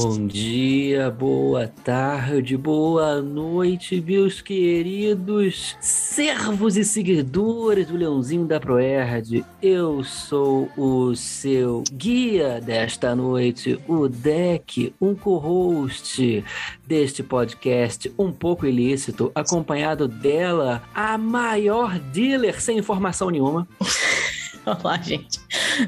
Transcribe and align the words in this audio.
Bom 0.00 0.28
dia, 0.28 1.10
boa 1.10 1.66
tarde, 1.66 2.56
boa 2.56 3.20
noite, 3.20 4.00
meus 4.00 4.40
queridos 4.40 5.76
servos 5.80 6.76
e 6.76 6.84
seguidores 6.84 7.88
do 7.88 7.96
Leãozinho 7.96 8.46
da 8.46 8.60
Proerd. 8.60 9.44
Eu 9.60 10.04
sou 10.04 10.70
o 10.76 11.16
seu 11.16 11.82
guia 11.92 12.60
desta 12.60 13.16
noite, 13.16 13.76
o 13.88 14.08
Deck, 14.08 14.94
um 15.00 15.16
co-host 15.16 16.44
deste 16.86 17.24
podcast 17.24 18.12
um 18.16 18.30
pouco 18.30 18.66
ilícito, 18.66 19.32
acompanhado 19.34 20.06
dela, 20.06 20.80
a 20.94 21.18
maior 21.18 21.98
dealer 21.98 22.62
sem 22.62 22.78
informação 22.78 23.30
nenhuma. 23.30 23.66
Olá, 24.82 24.98
gente. 24.98 25.38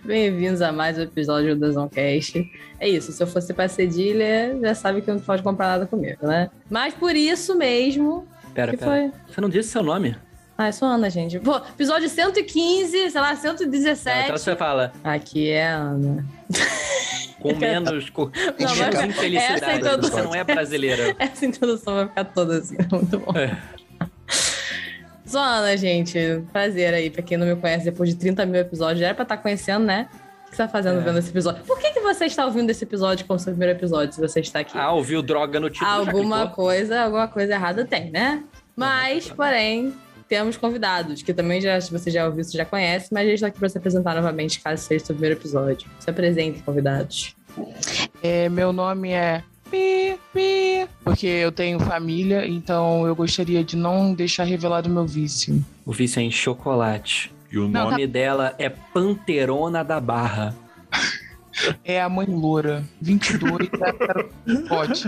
Bem-vindos 0.04 0.62
a 0.62 0.72
mais 0.72 0.96
um 0.98 1.02
episódio 1.02 1.54
do 1.56 1.70
Zoncast. 1.72 2.50
É 2.78 2.88
isso, 2.88 3.12
se 3.12 3.22
eu 3.22 3.26
fosse 3.26 3.52
pra 3.52 3.68
Cedilha, 3.68 4.56
já 4.60 4.74
sabe 4.74 5.02
que 5.02 5.10
não 5.10 5.18
pode 5.20 5.42
comprar 5.42 5.66
nada 5.68 5.86
comigo, 5.86 6.26
né? 6.26 6.50
Mas 6.70 6.94
por 6.94 7.14
isso 7.14 7.56
mesmo. 7.56 8.26
Pera, 8.54 8.72
que 8.72 8.78
pera. 8.78 8.90
foi? 8.90 9.12
Você 9.34 9.40
não 9.40 9.48
disse 9.48 9.68
seu 9.70 9.82
nome? 9.82 10.16
Ah, 10.56 10.68
eu 10.68 10.72
sou 10.72 10.88
Ana, 10.88 11.08
gente. 11.10 11.38
Pô, 11.40 11.56
episódio 11.56 12.08
115, 12.08 13.10
sei 13.10 13.20
lá, 13.20 13.34
117. 13.34 14.24
Então 14.24 14.36
você 14.38 14.54
fala 14.56 14.92
Aqui 15.02 15.48
é 15.50 15.68
a 15.72 15.76
Ana. 15.76 16.24
com 17.40 17.54
menos, 17.56 18.10
com 18.10 18.30
menos 18.58 19.02
infelicidade. 19.04 19.64
essa 19.64 19.74
introdução- 19.74 20.10
Você 20.18 20.22
não 20.22 20.34
é 20.34 20.44
brasileira. 20.44 21.16
Essa 21.18 21.46
introdução 21.46 21.94
vai 21.94 22.08
ficar 22.08 22.24
toda 22.24 22.58
assim, 22.58 22.76
muito 22.92 23.18
bom. 23.18 23.32
É. 23.38 23.56
Sou 25.30 25.40
a 25.40 25.58
Ana, 25.58 25.76
gente. 25.76 26.18
Prazer 26.52 26.92
aí, 26.92 27.08
pra 27.08 27.22
quem 27.22 27.38
não 27.38 27.46
me 27.46 27.54
conhece, 27.54 27.84
depois 27.84 28.10
de 28.10 28.16
30 28.16 28.44
mil 28.46 28.60
episódios, 28.60 28.98
já 28.98 29.06
era 29.06 29.14
pra 29.14 29.22
estar 29.22 29.36
conhecendo, 29.36 29.84
né? 29.84 30.08
O 30.46 30.50
que 30.50 30.56
você 30.56 30.62
tá 30.64 30.68
fazendo 30.68 30.98
É. 30.98 31.04
vendo 31.04 31.20
esse 31.20 31.30
episódio? 31.30 31.62
Por 31.64 31.78
que, 31.78 31.92
que 31.92 32.00
você 32.00 32.24
está 32.24 32.44
ouvindo 32.44 32.68
esse 32.70 32.82
episódio 32.82 33.24
como 33.26 33.38
seu 33.38 33.52
primeiro 33.52 33.78
episódio, 33.78 34.12
se 34.12 34.20
você 34.20 34.40
está 34.40 34.58
aqui? 34.58 34.76
Ah, 34.76 34.90
ouviu 34.90 35.22
droga 35.22 35.60
no 35.60 35.70
título? 35.70 35.88
já 35.88 35.96
alguma 35.96 36.48
coisa, 36.48 37.02
alguma 37.02 37.28
coisa 37.28 37.52
errada 37.54 37.84
tem, 37.84 38.10
né? 38.10 38.42
Mas, 38.74 39.30
porém, 39.30 39.94
temos 40.28 40.56
convidados, 40.56 41.22
que 41.22 41.32
também 41.32 41.60
já, 41.60 41.80
se 41.80 41.92
você 41.92 42.10
já 42.10 42.26
ouviu, 42.26 42.42
você 42.42 42.58
já 42.58 42.64
conhece, 42.64 43.10
mas 43.12 43.22
a 43.22 43.26
gente 43.26 43.34
está 43.36 43.46
aqui 43.46 43.58
para 43.60 43.68
se 43.68 43.78
apresentar 43.78 44.16
novamente, 44.16 44.58
caso 44.60 44.82
seja 44.82 45.04
o 45.04 45.06
seu 45.06 45.14
primeiro 45.14 45.38
episódio. 45.38 45.88
Se 46.00 46.10
apresentem, 46.10 46.60
convidados. 46.62 47.36
É, 48.20 48.48
meu 48.48 48.72
nome 48.72 49.12
é 49.12 49.44
Pi, 49.70 50.18
Pi, 50.32 50.88
porque 51.04 51.26
eu 51.26 51.52
tenho 51.52 51.78
família, 51.80 52.46
então 52.46 53.06
eu 53.06 53.14
gostaria 53.14 53.62
de 53.62 53.76
não 53.76 54.12
deixar 54.12 54.44
revelado 54.44 54.88
o 54.88 54.92
meu 54.92 55.06
vício. 55.06 55.64
O 55.84 55.92
vício 55.92 56.20
é 56.20 56.22
em 56.22 56.30
chocolate. 56.30 57.32
E 57.50 57.58
o 57.58 57.68
Não, 57.68 57.90
nome 57.90 58.06
dela 58.06 58.54
é 58.58 58.68
Panterona 58.68 59.82
da 59.82 60.00
Barra. 60.00 60.54
É 61.84 62.00
a 62.00 62.08
mãe 62.08 62.26
loura, 62.26 62.84
22, 63.02 63.68
é, 63.72 64.68
pode. 64.68 65.02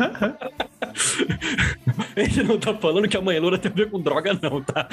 A 2.17 2.21
gente 2.21 2.43
não 2.43 2.59
tá 2.59 2.75
falando 2.75 3.09
que 3.09 3.17
a 3.17 3.21
mãe 3.21 3.39
loura 3.39 3.59
tem 3.59 3.71
a 3.71 3.75
ver 3.75 3.91
com 3.91 4.01
droga, 4.01 4.39
não, 4.41 4.62
tá? 4.62 4.89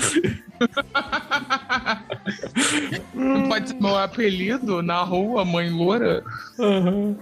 Não 3.14 3.50
pode 3.50 3.70
ser 3.70 3.76
meu 3.76 3.98
apelido 3.98 4.82
na 4.82 5.02
rua, 5.04 5.44
mãe 5.46 5.70
loura? 5.70 6.24
Aham. 6.60 7.18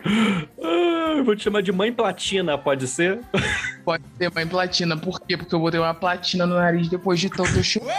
Ah, 0.61 1.13
eu 1.17 1.23
vou 1.23 1.35
te 1.35 1.43
chamar 1.43 1.61
de 1.61 1.71
mãe 1.71 1.91
platina, 1.91 2.57
pode 2.57 2.87
ser? 2.87 3.19
Pode 3.83 4.03
ser 4.17 4.31
mãe 4.33 4.47
platina, 4.47 4.95
por 4.97 5.19
quê? 5.21 5.37
Porque 5.37 5.53
eu 5.53 5.59
botei 5.59 5.79
uma 5.79 5.93
platina 5.93 6.45
no 6.45 6.55
nariz 6.55 6.87
depois 6.89 7.19
de 7.19 7.29
tanto 7.29 7.63
show. 7.63 7.83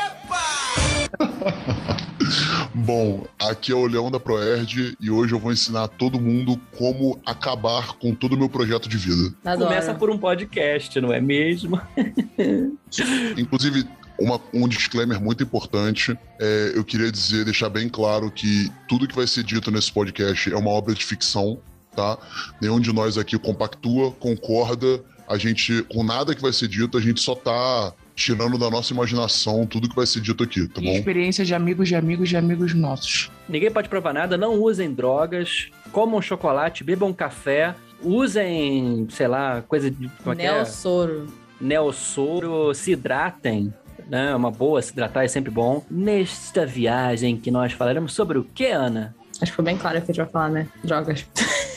Bom, 2.84 3.26
aqui 3.40 3.72
é 3.72 3.74
o 3.74 3.86
Leão 3.86 4.10
da 4.10 4.20
Proerd 4.20 4.96
e 5.00 5.10
hoje 5.10 5.32
eu 5.34 5.38
vou 5.38 5.52
ensinar 5.52 5.88
todo 5.88 6.20
mundo 6.20 6.58
como 6.76 7.20
acabar 7.26 7.94
com 7.94 8.14
todo 8.14 8.34
o 8.34 8.38
meu 8.38 8.48
projeto 8.48 8.88
de 8.88 8.96
vida. 8.96 9.34
Adoro. 9.44 9.68
Começa 9.68 9.92
por 9.94 10.10
um 10.10 10.16
podcast, 10.18 11.00
não 11.00 11.12
é 11.12 11.20
mesmo? 11.20 11.80
Inclusive, 13.36 13.84
uma- 14.18 14.40
um 14.54 14.68
disclaimer 14.68 15.20
muito 15.20 15.42
importante. 15.42 16.16
é, 16.40 16.72
eu 16.74 16.84
queria 16.84 17.10
dizer, 17.10 17.44
deixar 17.44 17.68
bem 17.68 17.88
claro 17.88 18.30
que 18.30 18.70
tudo 18.88 19.08
que 19.08 19.14
vai 19.16 19.26
ser 19.26 19.42
dito 19.42 19.70
nesse 19.70 19.90
podcast 19.92 20.52
é 20.52 20.56
uma 20.56 20.70
obra 20.70 20.94
de 20.94 21.04
ficção, 21.04 21.58
tá? 21.96 22.16
Nenhum 22.60 22.78
de 22.80 22.92
nós 22.92 23.18
aqui 23.18 23.36
compactua, 23.38 24.12
concorda. 24.12 25.02
A 25.28 25.36
gente, 25.36 25.82
com 25.92 26.02
nada 26.04 26.34
que 26.34 26.40
vai 26.40 26.52
ser 26.52 26.68
dito, 26.68 26.96
a 26.96 27.00
gente 27.00 27.20
só 27.20 27.34
tá 27.34 27.92
tirando 28.18 28.58
da 28.58 28.68
nossa 28.68 28.92
imaginação 28.92 29.64
tudo 29.64 29.88
que 29.88 29.94
vai 29.94 30.04
ser 30.04 30.20
dito 30.20 30.42
aqui, 30.42 30.66
tá 30.66 30.80
bom? 30.80 30.90
Experiência 30.90 31.44
de 31.44 31.54
amigos 31.54 31.88
de 31.88 31.94
amigos 31.94 32.28
de 32.28 32.36
amigos 32.36 32.74
nossos. 32.74 33.30
Ninguém 33.48 33.70
pode 33.70 33.88
provar 33.88 34.12
nada, 34.12 34.36
não 34.36 34.60
usem 34.60 34.92
drogas, 34.92 35.68
comam 35.92 36.20
chocolate, 36.20 36.82
bebam 36.82 37.12
café, 37.12 37.76
usem, 38.02 39.06
sei 39.10 39.28
lá, 39.28 39.62
coisa 39.62 39.88
de. 39.88 40.08
Como 40.22 40.32
é 40.32 40.36
que 40.36 40.42
é? 40.42 40.52
Nelsoro. 40.52 41.26
Neossoro, 41.60 42.74
se 42.74 42.92
hidratem. 42.92 43.72
Né? 44.08 44.34
Uma 44.34 44.50
boa, 44.50 44.82
se 44.82 44.92
hidratar 44.92 45.24
é 45.24 45.28
sempre 45.28 45.50
bom. 45.50 45.84
Nesta 45.88 46.66
viagem 46.66 47.36
que 47.36 47.50
nós 47.50 47.72
falaremos 47.72 48.12
sobre 48.12 48.38
o 48.38 48.44
que, 48.44 48.66
Ana? 48.66 49.14
Acho 49.40 49.52
que 49.52 49.56
foi 49.56 49.64
bem 49.64 49.76
claro 49.76 49.98
o 49.98 50.02
que 50.02 50.10
a 50.10 50.14
gente 50.14 50.22
vai 50.22 50.32
falar, 50.32 50.48
né? 50.48 50.68
Drogas. 50.82 51.24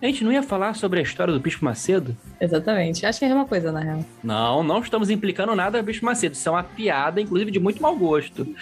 A 0.00 0.06
gente 0.06 0.24
não 0.24 0.32
ia 0.32 0.42
falar 0.42 0.74
sobre 0.74 1.00
a 1.00 1.02
história 1.02 1.32
do 1.32 1.40
Bispo 1.40 1.64
Macedo? 1.64 2.16
Exatamente. 2.40 3.06
Acho 3.06 3.18
que 3.18 3.24
é 3.24 3.28
a 3.28 3.30
mesma 3.30 3.46
coisa, 3.46 3.70
na 3.72 3.80
real. 3.80 4.04
Não, 4.22 4.62
não 4.62 4.80
estamos 4.80 5.10
implicando 5.10 5.54
nada 5.54 5.80
do 5.80 5.84
Bispo 5.84 6.04
Macedo. 6.04 6.34
Isso 6.34 6.48
é 6.48 6.52
uma 6.52 6.62
piada, 6.62 7.20
inclusive, 7.20 7.50
de 7.50 7.58
muito 7.58 7.80
mau 7.82 7.96
gosto. 7.96 8.46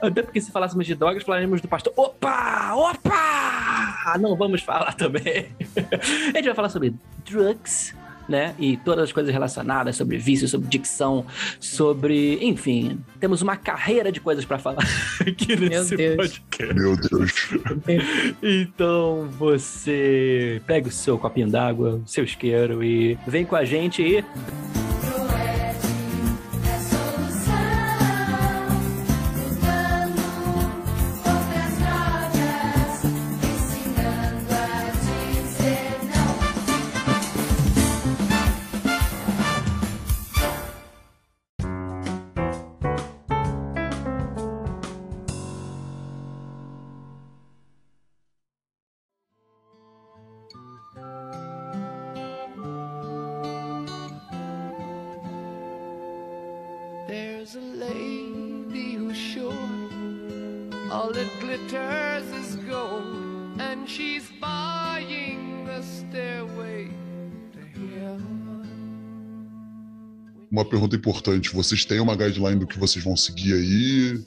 Até 0.00 0.22
porque 0.22 0.40
se 0.40 0.50
falássemos 0.50 0.86
de 0.86 0.94
drogas, 0.94 1.22
falaremos 1.22 1.60
do 1.60 1.68
pastor. 1.68 1.92
Opa! 1.96 2.74
Opa! 2.74 4.18
Não 4.18 4.34
vamos 4.36 4.62
falar 4.62 4.94
também. 4.94 5.48
A 5.76 6.36
gente 6.36 6.46
vai 6.46 6.54
falar 6.54 6.68
sobre 6.68 6.94
drugs, 7.24 7.94
né? 8.30 8.54
E 8.58 8.76
todas 8.78 9.04
as 9.04 9.12
coisas 9.12 9.32
relacionadas 9.32 9.96
sobre 9.96 10.16
vício, 10.16 10.48
sobre 10.48 10.68
dicção, 10.68 11.26
sobre. 11.58 12.38
Enfim, 12.40 13.00
temos 13.18 13.42
uma 13.42 13.56
carreira 13.56 14.12
de 14.12 14.20
coisas 14.20 14.44
para 14.44 14.58
falar 14.58 14.84
aqui 15.20 15.56
nesse 15.56 15.96
Deus. 15.96 16.16
podcast. 16.16 16.74
Meu 16.74 16.96
Deus. 16.96 17.32
Então 18.42 19.28
você 19.38 20.62
pega 20.66 20.88
o 20.88 20.92
seu 20.92 21.18
copinho 21.18 21.50
d'água, 21.50 22.00
o 22.04 22.08
seu 22.08 22.24
isqueiro 22.24 22.82
e 22.84 23.18
vem 23.26 23.44
com 23.44 23.56
a 23.56 23.64
gente 23.64 24.00
e. 24.00 24.89
Uma 70.50 70.64
pergunta 70.64 70.96
importante: 70.96 71.54
vocês 71.54 71.84
têm 71.84 72.00
uma 72.00 72.16
guideline 72.16 72.58
do 72.60 72.66
que 72.66 72.78
vocês 72.78 73.04
vão 73.04 73.16
seguir 73.16 73.54
aí? 73.54 74.20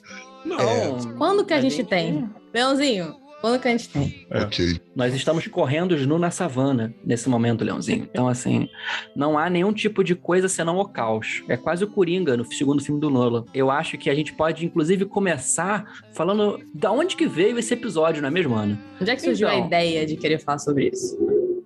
Não. 0.44 1.16
Quando 1.16 1.44
que 1.44 1.52
a, 1.52 1.58
A 1.58 1.60
gente, 1.60 1.76
gente- 1.76 1.88
tem? 1.88 2.28
Leãozinho, 2.52 3.14
quando 3.40 3.60
que 3.60 3.66
a 3.68 3.70
gente 3.70 3.88
tem? 3.88 4.26
É. 4.30 4.42
Ok. 4.42 4.80
Nós 4.94 5.14
estamos 5.14 5.46
correndo 5.48 5.96
nu 6.06 6.18
na 6.18 6.30
savana 6.30 6.94
nesse 7.04 7.28
momento, 7.28 7.64
Leãozinho. 7.64 8.06
Então, 8.10 8.28
assim, 8.28 8.68
não 9.16 9.38
há 9.38 9.48
nenhum 9.50 9.72
tipo 9.72 10.04
de 10.04 10.14
coisa 10.14 10.48
senão 10.48 10.78
o 10.78 10.84
caos. 10.88 11.42
É 11.48 11.56
quase 11.56 11.82
o 11.84 11.88
Coringa 11.90 12.36
no 12.36 12.44
segundo 12.44 12.82
filme 12.82 13.00
do 13.00 13.10
Nolan. 13.10 13.44
Eu 13.54 13.70
acho 13.70 13.96
que 13.98 14.08
a 14.10 14.14
gente 14.14 14.32
pode, 14.34 14.64
inclusive, 14.64 15.04
começar 15.06 15.84
falando 16.12 16.58
da 16.74 16.92
onde 16.92 17.16
que 17.16 17.26
veio 17.26 17.58
esse 17.58 17.72
episódio, 17.74 18.20
não 18.22 18.28
é 18.28 18.32
mesmo, 18.32 18.54
Ana? 18.54 18.78
Onde 19.00 19.10
é 19.10 19.16
que 19.16 19.22
surgiu 19.22 19.48
a 19.48 19.54
Então. 19.54 19.66
ideia 19.66 20.06
de 20.06 20.16
querer 20.16 20.38
falar 20.38 20.58
sobre 20.58 20.88
isso? 20.92 21.16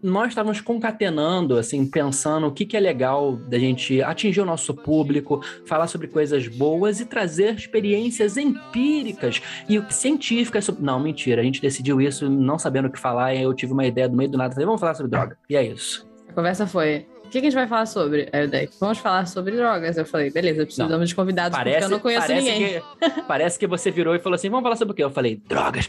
Nós 0.03 0.29
estávamos 0.29 0.61
concatenando, 0.61 1.57
assim, 1.57 1.87
pensando 1.87 2.47
o 2.47 2.53
que, 2.53 2.65
que 2.65 2.77
é 2.77 2.81
legal 2.81 3.37
da 3.37 3.59
gente 3.59 4.03
atingir 4.03 4.41
o 4.41 4.45
nosso 4.45 4.75
público, 4.75 5.41
falar 5.67 5.87
sobre 5.87 6.09
coisas 6.09 6.47
boas 6.49 7.01
e 7.01 7.07
trazer 7.07 7.55
experiências 7.55 8.37
empíricas 8.37 9.43
e 9.69 9.83
científicas. 9.93 10.65
Sobre... 10.65 10.83
Não, 10.83 11.01
mentira, 11.01 11.41
a 11.41 11.45
gente 11.45 11.61
decidiu 11.61 12.01
isso 12.01 12.29
não 12.29 12.59
sabendo 12.59 12.89
o 12.89 12.91
que 12.91 12.99
falar 12.99 13.35
e 13.35 13.43
eu 13.43 13.55
tive 13.55 13.73
uma 13.73 13.87
ideia 13.87 14.09
do 14.09 14.17
meio 14.17 14.31
do 14.31 14.39
nada. 14.39 14.53
Falei, 14.53 14.67
vamos 14.67 14.81
falar 14.81 14.95
sobre 14.95 15.11
droga. 15.11 15.37
E 15.49 15.57
é 15.57 15.65
isso. 15.65 16.09
A 16.29 16.33
conversa 16.33 16.67
foi: 16.67 17.07
o 17.29 17.31
que, 17.31 17.41
que 17.43 17.47
a 17.47 17.51
gente 17.51 17.59
vai 17.59 17.69
falar 17.69 17.85
sobre? 17.85 18.27
Aí 18.33 18.47
o 18.47 18.49
Deck, 18.49 18.75
vamos 18.81 18.97
falar 18.99 19.27
sobre 19.27 19.55
drogas. 19.55 19.99
Eu 19.99 20.07
falei, 20.07 20.31
beleza, 20.31 20.65
precisamos 20.65 21.11
de 21.11 21.15
convidados 21.15 21.59
porque 21.59 21.85
eu 21.85 21.89
não 21.91 21.99
conheço 21.99 22.27
parece 22.27 22.51
ninguém. 22.51 22.83
Que, 22.99 23.23
parece 23.29 23.59
que 23.59 23.67
você 23.67 23.91
virou 23.91 24.15
e 24.15 24.19
falou 24.19 24.35
assim: 24.35 24.49
vamos 24.49 24.63
falar 24.63 24.77
sobre 24.77 24.93
o 24.93 24.95
quê? 24.95 25.05
Eu 25.05 25.11
falei, 25.11 25.37
drogas. 25.47 25.87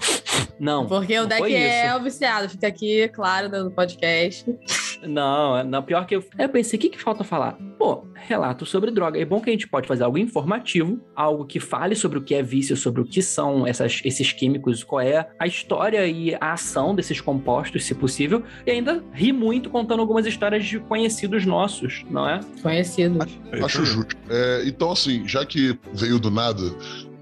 Não. 0.60 0.86
Porque 0.86 1.18
o 1.18 1.22
não 1.22 1.30
Deck 1.30 1.56
é 1.56 1.88
isso. 1.88 1.96
o 1.96 2.04
viciado, 2.04 2.50
fica 2.50 2.68
aqui, 2.68 3.08
claro, 3.08 3.48
no 3.48 3.72
podcast. 3.72 4.46
Não, 5.02 5.64
não, 5.64 5.82
pior 5.82 6.06
que 6.06 6.18
eu. 6.18 6.24
Eu 6.38 6.50
pensei, 6.50 6.78
o 6.78 6.82
que, 6.82 6.90
que 6.90 7.02
falta 7.02 7.24
falar? 7.24 7.58
Pô, 7.78 8.06
relato 8.16 8.66
sobre 8.66 8.92
droga. 8.92 9.20
É 9.20 9.26
bom 9.26 9.40
que 9.40 9.50
a 9.50 9.54
gente 9.54 9.68
pode 9.68 9.88
fazer 9.88 10.04
algo 10.04 10.18
informativo, 10.18 11.00
algo 11.16 11.46
que 11.46 11.60
fale 11.60 11.96
sobre 11.96 12.20
o 12.20 12.22
que 12.22 12.36
é 12.36 12.44
vício, 12.44 12.76
sobre 12.76 13.02
o 13.02 13.06
que 13.06 13.22
são 13.22 13.66
essas, 13.66 14.02
esses 14.04 14.34
químicos, 14.34 14.84
qual 14.84 15.02
é 15.02 15.30
a 15.40 15.48
história 15.48 16.06
e 16.06 16.36
a 16.36 16.54
ação 16.54 16.94
desses 16.94 17.22
compostos, 17.22 17.86
se 17.86 17.96
possível, 17.96 18.44
e 18.66 18.72
ainda 18.72 19.04
ri 19.14 19.32
muito 19.32 19.70
contando 19.70 20.02
algumas 20.02 20.26
histórias 20.26 20.66
de 20.66 20.80
conhecidos 20.80 21.29
nossos, 21.46 22.04
não 22.10 22.28
é? 22.28 22.40
Conhecido. 22.62 23.20
Acho 23.64 23.86
justo. 23.86 24.16
É, 24.30 24.64
então, 24.66 24.92
assim, 24.92 25.28
já 25.28 25.46
que 25.46 25.78
veio 25.94 26.20
do 26.20 26.32
nada, 26.32 26.64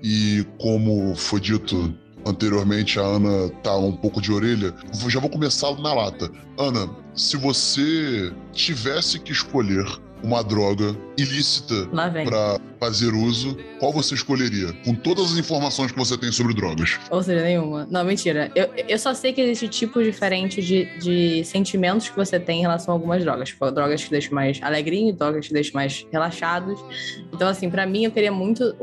e 0.04 0.45
como 0.57 1.15
foi 1.15 1.39
dito 1.39 1.94
anteriormente, 2.25 3.00
a 3.00 3.04
Ana 3.04 3.50
tá 3.63 3.75
um 3.77 3.95
pouco 3.95 4.21
de 4.21 4.31
orelha, 4.31 4.74
já 5.07 5.19
vou 5.19 5.30
começar 5.30 5.74
na 5.80 5.94
lata. 5.94 6.30
Ana, 6.57 6.89
se 7.13 7.38
você 7.38 8.31
tivesse 8.54 9.19
que 9.19 9.31
escolher 9.31 9.86
uma 10.24 10.44
droga 10.44 10.96
ilícita 11.18 11.88
para 12.25 12.60
fazer 12.80 13.14
uso, 13.14 13.58
qual 13.80 13.92
você 13.92 14.14
escolheria? 14.14 14.72
Com 14.86 14.94
todas 14.94 15.31
as 15.31 15.38
informações 15.38 15.92
que 15.92 15.98
você 15.98 16.18
tem 16.18 16.31
sobre 16.31 16.54
drogas. 16.54 17.00
Ou 17.10 17.22
seja, 17.24 17.44
nenhuma. 17.44 17.88
Não, 17.90 18.04
mentira. 18.04 18.52
Eu, 18.56 18.69
eu 18.88 19.00
só 19.00 19.14
sei 19.14 19.34
que 19.34 19.42
existe 19.42 19.68
tipos 19.68 20.04
diferentes 20.04 20.64
de, 20.64 20.86
de 21.00 21.44
sentimentos 21.44 22.10
que 22.10 22.16
você 22.16 22.40
tem 22.40 22.60
em 22.60 22.62
relação 22.62 22.94
a 22.94 22.96
algumas 22.96 23.24
drogas. 23.24 23.50
Tipo, 23.50 23.72
drogas 23.72 24.04
que 24.04 24.12
deixam 24.12 24.34
mais 24.34 24.60
alegrinho, 24.62 25.14
drogas 25.14 25.48
que 25.48 25.54
deixam 25.54 25.74
mais 25.74 26.06
relaxados. 26.12 26.80
Então, 27.34 27.48
assim, 27.48 27.70
pra 27.70 27.86
mim, 27.86 28.06
eu 28.06 28.12
queria 28.12 28.31
muito. 28.31 28.75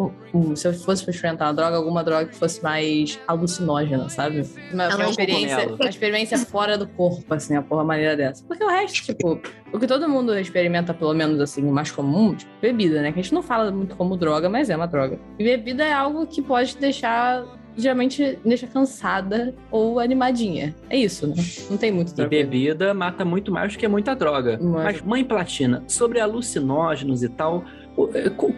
se 0.57 0.67
eu 0.67 0.75
fosse 0.75 1.05
pra 1.05 1.13
experimentar 1.13 1.49
uma 1.49 1.55
droga, 1.55 1.77
alguma 1.77 2.03
droga 2.03 2.27
que 2.27 2.37
fosse 2.37 2.63
mais 2.63 3.19
alucinógena, 3.27 4.09
sabe? 4.09 4.43
Uma, 4.73 4.89
uma 4.95 5.05
é 5.05 5.07
um 5.07 5.11
experiência, 5.11 5.75
uma 5.75 5.89
experiência 5.89 6.39
fora 6.39 6.77
do 6.77 6.87
corpo, 6.89 7.33
assim, 7.33 7.57
a 7.57 7.63
porra 7.63 7.85
maneira 7.85 8.17
dessa. 8.17 8.45
Porque 8.45 8.65
o 8.65 8.69
resto, 8.69 9.05
tipo, 9.05 9.41
o 9.75 9.79
que 9.79 9.87
todo 9.87 10.09
mundo 10.09 10.39
experimenta, 10.39 10.95
pelo 10.95 11.13
menos 11.13 11.41
assim, 11.41 11.69
o 11.69 11.73
mais 11.73 11.91
comum, 11.91 12.35
tipo, 12.35 12.51
bebida, 12.63 13.03
né? 13.03 13.13
Que 13.13 13.19
a 13.19 13.23
gente 13.23 13.35
não 13.35 13.43
fala 13.43 13.71
muito 13.71 13.97
como 13.97 14.17
droga, 14.17 14.49
mas 14.49 14.71
é 14.71 14.77
uma 14.77 14.87
droga. 14.87 15.19
E 15.39 15.45
bebida 15.45 15.85
é 15.85 15.93
algo 15.93 16.27
que 16.27 16.41
pode 16.41 16.75
te 16.75 16.79
deixar. 16.79 17.45
Geralmente 17.77 18.39
deixa 18.45 18.69
cansada 18.69 19.53
ou 19.69 19.99
animadinha. 19.99 20.73
É 20.89 20.97
isso, 20.97 21.27
né? 21.27 21.35
Não 21.69 21.77
tem 21.77 21.91
muito 21.91 22.11
E 22.11 22.11
outra 22.13 22.29
coisa. 22.29 22.45
bebida 22.45 22.95
mata 22.95 23.25
muito 23.25 23.51
mais 23.51 23.73
do 23.73 23.79
que 23.81 23.89
muita 23.89 24.15
droga. 24.15 24.61
Mas- 24.63 24.85
Mas, 24.85 25.03
mãe 25.03 25.25
Platina, 25.25 25.83
sobre 25.89 26.21
alucinógenos 26.21 27.25
e 27.25 27.29
tal, 27.29 27.65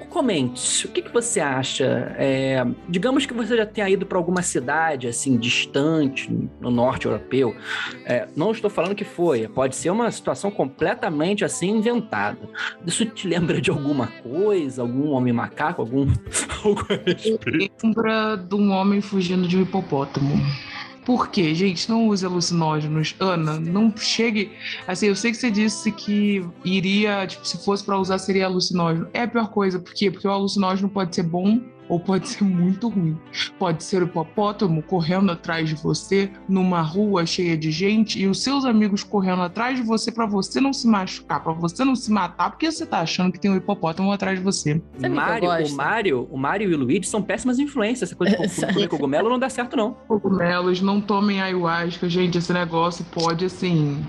comente, 0.09 0.87
o 0.87 0.91
que, 0.91 1.03
que 1.03 1.13
você 1.13 1.41
acha? 1.41 2.15
É, 2.19 2.65
digamos 2.89 3.27
que 3.27 3.35
você 3.35 3.57
já 3.57 3.67
tenha 3.67 3.89
ido 3.89 4.07
para 4.07 4.17
alguma 4.17 4.43
cidade, 4.43 5.07
assim, 5.07 5.37
distante, 5.37 6.31
no 6.61 6.71
norte 6.71 7.07
europeu. 7.07 7.55
É, 8.05 8.27
não 8.35 8.51
estou 8.51 8.71
falando 8.71 8.95
que 8.95 9.05
foi, 9.05 9.47
pode 9.47 9.77
ser 9.77 9.91
uma 9.91 10.11
situação 10.11 10.51
completamente, 10.51 11.45
assim, 11.45 11.69
inventada. 11.69 12.39
Isso 12.87 13.05
te 13.05 13.29
lembra 13.29 13.61
de 13.61 13.71
alguma 13.71 14.07
coisa? 14.07 14.83
Algum 14.83 15.11
homem 15.11 15.33
macaco? 15.33 15.83
Algum... 15.83 16.07
Lembra 17.85 18.37
de 18.37 18.55
um 18.55 18.71
homem 18.73 19.01
fugindo 19.01 19.47
de 19.47 19.59
um 19.59 19.63
hipopótamo. 19.63 20.35
Por 21.07 21.29
quê, 21.29 21.55
gente? 21.55 21.89
Não 21.89 22.09
use 22.09 22.27
alucinógenos. 22.27 23.15
Ana, 23.21 23.61
não 23.61 23.97
chegue. 23.97 24.51
Assim, 24.89 25.07
eu 25.07 25.15
sei 25.15 25.31
que 25.31 25.37
você 25.37 25.53
disse 25.53 25.93
que 25.93 26.45
iria, 26.65 27.25
tipo, 27.29 27.47
se 27.47 27.65
fosse 27.65 27.85
pra 27.85 27.97
usar, 27.97 28.19
seria 28.19 28.47
alucinógeno. 28.47 29.09
É 29.15 29.23
a 29.23 29.29
pior 29.29 29.49
coisa. 29.51 29.79
Por 29.79 29.95
quê? 29.95 30.11
Porque 30.11 30.27
o 30.27 30.31
alucinógeno 30.33 30.89
pode 30.89 31.15
ser 31.15 31.23
bom 31.23 31.61
ou 31.89 32.01
pode 32.01 32.29
ser 32.29 32.45
muito 32.45 32.89
ruim. 32.89 33.19
Pode 33.59 33.85
ser 33.85 34.03
o 34.03 34.07
hipopótamo 34.07 34.83
correndo 34.83 35.31
atrás 35.31 35.69
de 35.69 35.75
você 35.75 36.31
numa 36.49 36.81
rua 36.81 37.27
cheia 37.27 37.57
de 37.57 37.71
gente 37.71 38.21
e 38.21 38.27
os 38.27 38.43
seus 38.43 38.65
amigos 38.65 39.03
correndo 39.03 39.43
atrás 39.43 39.77
de 39.77 39.83
você 39.83 40.11
pra 40.11 40.27
você 40.27 40.61
não 40.61 40.73
se 40.73 40.87
machucar, 40.87 41.43
pra 41.43 41.53
você 41.53 41.85
não 41.85 41.95
se 41.95 42.11
matar, 42.11 42.51
porque 42.51 42.71
você 42.71 42.87
tá 42.87 43.01
achando 43.01 43.33
que 43.33 43.41
tem 43.41 43.51
um 43.51 43.57
hipopótamo 43.57 44.11
atrás 44.13 44.39
de 44.39 44.45
você. 44.45 44.81
O 45.03 45.09
Mário, 45.09 45.49
o? 45.49 45.77
Mário, 45.77 46.29
o 46.31 46.37
Mário 46.37 46.71
e 46.71 46.75
o 46.75 46.79
Luigi 46.79 47.07
são 47.07 47.23
péssimas 47.23 47.59
influências. 47.59 48.11
Essa 48.11 48.17
coisa 48.17 48.37
de 48.37 48.49
comer 48.73 48.89
cogumelo 48.89 49.29
não 49.29 49.39
dá 49.39 49.49
certo, 49.49 49.77
não. 49.77 49.93
cogumelos, 50.07 50.81
não 50.81 51.01
tomem 51.01 51.41
ayahuasca, 51.41 52.09
gente. 52.09 52.39
Esse 52.39 52.53
negócio 52.53 53.05
pode, 53.13 53.45
assim. 53.45 54.05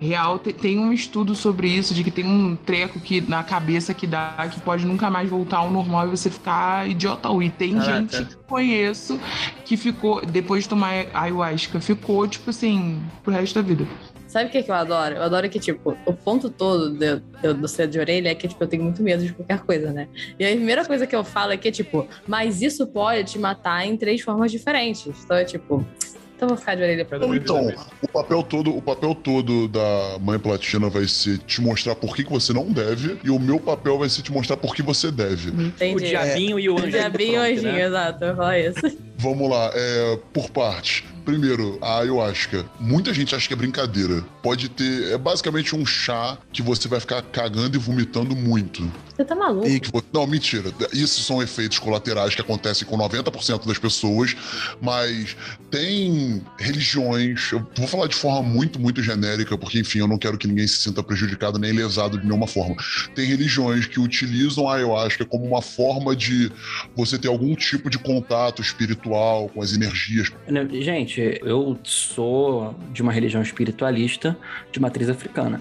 Real, 0.00 0.38
te- 0.38 0.52
tem 0.52 0.78
um 0.78 0.92
estudo 0.92 1.34
sobre 1.34 1.68
isso, 1.68 1.94
de 1.94 2.02
que 2.04 2.10
tem 2.10 2.26
um 2.26 2.56
treco 2.56 3.00
que 3.00 3.20
na 3.22 3.42
cabeça 3.42 3.94
que 3.94 4.06
dá, 4.06 4.48
que 4.52 4.60
pode 4.60 4.84
nunca 4.84 5.08
mais 5.08 5.30
voltar 5.30 5.58
ao 5.58 5.70
normal 5.70 6.06
e 6.06 6.10
você 6.10 6.28
ficar 6.30 6.88
idiota. 6.88 7.28
E 7.42 7.48
tem 7.50 7.74
Caraca. 7.78 7.92
gente 8.00 8.24
que 8.26 8.34
eu 8.34 8.38
conheço 8.46 9.20
que 9.64 9.76
ficou, 9.76 10.24
depois 10.26 10.64
de 10.64 10.68
tomar 10.68 11.06
ayahuasca, 11.14 11.80
ficou, 11.80 12.26
tipo 12.28 12.50
assim, 12.50 13.00
pro 13.22 13.32
resto 13.32 13.54
da 13.54 13.62
vida. 13.62 13.86
Sabe 14.26 14.48
o 14.48 14.50
que, 14.50 14.64
que 14.64 14.70
eu 14.70 14.74
adoro? 14.74 15.14
Eu 15.14 15.22
adoro 15.22 15.48
que, 15.48 15.60
tipo, 15.60 15.96
o 16.04 16.12
ponto 16.12 16.50
todo 16.50 16.90
de- 16.90 17.22
de- 17.40 17.54
do 17.54 17.68
ser 17.68 17.86
de 17.86 18.00
orelha 18.00 18.30
é 18.30 18.34
que, 18.34 18.48
tipo, 18.48 18.62
eu 18.64 18.66
tenho 18.68 18.82
muito 18.82 19.00
medo 19.00 19.24
de 19.24 19.32
qualquer 19.32 19.60
coisa, 19.60 19.92
né? 19.92 20.08
E 20.38 20.44
a 20.44 20.48
primeira 20.48 20.84
coisa 20.84 21.06
que 21.06 21.14
eu 21.14 21.22
falo 21.22 21.52
é 21.52 21.56
que, 21.56 21.70
tipo, 21.70 22.06
mas 22.26 22.60
isso 22.60 22.84
pode 22.88 23.30
te 23.30 23.38
matar 23.38 23.86
em 23.86 23.96
três 23.96 24.20
formas 24.22 24.50
diferentes. 24.50 25.22
Então 25.24 25.36
é 25.36 25.44
tipo, 25.44 25.86
então 26.36 26.46
eu 26.46 26.48
vou 26.48 26.56
ficar 26.56 26.74
de 26.74 26.82
orelha 26.82 27.04
pra 27.04 27.18
então, 27.18 27.72
o 28.02 28.08
papel 28.08 28.42
todo, 28.42 28.76
o 28.76 28.82
papel 28.82 29.14
todo 29.14 29.68
da 29.68 30.18
Mãe 30.20 30.38
Platina 30.38 30.88
vai 30.90 31.06
ser 31.06 31.38
te 31.38 31.60
mostrar 31.60 31.94
por 31.94 32.14
que, 32.16 32.24
que 32.24 32.30
você 32.30 32.52
não 32.52 32.66
deve, 32.70 33.18
e 33.24 33.30
o 33.30 33.38
meu 33.38 33.58
papel 33.60 33.98
vai 33.98 34.08
ser 34.08 34.22
te 34.22 34.32
mostrar 34.32 34.56
por 34.56 34.74
que 34.74 34.82
você 34.82 35.10
deve. 35.10 35.50
Entendi. 35.50 35.94
O 35.96 36.00
diabinho 36.08 36.58
e 36.58 36.68
o 36.68 36.74
O 36.74 36.78
anjo. 36.78 36.90
diabinho 36.90 37.32
pronto, 37.34 37.46
anjinho, 37.52 37.72
né? 37.72 37.86
exato, 37.86 38.24
eu 38.24 38.28
vou 38.28 38.36
falar 38.36 38.58
isso. 38.58 38.80
Vamos 39.16 39.48
lá, 39.48 39.70
é, 39.74 40.18
por 40.32 40.50
parte. 40.50 41.04
Primeiro, 41.24 41.78
a 41.80 42.00
ayahuasca. 42.00 42.66
Muita 42.78 43.14
gente 43.14 43.34
acha 43.34 43.48
que 43.48 43.54
é 43.54 43.56
brincadeira. 43.56 44.22
Pode 44.42 44.68
ter. 44.68 45.12
É 45.12 45.16
basicamente 45.16 45.74
um 45.74 45.86
chá 45.86 46.36
que 46.52 46.60
você 46.60 46.86
vai 46.86 47.00
ficar 47.00 47.22
cagando 47.22 47.76
e 47.76 47.78
vomitando 47.78 48.36
muito. 48.36 48.86
Você 49.16 49.24
tá 49.24 49.34
maluco? 49.34 49.66
E 49.66 49.80
que 49.80 49.90
vo- 49.90 50.02
Não, 50.12 50.26
mentira. 50.26 50.70
Isso 50.92 51.22
são 51.22 51.40
efeitos 51.42 51.78
colaterais 51.78 52.34
que 52.34 52.42
acontecem 52.42 52.86
com 52.86 52.98
90% 52.98 53.66
das 53.66 53.78
pessoas, 53.78 54.36
mas 54.82 55.34
tem 55.70 56.42
religiões. 56.58 57.52
Eu 57.52 57.66
vou 57.76 57.86
falar 57.86 58.06
de 58.08 58.16
forma 58.16 58.42
muito, 58.42 58.78
muito 58.78 59.02
genérica, 59.02 59.56
porque, 59.56 59.78
enfim, 59.78 60.00
eu 60.00 60.08
não 60.08 60.18
quero 60.18 60.36
que 60.36 60.46
ninguém 60.48 60.66
se 60.66 60.76
sinta 60.76 61.02
prejudicado 61.02 61.58
nem 61.58 61.72
lesado 61.72 62.18
de 62.18 62.26
nenhuma 62.26 62.46
forma. 62.46 62.76
Tem 63.14 63.24
religiões 63.26 63.86
que 63.86 63.98
utilizam 63.98 64.68
a 64.68 64.74
ayahuasca 64.74 65.24
como 65.24 65.46
uma 65.46 65.62
forma 65.62 66.14
de 66.14 66.52
você 66.94 67.16
ter 67.18 67.28
algum 67.28 67.54
tipo 67.54 67.88
de 67.88 67.98
contato 67.98 68.60
espiritual 68.60 69.03
com 69.48 69.62
as 69.62 69.72
energias. 69.74 70.30
Né, 70.48 70.66
Gente, 70.80 71.40
eu 71.42 71.78
sou 71.84 72.74
de 72.92 73.02
uma 73.02 73.12
religião 73.12 73.42
espiritualista 73.42 74.36
de 74.72 74.80
matriz 74.80 75.08
africana. 75.08 75.60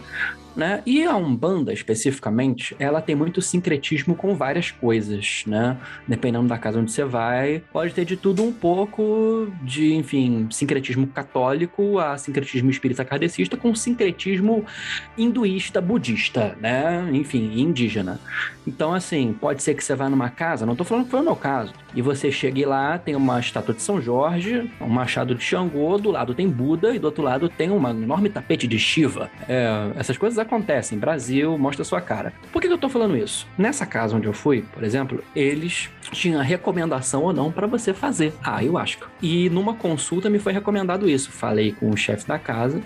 Né? 0.56 0.82
E 0.86 1.04
a 1.04 1.16
Umbanda, 1.16 1.74
especificamente, 1.74 2.76
ela 2.80 3.02
tem 3.02 3.16
muito 3.16 3.42
sincretismo 3.42 4.16
com 4.16 4.36
várias 4.36 4.72
coisas, 4.72 5.44
né? 5.48 5.78
Dependendo 6.08 6.48
da 6.48 6.58
casa 6.58 6.80
onde 6.80 6.92
você 6.92 7.04
vai, 7.04 7.64
pode 7.72 7.94
ter 7.94 8.06
de 8.06 8.16
tudo 8.16 8.44
um 8.44 8.54
pouco 8.54 9.52
de, 9.64 9.94
enfim, 9.94 10.48
sincretismo 10.52 11.08
católico 11.08 11.98
a 11.98 12.18
sincretismo 12.18 12.70
espírita 12.70 13.04
kardecista 13.04 13.58
com 13.58 13.74
sincretismo 13.74 14.66
hinduísta, 15.18 15.82
budista, 15.82 16.56
né? 16.62 17.10
Enfim, 17.12 17.60
indígena. 17.60 18.20
Então, 18.66 18.94
assim, 18.94 19.34
pode 19.34 19.62
ser 19.62 19.74
que 19.74 19.84
você 19.84 19.96
vá 19.96 20.10
numa 20.10 20.30
casa, 20.30 20.66
não 20.66 20.76
tô 20.76 20.84
falando 20.84 21.06
que 21.06 21.12
foi 21.12 21.20
o 21.20 21.24
meu 21.24 21.36
caso, 21.36 21.74
e 21.96 22.02
você 22.02 22.32
chegue 22.32 22.66
lá, 22.66 22.98
tem 22.98 23.16
uma 23.16 23.40
estátua 23.40 23.74
de 23.74 23.82
São 23.82 24.02
Jorge, 24.02 24.70
um 24.80 24.88
machado 24.88 25.36
de 25.36 25.44
Xangô, 25.44 25.98
do 25.98 26.12
lado 26.12 26.34
tem 26.34 26.50
Buda 26.50 26.96
e 26.96 27.00
do 27.00 27.06
outro 27.06 27.24
lado 27.24 27.50
tem 27.50 27.70
um 27.70 27.88
enorme 27.88 28.30
tapete 28.30 28.68
de 28.68 28.80
Shiva. 28.80 29.30
É, 29.48 29.92
essas 29.96 30.18
coisas 30.18 30.40
acontecem. 30.44 30.98
Brasil, 30.98 31.58
mostra 31.58 31.84
sua 31.84 32.00
cara. 32.00 32.34
Por 32.52 32.62
que, 32.62 32.68
que 32.68 32.74
eu 32.74 32.78
tô 32.78 32.90
falando 32.90 33.18
isso? 33.18 33.48
Nessa 33.58 33.86
casa 33.86 34.16
onde 34.16 34.28
eu 34.28 34.34
fui, 34.34 34.64
por 34.74 34.84
exemplo, 34.84 35.24
eles 35.36 35.90
tinham 36.12 36.42
recomendação 36.42 37.24
ou 37.24 37.34
não 37.34 37.52
para 37.52 37.68
você 37.68 37.94
fazer 37.94 38.34
a 38.44 38.58
ayahuasca. 38.58 39.08
E 39.22 39.50
numa 39.50 39.74
consulta 39.74 40.30
me 40.30 40.40
foi 40.40 40.54
recomendado 40.54 41.10
isso. 41.10 41.32
Falei 41.32 41.72
com 41.72 41.90
o 41.90 41.98
chefe 41.98 42.28
da 42.28 42.38
casa 42.38 42.82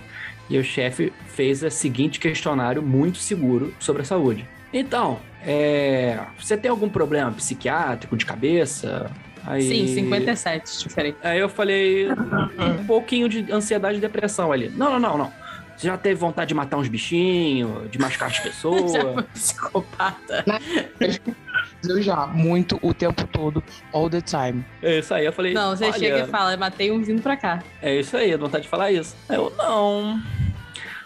e 0.50 0.58
o 0.58 0.64
chefe 0.64 1.12
fez 1.28 1.62
o 1.64 1.70
seguinte 1.70 2.20
questionário 2.20 2.82
muito 2.82 3.18
seguro 3.18 3.74
sobre 3.80 4.02
a 4.02 4.06
saúde. 4.06 4.48
Então, 4.72 5.20
é, 5.46 6.20
você 6.38 6.58
tem 6.58 6.70
algum 6.70 6.90
problema 6.90 7.32
psiquiátrico 7.32 8.16
de 8.18 8.26
cabeça? 8.26 9.10
Aí... 9.46 9.62
Sim, 9.62 9.88
57, 9.88 10.84
diferente. 10.84 11.18
Aí 11.24 11.40
eu 11.40 11.48
falei 11.48 12.10
um 12.12 12.86
pouquinho 12.86 13.30
de 13.30 13.50
ansiedade 13.52 13.98
e 13.98 14.02
depressão 14.02 14.52
ali. 14.52 14.70
Não, 14.70 14.92
não, 14.92 15.00
não, 15.00 15.18
não. 15.18 15.47
Você 15.78 15.88
já 15.88 15.98
teve 15.98 16.16
vontade 16.16 16.50
de 16.50 16.54
matar 16.56 16.78
uns 16.78 16.88
bichinhos, 16.88 17.90
de 17.92 18.00
machucar 18.00 18.30
as 18.30 18.40
pessoas? 18.40 18.82
Você 18.92 18.98
é 18.98 19.06
um 19.06 19.22
psicopata. 19.22 20.44
Eu 21.88 22.02
já, 22.02 22.26
muito 22.26 22.80
o 22.82 22.94
tempo 22.94 23.26
todo, 23.28 23.64
all 23.94 24.10
the 24.10 24.20
time. 24.22 24.66
É 24.82 25.00
isso 25.00 25.14
aí, 25.14 25.26
eu 25.26 25.32
falei. 25.32 25.54
Não, 25.54 25.76
você 25.76 25.86
olha, 25.86 25.94
chega 25.94 26.20
e 26.20 26.28
fala, 26.28 26.58
matei 26.58 26.92
um 26.92 27.02
vindo 27.04 27.22
pra 27.22 27.38
cá. 27.38 27.64
É 27.82 28.00
isso 28.00 28.18
aí, 28.18 28.32
eu 28.32 28.40
vontade 28.40 28.64
de 28.64 28.70
falar 28.70 28.92
isso. 28.92 29.16
Aí 29.30 29.36
eu, 29.38 29.54
não. 29.56 30.20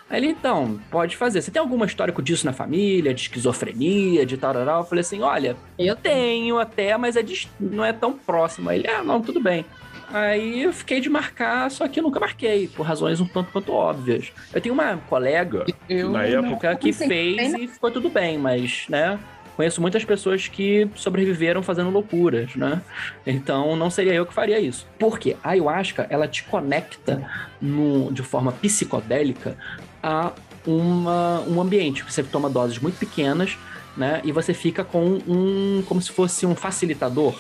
Aí 0.10 0.20
ele, 0.20 0.28
então, 0.28 0.80
pode 0.90 1.16
fazer. 1.18 1.42
Você 1.42 1.52
tem 1.52 1.60
algum 1.60 1.84
histórico 1.86 2.22
disso 2.22 2.46
na 2.46 2.54
família, 2.54 3.14
de 3.14 3.22
esquizofrenia, 3.22 4.26
de 4.26 4.38
tal, 4.38 4.54
tal, 4.54 4.66
tal? 4.66 4.80
Eu 4.82 4.86
falei 4.86 5.02
assim, 5.02 5.22
olha, 5.22 5.56
Eu 5.78 5.96
tenho 5.96 6.58
até, 6.60 6.98
mas 6.98 7.16
é 7.16 7.22
dis- 7.24 7.50
não 7.60 7.84
é 7.84 7.92
tão 7.94 8.14
próximo. 8.14 8.70
Aí 8.70 8.80
ele, 8.80 8.88
ah, 8.90 9.04
não, 9.04 9.22
tudo 9.22 9.40
bem. 9.42 9.66
Aí 10.14 10.64
eu 10.64 10.74
fiquei 10.74 11.00
de 11.00 11.10
marcar, 11.10 11.70
só 11.72 11.88
que 11.88 12.00
eu 12.00 12.04
nunca 12.04 12.20
marquei, 12.20 12.68
por 12.68 12.86
razões 12.86 13.22
um 13.22 13.26
tanto 13.26 13.52
quanto 13.52 13.72
óbvias. 13.72 14.32
Eu 14.54 14.60
tenho 14.60 14.74
uma 14.74 14.98
colega 14.98 15.66
Eu 15.88 16.12
na 16.12 16.24
época 16.24 16.76
que 16.76 16.92
fez 16.92 17.38
tem- 17.54 17.64
e 17.64 17.68
ficou 17.68 17.90
tudo 17.92 18.10
bem, 18.10 18.38
mas, 18.38 18.86
né? 18.90 19.18
Conheço 19.56 19.80
muitas 19.82 20.04
pessoas 20.04 20.48
que 20.48 20.90
sobreviveram 20.96 21.62
fazendo 21.62 21.90
loucuras, 21.90 22.56
né? 22.56 22.82
Então 23.28 23.76
não 23.76 23.90
seria 23.90 24.14
eu 24.14 24.26
que 24.26 24.34
faria 24.34 24.60
isso. 24.60 24.88
Por 24.98 25.20
quê? 25.20 25.36
A 25.44 25.50
ayahuasca, 25.52 26.08
ela 26.10 26.28
te 26.28 26.44
conecta 26.44 27.22
no- 27.62 28.12
de 28.12 28.24
forma 28.24 28.52
psicodélica 28.52 29.58
a 30.02 30.32
uma, 30.66 31.42
um 31.48 31.62
ambiente. 31.62 32.04
Você 32.04 32.24
toma 32.24 32.50
doses 32.50 32.80
muito 32.80 32.98
pequenas, 32.98 33.58
né? 33.96 34.22
E 34.24 34.32
você 34.32 34.54
fica 34.54 34.84
com 34.84 35.20
um. 35.28 35.84
como 35.88 36.02
se 36.02 36.12
fosse 36.12 36.46
um 36.46 36.56
facilitador 36.56 37.38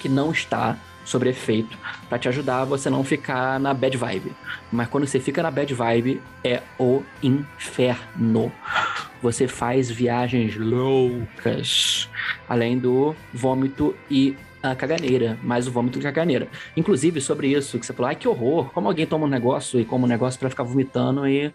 que 0.00 0.08
não 0.08 0.30
está 0.32 0.76
sobre 1.10 1.30
efeito 1.30 1.76
para 2.08 2.18
te 2.18 2.28
ajudar 2.28 2.62
a 2.62 2.64
você 2.64 2.88
não 2.88 3.02
ficar 3.02 3.58
na 3.58 3.74
bad 3.74 3.96
vibe. 3.96 4.32
Mas 4.70 4.88
quando 4.88 5.06
você 5.06 5.18
fica 5.18 5.42
na 5.42 5.50
bad 5.50 5.72
vibe, 5.74 6.22
é 6.44 6.62
o 6.78 7.02
inferno. 7.22 8.52
Você 9.20 9.46
faz 9.46 9.90
viagens 9.90 10.56
loucas, 10.56 12.08
além 12.48 12.78
do 12.78 13.14
vômito 13.34 13.94
e 14.10 14.36
a 14.62 14.74
caganeira, 14.74 15.38
mais 15.42 15.66
o 15.66 15.70
vômito 15.70 15.98
e 15.98 16.00
a 16.00 16.04
caganeira. 16.04 16.48
Inclusive, 16.76 17.20
sobre 17.20 17.48
isso 17.48 17.78
que 17.78 17.86
você 17.86 17.92
falou, 17.92 18.08
ai 18.08 18.14
que 18.14 18.28
horror, 18.28 18.70
como 18.72 18.88
alguém 18.88 19.06
toma 19.06 19.26
um 19.26 19.28
negócio 19.28 19.80
e 19.80 19.84
come 19.84 20.04
um 20.04 20.08
negócio 20.08 20.38
para 20.38 20.50
ficar 20.50 20.64
vomitando 20.64 21.26
e 21.26 21.52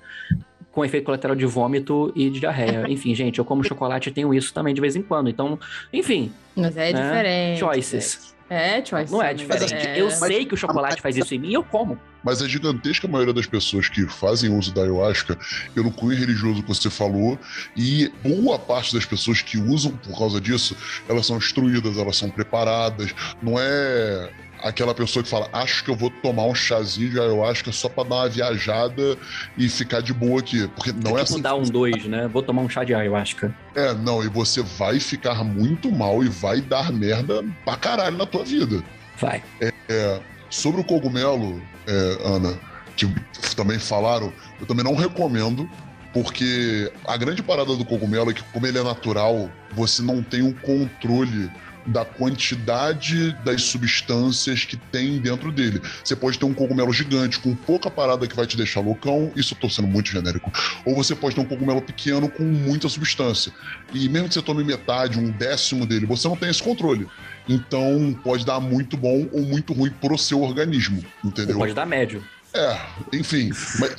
com 0.76 0.84
efeito 0.84 1.06
colateral 1.06 1.38
de 1.38 1.46
vômito 1.46 2.12
e 2.14 2.30
de 2.30 2.42
diarreia. 2.42 2.86
Enfim, 2.92 3.16
gente, 3.16 3.40
eu 3.40 3.46
como 3.46 3.64
chocolate 3.64 4.10
e 4.10 4.12
tenho 4.12 4.34
isso 4.34 4.54
também 4.54 4.74
de 4.74 4.82
vez 4.82 4.94
em 4.98 5.02
quando. 5.02 5.30
Então, 5.30 5.58
enfim, 5.92 6.34
Mas 6.54 6.76
é 6.76 6.92
né? 6.92 7.02
diferente. 7.02 7.60
choices. 7.60 8.36
É, 8.48 8.84
choices. 8.86 9.10
Não 9.10 9.24
é 9.24 9.34
também. 9.34 9.48
diferente. 9.48 9.88
É. 9.88 10.00
Eu 10.00 10.12
sei 10.12 10.46
que 10.46 10.54
o 10.54 10.58
chocolate 10.58 11.02
faz 11.02 11.16
isso 11.16 11.34
em 11.34 11.40
mim 11.40 11.50
e 11.50 11.54
eu 11.54 11.64
como. 11.64 11.98
Mas 12.24 12.42
a 12.42 12.48
gigantesca 12.48 13.08
maioria 13.08 13.34
das 13.34 13.48
pessoas 13.48 13.88
que 13.88 14.06
fazem 14.08 14.56
uso 14.56 14.74
da 14.74 14.82
ayahuasca, 14.82 15.38
pelo 15.74 15.92
cunho 15.92 16.18
religioso 16.18 16.62
que 16.62 16.68
você 16.68 16.90
falou, 16.90 17.40
e 17.76 18.12
boa 18.22 18.60
parte 18.60 18.94
das 18.94 19.06
pessoas 19.06 19.42
que 19.42 19.58
usam 19.58 19.92
por 19.98 20.18
causa 20.18 20.42
disso, 20.42 20.76
elas 21.08 21.26
são 21.26 21.38
instruídas, 21.38 21.98
elas 21.98 22.18
são 22.18 22.30
preparadas. 22.30 23.16
Não 23.42 23.56
é 23.58 24.30
aquela 24.62 24.94
pessoa 24.94 25.24
que 25.24 25.30
fala, 25.30 25.50
acho 25.54 25.84
que 25.84 25.90
eu 25.90 25.96
vou 25.96 26.10
tomar 26.10 26.46
um 26.46 26.56
chazinho 26.56 27.10
de 27.10 27.20
ayahuasca 27.20 27.72
só 27.72 27.90
pra 27.90 28.04
dar 28.04 28.16
uma 28.16 28.30
viajada 28.30 29.18
e 29.58 29.70
ficar 29.70 30.02
de 30.02 30.14
boa 30.14 30.40
aqui. 30.40 30.68
Porque 30.76 30.92
não 30.92 31.18
é 31.18 31.22
é, 31.22 31.24
tipo 31.24 31.34
assim. 31.34 31.42
dar 31.42 31.56
um 31.56 31.64
dois, 31.64 32.06
né? 32.06 32.28
Vou 32.28 32.42
tomar 32.42 32.62
um 32.62 32.70
chá 32.70 32.84
de 32.84 32.94
ayahuasca. 32.94 33.56
É, 33.76 33.94
não, 33.94 34.24
e 34.24 34.28
você 34.28 34.62
vai 34.62 35.00
ficar 35.00 35.44
muito 35.44 35.92
mal 35.92 36.24
e 36.24 36.30
vai 36.30 36.62
dar 36.62 36.92
merda 36.92 37.44
pra 37.64 37.76
caralho 37.76 38.18
na 38.18 38.26
tua 38.26 38.44
vida. 38.44 38.84
Vai. 39.20 39.44
É, 39.90 40.20
sobre 40.50 40.82
o 40.82 40.84
cogumelo, 40.84 41.62
é, 41.88 42.18
Ana, 42.26 42.58
que 42.96 43.08
também 43.56 43.80
falaram, 43.80 44.32
eu 44.60 44.66
também 44.66 44.84
não 44.84 44.96
recomendo, 44.96 45.70
porque 46.14 46.92
a 47.06 47.18
grande 47.18 47.44
parada 47.44 47.76
do 47.76 47.86
cogumelo 47.86 48.32
é 48.32 48.34
que, 48.34 48.44
como 48.44 48.66
ele 48.66 48.78
é 48.78 48.84
natural, 48.84 49.50
você 49.74 50.02
não 50.02 50.24
tem 50.24 50.42
um 50.42 50.54
controle 50.54 51.52
da 51.86 52.04
quantidade 52.06 53.32
das 53.44 53.64
substâncias 53.64 54.66
que 54.66 54.78
tem 54.78 55.20
dentro 55.20 55.52
dele. 55.52 55.82
Você 56.04 56.16
pode 56.16 56.40
ter 56.40 56.46
um 56.46 56.54
cogumelo 56.54 56.92
gigante 56.92 57.40
com 57.40 57.56
pouca 57.56 57.90
parada 57.90 58.28
que 58.28 58.36
vai 58.36 58.48
te 58.48 58.58
deixar 58.58 58.80
loucão, 58.80 59.32
isso 59.36 59.54
eu 59.54 59.60
tô 59.60 59.70
sendo 59.70 59.88
muito 59.88 60.10
genérico. 60.10 60.52
Ou 60.86 60.96
você 60.96 61.16
pode 61.16 61.36
ter 61.36 61.42
um 61.42 61.46
cogumelo 61.46 61.82
pequeno 61.82 62.30
com 62.30 62.44
muita 62.44 62.90
substância. 62.90 63.52
E 63.94 64.10
mesmo 64.10 64.28
que 64.28 64.34
você 64.34 64.42
tome 64.42 64.64
metade, 64.64 65.20
um 65.20 65.32
décimo 65.32 65.86
dele, 65.86 66.06
você 66.06 66.28
não 66.28 66.36
tem 66.36 66.50
esse 66.50 66.62
controle. 66.62 67.08
Então 67.48 68.18
pode 68.24 68.46
dar 68.46 68.60
muito 68.60 68.98
bom 68.98 69.28
ou 69.32 69.42
muito 69.42 69.74
ruim 69.74 69.92
pro 69.92 70.18
seu 70.18 70.42
organismo, 70.42 71.04
Ou 71.24 71.30
entendeu? 71.30 71.58
pode 71.58 71.74
dar 71.74 71.86
médio. 71.86 72.24
É, 72.54 72.80
enfim. 73.14 73.52
Mas 73.80 73.96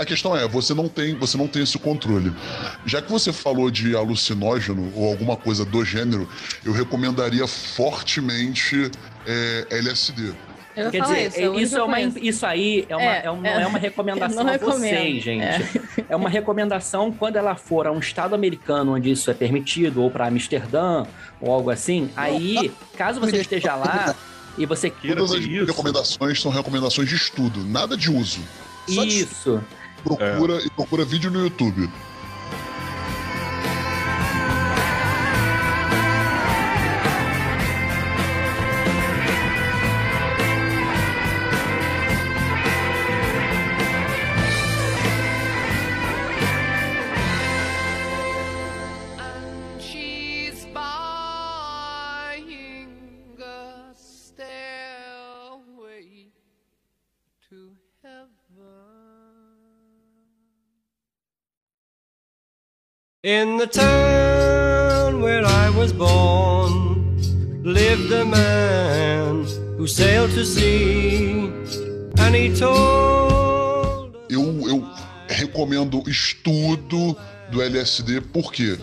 a, 0.00 0.04
questão 0.04 0.36
é, 0.36 0.46
você 0.46 0.74
não 0.74 0.88
tem, 0.88 1.14
você 1.14 1.36
não 1.36 1.46
tem 1.46 1.62
esse 1.62 1.78
controle. 1.78 2.32
Já 2.86 3.02
que 3.02 3.10
você 3.10 3.32
falou 3.32 3.70
de 3.70 3.94
alucinógeno 3.96 4.92
ou 4.94 5.08
alguma 5.08 5.36
coisa 5.36 5.64
do 5.64 5.84
gênero, 5.84 6.28
eu 6.64 6.72
recomendaria 6.72 7.46
fortemente 7.46 8.90
é, 9.26 9.66
LSD. 9.70 10.32
Eu 10.76 10.90
Quer 10.90 11.02
dizer, 11.02 11.26
isso, 11.26 11.38
é 11.38 11.62
isso, 11.62 11.76
é 11.76 11.82
uma, 11.82 11.96
conheço. 11.96 12.18
isso 12.18 12.46
aí 12.46 12.86
é 12.88 12.96
uma, 12.96 13.04
É, 13.04 13.22
é 13.24 13.30
uma, 13.30 13.48
é. 13.48 13.62
é 13.62 13.66
uma 13.66 13.78
recomendação 13.78 14.40
a 14.46 14.56
vocês, 14.56 14.60
recomendo, 14.60 15.20
gente. 15.20 15.80
É. 16.08 16.16
uma 16.16 16.30
recomendação 16.30 17.12
quando 17.12 17.36
ela 17.36 17.56
for 17.56 17.86
a 17.86 17.92
um 17.92 17.98
estado 17.98 18.34
americano 18.34 18.94
onde 18.94 19.10
isso 19.10 19.30
é 19.30 19.34
permitido, 19.34 20.02
ou 20.02 20.10
para 20.10 20.28
Amsterdã, 20.28 21.04
ou 21.40 21.52
algo 21.52 21.70
assim. 21.70 22.08
Aí, 22.16 22.72
caso 22.96 23.20
você 23.20 23.38
esteja 23.38 23.74
lá 23.74 24.14
e 24.56 24.64
você 24.64 24.90
queira 24.90 25.16
Todas 25.16 25.32
as 25.32 25.44
isso, 25.44 25.64
recomendações 25.64 26.40
são 26.40 26.50
recomendações 26.50 27.08
de 27.08 27.16
estudo, 27.16 27.64
nada 27.64 27.96
de 27.96 28.10
uso. 28.10 28.40
Só 28.88 29.04
de 29.04 29.20
isso. 29.20 29.62
Procura 30.00 30.60
e 30.64 30.70
procura 30.70 31.04
vídeo 31.04 31.30
no 31.30 31.40
YouTube. 31.40 31.88
In 63.22 63.58
the 63.58 63.66
town 63.66 65.20
where 65.20 65.44
I 65.44 65.68
was 65.68 65.92
born 65.92 67.62
lived 67.62 68.10
a 68.12 68.24
man 68.24 69.44
who 69.76 69.86
sailed 69.86 70.30
to 70.30 70.42
sea 70.42 71.52
and 72.18 72.34
he 72.34 72.48
told 72.58 74.16
Eu, 74.30 74.66
eu 74.66 74.88
recomendo 75.28 76.02
estudo 76.08 77.14
do 77.52 77.60
LSD, 77.60 78.22
porque 78.22 78.78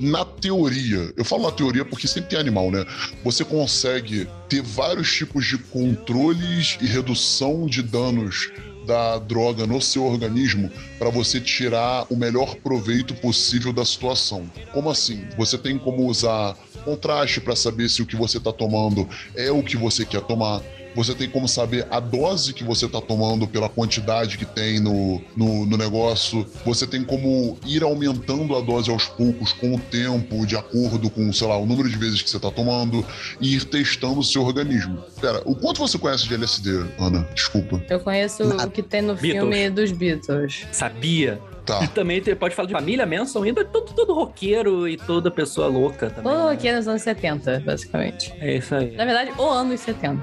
na 0.00 0.24
teoria, 0.24 1.12
eu 1.16 1.24
falo 1.24 1.44
na 1.44 1.52
teoria 1.52 1.84
porque 1.84 2.08
sempre 2.08 2.30
tem 2.30 2.40
animal, 2.40 2.72
né? 2.72 2.84
Você 3.22 3.44
consegue 3.44 4.26
ter 4.48 4.62
vários 4.62 5.12
tipos 5.14 5.46
de 5.46 5.58
controles 5.58 6.76
e 6.80 6.86
redução 6.86 7.66
de 7.66 7.84
danos 7.84 8.50
da 8.86 9.18
droga 9.18 9.66
no 9.66 9.80
seu 9.80 10.04
organismo 10.04 10.70
para 10.98 11.10
você 11.10 11.40
tirar 11.40 12.06
o 12.10 12.16
melhor 12.16 12.56
proveito 12.56 13.14
possível 13.14 13.72
da 13.72 13.84
situação. 13.84 14.50
Como 14.72 14.90
assim? 14.90 15.24
Você 15.36 15.58
tem 15.58 15.78
como 15.78 16.06
usar 16.06 16.56
contraste 16.84 17.40
para 17.40 17.54
saber 17.54 17.88
se 17.88 18.02
o 18.02 18.06
que 18.06 18.16
você 18.16 18.38
está 18.38 18.52
tomando 18.52 19.08
é 19.34 19.50
o 19.50 19.62
que 19.62 19.76
você 19.76 20.04
quer 20.04 20.22
tomar. 20.22 20.62
Você 20.94 21.14
tem 21.14 21.28
como 21.28 21.48
saber 21.48 21.86
a 21.90 22.00
dose 22.00 22.52
que 22.52 22.64
você 22.64 22.86
está 22.86 23.00
tomando 23.00 23.46
pela 23.46 23.68
quantidade 23.68 24.36
que 24.36 24.44
tem 24.44 24.80
no, 24.80 25.20
no, 25.36 25.66
no 25.66 25.76
negócio. 25.76 26.46
Você 26.64 26.86
tem 26.86 27.04
como 27.04 27.58
ir 27.66 27.82
aumentando 27.82 28.56
a 28.56 28.60
dose 28.60 28.90
aos 28.90 29.06
poucos 29.06 29.52
com 29.52 29.74
o 29.74 29.78
tempo, 29.78 30.46
de 30.46 30.56
acordo 30.56 31.10
com, 31.10 31.32
sei 31.32 31.46
lá, 31.46 31.56
o 31.56 31.66
número 31.66 31.88
de 31.88 31.96
vezes 31.96 32.22
que 32.22 32.30
você 32.30 32.36
está 32.36 32.50
tomando, 32.50 33.04
e 33.40 33.54
ir 33.54 33.64
testando 33.64 34.20
o 34.20 34.24
seu 34.24 34.42
organismo. 34.42 35.02
Pera, 35.20 35.42
o 35.44 35.54
quanto 35.54 35.78
você 35.78 35.98
conhece 35.98 36.26
de 36.26 36.34
LSD, 36.34 36.86
Ana? 36.98 37.28
Desculpa. 37.34 37.82
Eu 37.88 38.00
conheço 38.00 38.42
o 38.42 38.70
que 38.70 38.82
tem 38.82 39.02
no 39.02 39.14
Beatles. 39.14 39.32
filme 39.32 39.70
dos 39.70 39.92
Beatles. 39.92 40.66
Sabia. 40.72 41.40
Tá. 41.64 41.82
E 41.82 41.88
também 41.88 42.22
pode 42.34 42.54
falar 42.54 42.66
de 42.66 42.72
família 42.72 43.06
Manson, 43.06 43.42
ainda 43.42 43.64
todo, 43.64 43.92
todo 43.92 44.12
roqueiro 44.12 44.88
e 44.88 44.96
toda 44.96 45.30
pessoa 45.30 45.66
louca 45.66 46.10
também. 46.10 46.32
Ou 46.32 46.48
né? 46.48 46.54
aqui 46.54 46.68
é 46.68 46.76
nos 46.76 46.88
anos 46.88 47.02
70, 47.02 47.62
basicamente. 47.64 48.32
É 48.40 48.56
isso 48.56 48.74
aí. 48.74 48.96
Na 48.96 49.04
verdade, 49.04 49.32
ou 49.36 49.50
anos 49.50 49.80
70. 49.80 50.20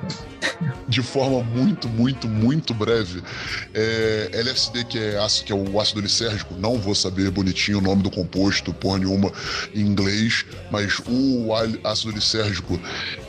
de 0.88 1.02
forma 1.02 1.44
muito, 1.44 1.88
muito, 1.88 2.28
muito 2.28 2.74
breve, 2.74 3.22
é, 3.74 4.30
LSD, 4.34 4.84
que 4.86 5.00
é, 5.00 5.18
ácido, 5.18 5.46
que 5.46 5.52
é 5.52 5.56
o 5.56 5.80
ácido 5.80 6.02
lisérgico, 6.02 6.56
não 6.56 6.78
vou 6.78 6.96
saber 6.96 7.30
bonitinho 7.30 7.80
o 7.80 7.82
nome 7.82 8.04
do 8.04 8.10
composto, 8.12 8.74
porra 8.74 9.00
nenhuma, 9.00 9.32
em 9.74 9.82
inglês, 9.82 10.46
mas 10.72 11.00
o 11.08 11.50
ácido 11.84 12.12
lisérgico, 12.12 12.80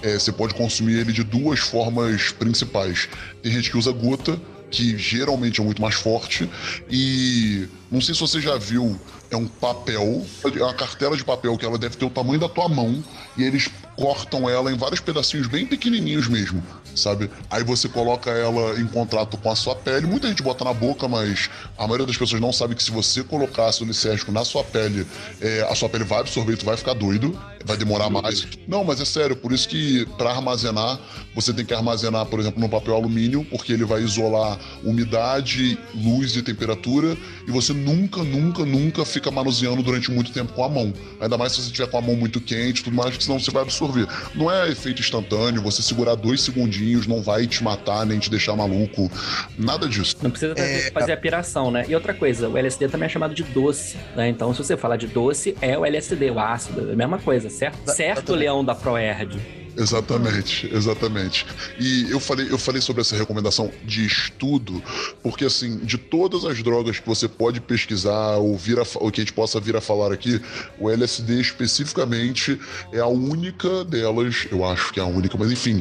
é, 0.02 0.14
você 0.14 0.32
pode 0.32 0.54
consumir 0.54 0.98
ele 0.98 1.12
de 1.12 1.24
duas 1.24 1.60
formas 1.60 2.32
principais. 2.32 3.08
Tem 3.42 3.52
gente 3.52 3.70
que 3.70 3.76
usa 3.76 3.92
gota, 3.92 4.40
que 4.70 4.96
geralmente 4.98 5.60
é 5.60 5.64
muito 5.64 5.80
mais 5.80 5.94
forte, 5.94 6.48
e 6.90 7.68
não 7.90 8.00
sei 8.00 8.14
se 8.14 8.20
você 8.20 8.40
já 8.40 8.56
viu, 8.56 8.98
é 9.30 9.36
um 9.36 9.46
papel, 9.46 10.26
é 10.44 10.62
uma 10.62 10.74
cartela 10.74 11.16
de 11.16 11.24
papel 11.24 11.56
que 11.56 11.64
ela 11.64 11.78
deve 11.78 11.96
ter 11.96 12.04
o 12.04 12.10
tamanho 12.10 12.40
da 12.40 12.48
tua 12.48 12.68
mão, 12.68 13.02
e 13.38 13.44
eles 13.44 13.70
cortam 13.96 14.48
ela 14.48 14.70
em 14.70 14.76
vários 14.76 15.00
pedacinhos 15.00 15.46
bem 15.46 15.66
pequenininhos 15.66 16.28
mesmo, 16.28 16.62
sabe? 16.94 17.30
Aí 17.50 17.64
você 17.64 17.88
coloca 17.88 18.30
ela 18.30 18.78
em 18.78 18.86
contrato 18.86 19.36
com 19.36 19.50
a 19.50 19.56
sua 19.56 19.74
pele. 19.74 20.06
Muita 20.06 20.28
gente 20.28 20.42
bota 20.42 20.64
na 20.64 20.72
boca, 20.72 21.08
mas 21.08 21.48
a 21.76 21.82
maioria 21.82 22.06
das 22.06 22.16
pessoas 22.16 22.40
não 22.40 22.52
sabe 22.52 22.74
que 22.74 22.82
se 22.82 22.90
você 22.90 23.22
colocar 23.24 23.66
ácido 23.66 23.86
lisérgico 23.86 24.30
na 24.30 24.44
sua 24.44 24.62
pele, 24.62 25.06
é, 25.40 25.66
a 25.68 25.74
sua 25.74 25.88
pele 25.88 26.04
vai 26.04 26.20
absorver, 26.20 26.56
tu 26.56 26.64
vai 26.64 26.76
ficar 26.76 26.94
doido, 26.94 27.36
vai 27.64 27.76
demorar 27.76 28.08
mais. 28.08 28.46
Não, 28.66 28.84
mas 28.84 29.00
é 29.00 29.04
sério, 29.04 29.36
por 29.36 29.52
isso 29.52 29.68
que 29.68 30.06
para 30.16 30.30
armazenar, 30.30 30.98
você 31.34 31.52
tem 31.52 31.64
que 31.64 31.74
armazenar, 31.74 32.26
por 32.26 32.40
exemplo, 32.40 32.60
no 32.60 32.68
papel 32.68 32.94
alumínio, 32.94 33.44
porque 33.50 33.72
ele 33.72 33.84
vai 33.84 34.02
isolar 34.02 34.58
umidade, 34.84 35.78
luz 35.94 36.36
e 36.36 36.42
temperatura, 36.42 37.16
e 37.46 37.50
você 37.50 37.72
nunca, 37.72 38.22
nunca, 38.22 38.64
nunca 38.64 39.04
fica 39.04 39.30
manuseando 39.30 39.82
durante 39.82 40.10
muito 40.10 40.32
tempo 40.32 40.52
com 40.52 40.64
a 40.64 40.68
mão. 40.68 40.92
Ainda 41.20 41.36
mais 41.36 41.52
se 41.52 41.62
você 41.62 41.70
tiver 41.70 41.88
com 41.88 41.98
a 41.98 42.00
mão 42.00 42.16
muito 42.16 42.40
quente, 42.40 42.82
tudo 42.82 42.96
mais, 42.96 43.16
que 43.16 43.27
senão 43.28 43.38
você 43.38 43.50
vai 43.50 43.62
absorver. 43.62 44.06
Não 44.34 44.50
é 44.50 44.70
efeito 44.70 45.00
instantâneo, 45.00 45.60
você 45.62 45.82
segurar 45.82 46.14
dois 46.14 46.40
segundinhos 46.40 47.06
não 47.06 47.22
vai 47.22 47.46
te 47.46 47.62
matar 47.62 48.06
nem 48.06 48.18
te 48.18 48.30
deixar 48.30 48.56
maluco, 48.56 49.10
nada 49.58 49.86
disso. 49.88 50.16
Não 50.22 50.30
precisa 50.30 50.54
fazer, 50.56 50.92
fazer 50.92 51.12
a 51.12 51.16
piração, 51.16 51.70
né? 51.70 51.84
E 51.88 51.94
outra 51.94 52.14
coisa, 52.14 52.48
o 52.48 52.56
LSD 52.56 52.88
também 52.88 53.06
é 53.06 53.08
chamado 53.08 53.34
de 53.34 53.42
doce, 53.42 53.96
né? 54.16 54.28
Então, 54.28 54.52
se 54.52 54.58
você 54.62 54.76
falar 54.76 54.96
de 54.96 55.06
doce, 55.06 55.56
é 55.60 55.78
o 55.78 55.84
LSD, 55.84 56.30
o 56.30 56.40
ácido, 56.40 56.90
é 56.90 56.92
a 56.92 56.96
mesma 56.96 57.18
coisa, 57.18 57.50
certo? 57.50 57.90
Certo, 57.90 58.34
Leão 58.34 58.64
da 58.64 58.74
Proerd. 58.74 59.38
Exatamente, 59.78 60.68
exatamente. 60.74 61.46
E 61.78 62.10
eu 62.10 62.18
falei, 62.18 62.50
eu 62.50 62.58
falei 62.58 62.82
sobre 62.82 63.00
essa 63.00 63.16
recomendação 63.16 63.70
de 63.84 64.04
estudo, 64.04 64.82
porque 65.22 65.44
assim, 65.44 65.78
de 65.78 65.96
todas 65.96 66.44
as 66.44 66.60
drogas 66.64 66.98
que 66.98 67.06
você 67.06 67.28
pode 67.28 67.60
pesquisar 67.60 68.38
ou, 68.38 68.58
vir 68.58 68.80
a, 68.80 68.82
ou 68.96 69.08
que 69.12 69.20
a 69.20 69.24
gente 69.24 69.32
possa 69.32 69.60
vir 69.60 69.76
a 69.76 69.80
falar 69.80 70.12
aqui, 70.12 70.40
o 70.80 70.90
LSD 70.90 71.40
especificamente 71.40 72.60
é 72.92 72.98
a 72.98 73.06
única 73.06 73.84
delas, 73.84 74.48
eu 74.50 74.64
acho 74.64 74.92
que 74.92 74.98
é 74.98 75.02
a 75.02 75.06
única, 75.06 75.38
mas 75.38 75.52
enfim, 75.52 75.80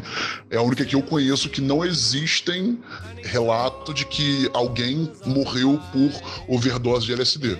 é 0.51 0.57
a 0.57 0.61
única 0.61 0.85
que 0.85 0.95
eu 0.95 1.01
conheço 1.01 1.49
que 1.49 1.59
não 1.59 1.83
existem 1.83 2.77
relato 3.23 3.95
de 3.95 4.05
que 4.05 4.47
alguém 4.53 5.11
morreu 5.25 5.81
por 5.91 6.11
overdose 6.47 7.07
de 7.07 7.13
LSD 7.13 7.57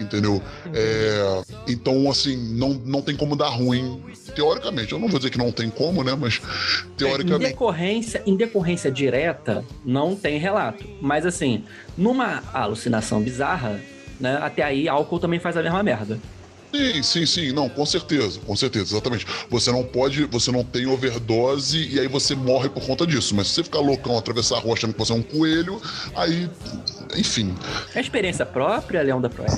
entendeu? 0.00 0.42
É, 0.72 1.42
então, 1.68 2.10
assim, 2.10 2.36
não, 2.54 2.74
não 2.84 3.02
tem 3.02 3.16
como 3.16 3.36
dar 3.36 3.48
ruim, 3.48 4.02
teoricamente. 4.34 4.92
Eu 4.92 4.98
não 4.98 5.08
vou 5.08 5.18
dizer 5.18 5.30
que 5.30 5.38
não 5.38 5.50
tem 5.52 5.70
como, 5.70 6.02
né? 6.04 6.14
Mas 6.18 6.40
Em 6.84 6.90
teoricamente. 6.96 7.50
decorrência, 7.50 8.22
em 8.26 8.36
decorrência 8.36 8.90
direta, 8.90 9.64
não 9.84 10.14
tem 10.14 10.38
relato. 10.38 10.84
Mas 11.00 11.24
assim, 11.26 11.64
numa 11.96 12.42
alucinação 12.52 13.20
bizarra, 13.20 13.80
né? 14.20 14.38
Até 14.42 14.62
aí, 14.62 14.88
álcool 14.88 15.18
também 15.18 15.38
faz 15.38 15.56
a 15.56 15.62
mesma 15.62 15.82
merda. 15.82 16.18
Sim, 16.74 17.02
sim, 17.02 17.26
sim, 17.26 17.52
não, 17.52 17.68
com 17.68 17.86
certeza, 17.86 18.38
com 18.40 18.54
certeza, 18.54 18.92
exatamente. 18.94 19.24
Você 19.48 19.72
não 19.72 19.82
pode, 19.84 20.24
você 20.24 20.50
não 20.52 20.62
tem 20.64 20.86
overdose 20.86 21.78
e 21.90 21.98
aí 21.98 22.08
você 22.08 22.34
morre 22.34 22.68
por 22.68 22.84
conta 22.84 23.06
disso. 23.06 23.34
Mas 23.34 23.48
se 23.48 23.54
você 23.54 23.64
ficar 23.64 23.78
loucão, 23.80 24.18
atravessar 24.18 24.56
a 24.56 24.60
rua 24.60 24.74
achando 24.74 24.92
que 24.92 24.98
você 24.98 25.12
é 25.12 25.14
um 25.16 25.22
coelho, 25.22 25.80
aí, 26.14 26.50
enfim, 27.16 27.54
É 27.94 28.00
experiência 28.00 28.44
própria, 28.44 29.02
Leão 29.02 29.20
da 29.20 29.28
Proerd. 29.30 29.56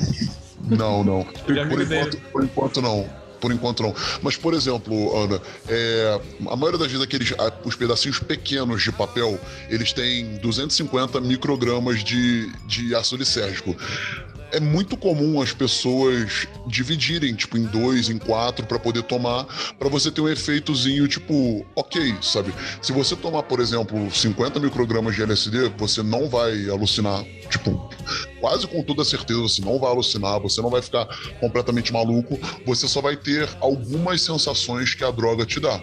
não, 0.69 1.03
não. 1.03 1.25
Por 1.45 1.57
enquanto, 1.83 2.17
por 2.33 2.45
enquanto 2.45 2.83
não. 2.83 3.09
Por 3.41 3.53
enquanto 3.53 3.83
não. 3.85 3.95
Mas, 4.21 4.37
por 4.37 4.53
exemplo, 4.53 5.17
Ana, 5.17 5.41
é, 5.69 6.21
a 6.51 6.57
maioria 6.57 6.79
das 6.79 6.89
vezes 6.91 7.05
aqueles, 7.05 7.33
a- 7.39 7.53
os 7.65 7.77
pedacinhos 7.77 8.19
pequenos 8.19 8.83
de 8.83 8.91
papel, 8.91 9.39
eles 9.71 9.93
têm 9.93 10.37
250 10.39 11.21
microgramas 11.21 12.03
de, 12.03 12.51
de 12.67 12.95
ácido 12.97 13.19
lisérgico. 13.19 13.77
É 14.51 14.59
muito 14.61 14.97
comum 14.97 15.43
as 15.43 15.53
pessoas 15.53 16.47
dividirem, 16.67 17.35
tipo, 17.35 17.59
em 17.59 17.65
dois, 17.65 18.09
em 18.09 18.19
quatro, 18.19 18.67
pra 18.67 18.79
poder 18.79 19.03
tomar, 19.03 19.45
pra 19.79 19.89
você 19.89 20.11
ter 20.11 20.21
um 20.21 20.29
efeitozinho, 20.29 21.07
tipo, 21.07 21.67
ok, 21.77 22.17
sabe? 22.23 22.55
Se 22.81 22.93
você 22.93 23.15
tomar, 23.15 23.43
por 23.43 23.61
exemplo, 23.61 24.11
50 24.11 24.59
microgramas 24.59 25.15
de 25.15 25.23
LSD, 25.23 25.71
você 25.77 26.03
não 26.03 26.29
vai 26.29 26.69
alucinar, 26.71 27.25
tipo, 27.51 27.91
quase 28.41 28.67
com 28.67 28.83
toda 28.83 29.05
certeza, 29.05 29.41
você 29.41 29.63
não 29.63 29.79
vai 29.79 29.91
alucinar, 29.91 30.41
você 30.41 30.63
não 30.63 30.71
vai 30.71 30.81
ficar 30.81 31.07
completamente 31.41 31.93
maluco, 31.93 32.39
você 32.65 32.89
só 32.89 33.03
vai 33.03 33.17
ter 33.17 33.49
algumas 33.61 34.23
sensações 34.23 34.95
que 34.95 35.05
a 35.05 35.11
droga 35.11 35.45
te 35.45 35.61
dá. 35.61 35.81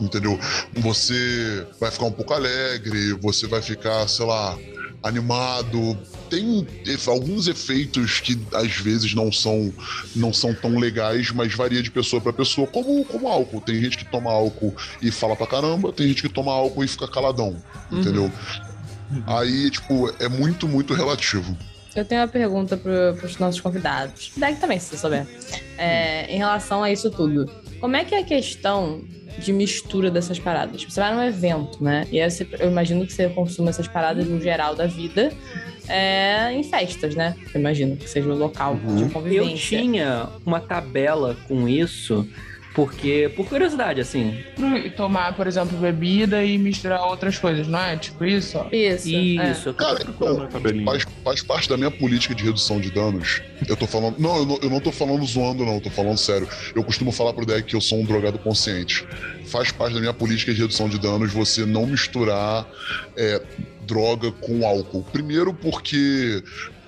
Entendeu? 0.00 0.38
Você 0.76 1.66
vai 1.78 1.90
ficar 1.90 2.06
um 2.06 2.12
pouco 2.12 2.32
alegre, 2.32 3.12
você 3.20 3.46
vai 3.46 3.60
ficar, 3.60 4.08
sei 4.08 4.24
lá, 4.24 4.58
animado. 5.02 5.96
Tem 6.28 6.66
alguns 7.06 7.48
efeitos 7.48 8.20
que 8.20 8.38
às 8.54 8.72
vezes 8.72 9.14
não 9.14 9.32
são, 9.32 9.72
não 10.14 10.32
são 10.32 10.54
tão 10.54 10.78
legais, 10.78 11.30
mas 11.30 11.54
varia 11.54 11.82
de 11.82 11.90
pessoa 11.90 12.20
para 12.20 12.32
pessoa, 12.32 12.66
como, 12.66 13.04
como 13.04 13.28
álcool. 13.28 13.60
Tem 13.60 13.80
gente 13.80 13.98
que 13.98 14.04
toma 14.10 14.30
álcool 14.30 14.74
e 15.00 15.10
fala 15.10 15.34
pra 15.34 15.46
caramba, 15.46 15.92
tem 15.92 16.08
gente 16.08 16.22
que 16.22 16.28
toma 16.28 16.52
álcool 16.52 16.84
e 16.84 16.88
fica 16.88 17.08
caladão, 17.08 17.56
entendeu? 17.90 18.30
Aí, 19.26 19.70
tipo, 19.70 20.12
é 20.20 20.28
muito, 20.28 20.68
muito 20.68 20.94
relativo. 20.94 21.56
Eu 21.94 22.04
tenho 22.04 22.20
uma 22.20 22.28
pergunta 22.28 22.76
para 22.76 23.26
os 23.26 23.36
nossos 23.38 23.60
convidados. 23.60 24.30
Deg 24.36 24.60
também, 24.60 24.78
se 24.78 24.90
você 24.90 24.96
souber. 24.96 25.26
É, 25.76 26.32
em 26.32 26.38
relação 26.38 26.84
a 26.84 26.90
isso 26.90 27.10
tudo. 27.10 27.50
Como 27.80 27.96
é 27.96 28.04
que 28.04 28.14
é 28.14 28.20
a 28.20 28.24
questão 28.24 29.02
de 29.40 29.52
mistura 29.52 30.10
dessas 30.10 30.38
paradas? 30.38 30.84
Você 30.84 31.00
vai 31.00 31.14
num 31.14 31.22
evento, 31.22 31.82
né? 31.82 32.06
E 32.12 32.20
aí 32.20 32.30
você- 32.30 32.46
eu 32.58 32.70
imagino 32.70 33.06
que 33.06 33.12
você 33.12 33.28
consuma 33.28 33.70
essas 33.70 33.88
paradas 33.88 34.26
no 34.26 34.40
geral 34.40 34.74
da 34.74 34.86
vida 34.86 35.32
é, 35.88 36.52
em 36.52 36.62
festas, 36.62 37.14
né? 37.16 37.34
Eu 37.52 37.60
imagino 37.60 37.96
que 37.96 38.08
seja 38.08 38.28
o 38.28 38.36
local 38.36 38.76
de 38.76 39.02
Eu 39.02 39.10
convivência. 39.10 39.78
tinha 39.80 40.28
uma 40.46 40.60
tabela 40.60 41.36
com 41.48 41.68
isso, 41.68 42.26
porque, 42.72 43.32
por 43.34 43.48
curiosidade, 43.48 44.00
assim, 44.00 44.44
E 44.84 44.90
Tomar, 44.90 45.34
por 45.34 45.46
exemplo, 45.46 45.76
bebida 45.76 46.44
e 46.44 46.56
misturar 46.56 47.02
outras 47.02 47.38
coisas, 47.38 47.66
não 47.66 47.80
é? 47.80 47.96
Tipo 47.96 48.24
isso? 48.24 48.58
ó. 48.58 48.68
Isso. 48.70 49.08
é. 49.08 49.50
isso. 49.50 49.74
Cara, 49.74 49.98
então, 50.02 50.48
faz, 50.84 51.06
faz 51.24 51.42
parte 51.42 51.68
da 51.68 51.76
minha 51.76 51.90
política 51.90 52.34
de 52.34 52.44
redução 52.44 52.80
de 52.80 52.90
danos. 52.90 53.42
Eu 53.68 53.76
tô 53.76 53.86
falando. 53.86 54.18
Não, 54.18 54.36
eu 54.36 54.46
não, 54.46 54.58
eu 54.62 54.70
não 54.70 54.80
tô 54.80 54.92
falando 54.92 55.24
zoando, 55.26 55.64
não, 55.64 55.74
eu 55.74 55.80
tô 55.80 55.90
falando 55.90 56.18
sério. 56.18 56.48
Eu 56.74 56.84
costumo 56.84 57.10
falar 57.10 57.32
pro 57.32 57.44
deck 57.44 57.62
que 57.62 57.74
eu 57.74 57.80
sou 57.80 57.98
um 57.98 58.04
drogado 58.04 58.38
consciente. 58.38 59.04
Faz 59.46 59.72
parte 59.72 59.94
da 59.94 60.00
minha 60.00 60.14
política 60.14 60.54
de 60.54 60.60
redução 60.60 60.88
de 60.88 60.98
danos 60.98 61.32
você 61.32 61.66
não 61.66 61.86
misturar 61.86 62.68
é, 63.16 63.42
droga 63.84 64.30
com 64.30 64.64
álcool. 64.64 65.02
Primeiro, 65.12 65.52
porque 65.52 66.42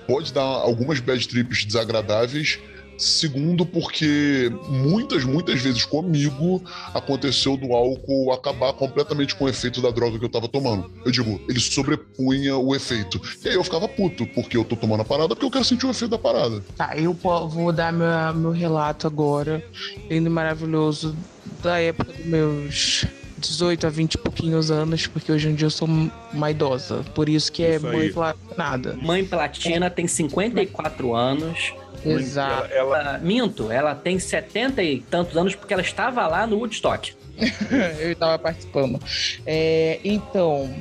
pode 0.07 0.31
dar 0.33 0.41
algumas 0.41 0.99
bad 0.99 1.27
trips 1.27 1.65
desagradáveis. 1.65 2.59
Segundo, 2.97 3.65
porque 3.65 4.51
muitas, 4.67 5.23
muitas 5.23 5.61
vezes 5.61 5.85
comigo 5.85 6.63
aconteceu 6.93 7.57
do 7.57 7.73
álcool 7.73 8.31
acabar 8.31 8.73
completamente 8.73 9.35
com 9.35 9.45
o 9.45 9.49
efeito 9.49 9.81
da 9.81 9.89
droga 9.89 10.19
que 10.19 10.25
eu 10.25 10.29
tava 10.29 10.47
tomando. 10.47 10.91
Eu 11.05 11.11
digo, 11.11 11.41
ele 11.49 11.59
sobrepunha 11.59 12.57
o 12.57 12.75
efeito. 12.75 13.21
E 13.43 13.49
aí 13.49 13.55
eu 13.55 13.63
ficava 13.63 13.87
puto, 13.87 14.25
porque 14.27 14.55
eu 14.55 14.63
tô 14.63 14.75
tomando 14.75 15.01
a 15.01 15.05
parada, 15.05 15.29
porque 15.29 15.45
eu 15.45 15.51
quero 15.51 15.65
sentir 15.65 15.85
o 15.85 15.91
efeito 15.91 16.11
da 16.11 16.17
parada. 16.17 16.63
Tá, 16.77 16.97
eu 16.97 17.13
vou 17.13 17.71
dar 17.71 17.91
meu, 17.91 18.33
meu 18.35 18.51
relato 18.51 19.07
agora, 19.07 19.63
lindo 20.09 20.27
e 20.27 20.31
maravilhoso, 20.31 21.15
da 21.61 21.79
época 21.79 22.13
dos 22.13 22.25
meus 22.25 23.05
18 23.37 23.87
a 23.87 23.89
20 23.89 24.13
e 24.13 24.17
pouquinhos 24.17 24.71
anos, 24.71 25.07
porque 25.07 25.31
hoje 25.31 25.49
em 25.49 25.55
dia 25.55 25.67
eu 25.67 25.71
sou 25.71 25.87
uma 26.33 26.51
idosa. 26.51 27.03
Por 27.13 27.27
isso 27.27 27.51
que 27.51 27.63
é 27.63 27.75
Isso 27.75 27.85
mãe 27.85 28.13
nada. 28.57 28.97
Mãe 29.01 29.25
Platina 29.25 29.89
tem 29.89 30.07
54 30.07 31.15
anos. 31.15 31.73
Exato. 32.05 32.71
Ela, 32.71 32.99
Ela- 32.99 33.17
minto, 33.19 33.71
ela 33.71 33.95
tem 33.95 34.19
70 34.19 34.81
e 34.83 35.01
tantos 35.01 35.35
anos 35.37 35.55
porque 35.55 35.73
ela 35.73 35.81
estava 35.81 36.25
lá 36.27 36.45
no 36.47 36.57
Woodstock. 36.57 37.13
eu 37.99 38.11
estava 38.11 38.37
participando. 38.37 38.99
É, 39.45 39.99
então, 40.03 40.73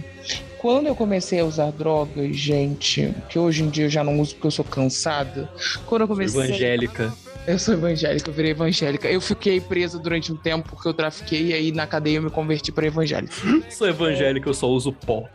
quando 0.58 0.86
eu 0.86 0.94
comecei 0.94 1.40
a 1.40 1.44
usar 1.44 1.70
drogas, 1.72 2.36
gente, 2.36 3.14
que 3.28 3.38
hoje 3.38 3.62
em 3.62 3.68
dia 3.70 3.86
eu 3.86 3.90
já 3.90 4.04
não 4.04 4.20
uso 4.20 4.34
porque 4.34 4.46
eu 4.46 4.50
sou 4.50 4.64
cansada. 4.64 5.48
Quando 5.86 6.02
eu 6.02 6.08
comecei. 6.08 6.40
Evangélica. 6.42 7.12
Eu 7.44 7.58
sou 7.58 7.74
evangélica, 7.74 8.30
eu 8.30 8.34
virei 8.34 8.52
evangélica. 8.52 9.08
Eu 9.10 9.20
fiquei 9.20 9.60
presa 9.60 9.98
durante 9.98 10.32
um 10.32 10.36
tempo 10.36 10.68
porque 10.70 10.86
eu 10.86 10.94
trafiquei 10.94 11.46
e 11.46 11.52
aí 11.52 11.72
na 11.72 11.88
cadeia 11.88 12.18
eu 12.18 12.22
me 12.22 12.30
converti 12.30 12.70
para 12.70 12.86
evangélica. 12.86 13.34
Sou 13.68 13.88
evangélica, 13.88 14.48
eu 14.48 14.54
só 14.54 14.68
uso 14.68 14.92
pó. 14.92 15.28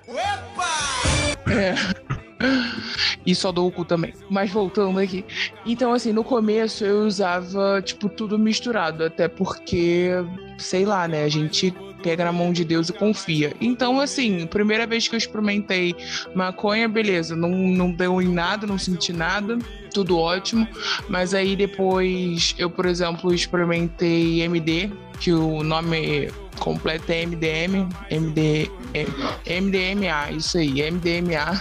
E 3.26 3.36
só 3.36 3.52
dou 3.52 3.67
o 3.67 3.71
cu 3.71 3.84
também. 3.84 4.13
Mas 4.30 4.52
voltando 4.52 5.00
aqui. 5.00 5.26
Então, 5.65 5.93
assim, 5.93 6.13
no 6.13 6.23
começo 6.23 6.86
eu 6.86 7.06
usava, 7.06 7.82
tipo, 7.82 8.08
tudo 8.10 8.38
misturado. 8.38 9.04
Até 9.04 9.28
porque, 9.28 10.12
sei 10.58 10.86
lá, 10.86 11.08
né? 11.08 11.23
A 11.23 11.30
gente 11.30 11.73
pega 12.02 12.23
na 12.23 12.32
mão 12.32 12.54
de 12.54 12.63
Deus 12.63 12.89
e 12.89 12.93
confia. 12.93 13.54
Então, 13.60 14.00
assim, 14.00 14.45
primeira 14.47 14.86
vez 14.88 15.08
que 15.08 15.15
eu 15.15 15.17
experimentei 15.17 15.95
maconha, 16.34 16.88
beleza. 16.88 17.36
Não, 17.36 17.50
não 17.50 17.91
deu 17.91 18.21
em 18.21 18.30
nada, 18.30 18.65
não 18.65 18.78
senti 18.78 19.12
nada. 19.12 19.58
Tudo 19.93 20.17
ótimo. 20.17 20.67
Mas 21.10 21.34
aí 21.34 21.56
depois 21.56 22.56
eu, 22.58 22.69
por 22.69 22.86
exemplo, 22.86 23.34
experimentei 23.34 24.41
MD, 24.41 24.91
que 25.19 25.34
o 25.34 25.63
nome 25.63 26.32
completo 26.60 27.12
é 27.12 27.26
MDM. 27.26 27.89
MD, 28.10 28.71
MDMA, 29.45 30.32
isso 30.32 30.58
aí, 30.58 30.91
MDMA. 30.91 31.60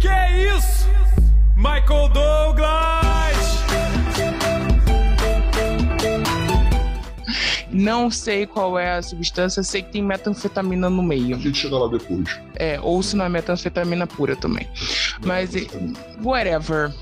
Que 0.00 0.08
é 0.08 0.56
isso? 0.56 0.88
Michael 1.56 2.08
Douglas! 2.10 3.64
Não 7.70 8.08
sei 8.10 8.46
qual 8.46 8.78
é 8.78 8.96
a 8.98 9.02
substância, 9.02 9.62
sei 9.64 9.82
que 9.82 9.90
tem 9.90 10.02
metanfetamina 10.02 10.88
no 10.88 11.00
A 11.00 11.04
meio. 11.04 11.38
gente 11.40 11.58
chega 11.58 11.76
lá 11.76 11.88
depois. 11.88 12.38
É, 12.54 12.78
ou 12.80 13.02
se 13.02 13.16
não 13.16 13.24
é 13.24 13.28
metanfetamina 13.28 14.06
pura 14.06 14.36
também. 14.36 14.68
Mas, 15.24 15.54
e- 15.56 15.68
whatever. 16.22 16.92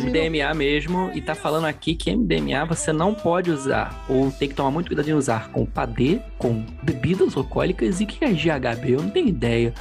O. 0.00 0.06
MDMA 0.06 0.54
mesmo, 0.54 1.10
e 1.14 1.20
tá 1.20 1.34
falando 1.34 1.66
aqui 1.66 1.94
que 1.94 2.14
MDMA 2.14 2.64
você 2.64 2.92
não 2.92 3.14
pode 3.14 3.50
usar, 3.50 4.04
ou 4.08 4.30
tem 4.30 4.48
que 4.48 4.54
tomar 4.54 4.70
muito 4.70 4.88
cuidado 4.88 5.08
em 5.08 5.14
usar 5.14 5.50
com 5.50 5.66
padê, 5.66 6.20
com 6.38 6.64
bebidas 6.82 7.36
alcoólicas 7.36 8.00
e 8.00 8.06
que 8.06 8.24
é 8.24 8.30
GHB, 8.30 8.92
eu 8.92 9.02
não 9.02 9.10
tenho 9.10 9.28
ideia. 9.28 9.74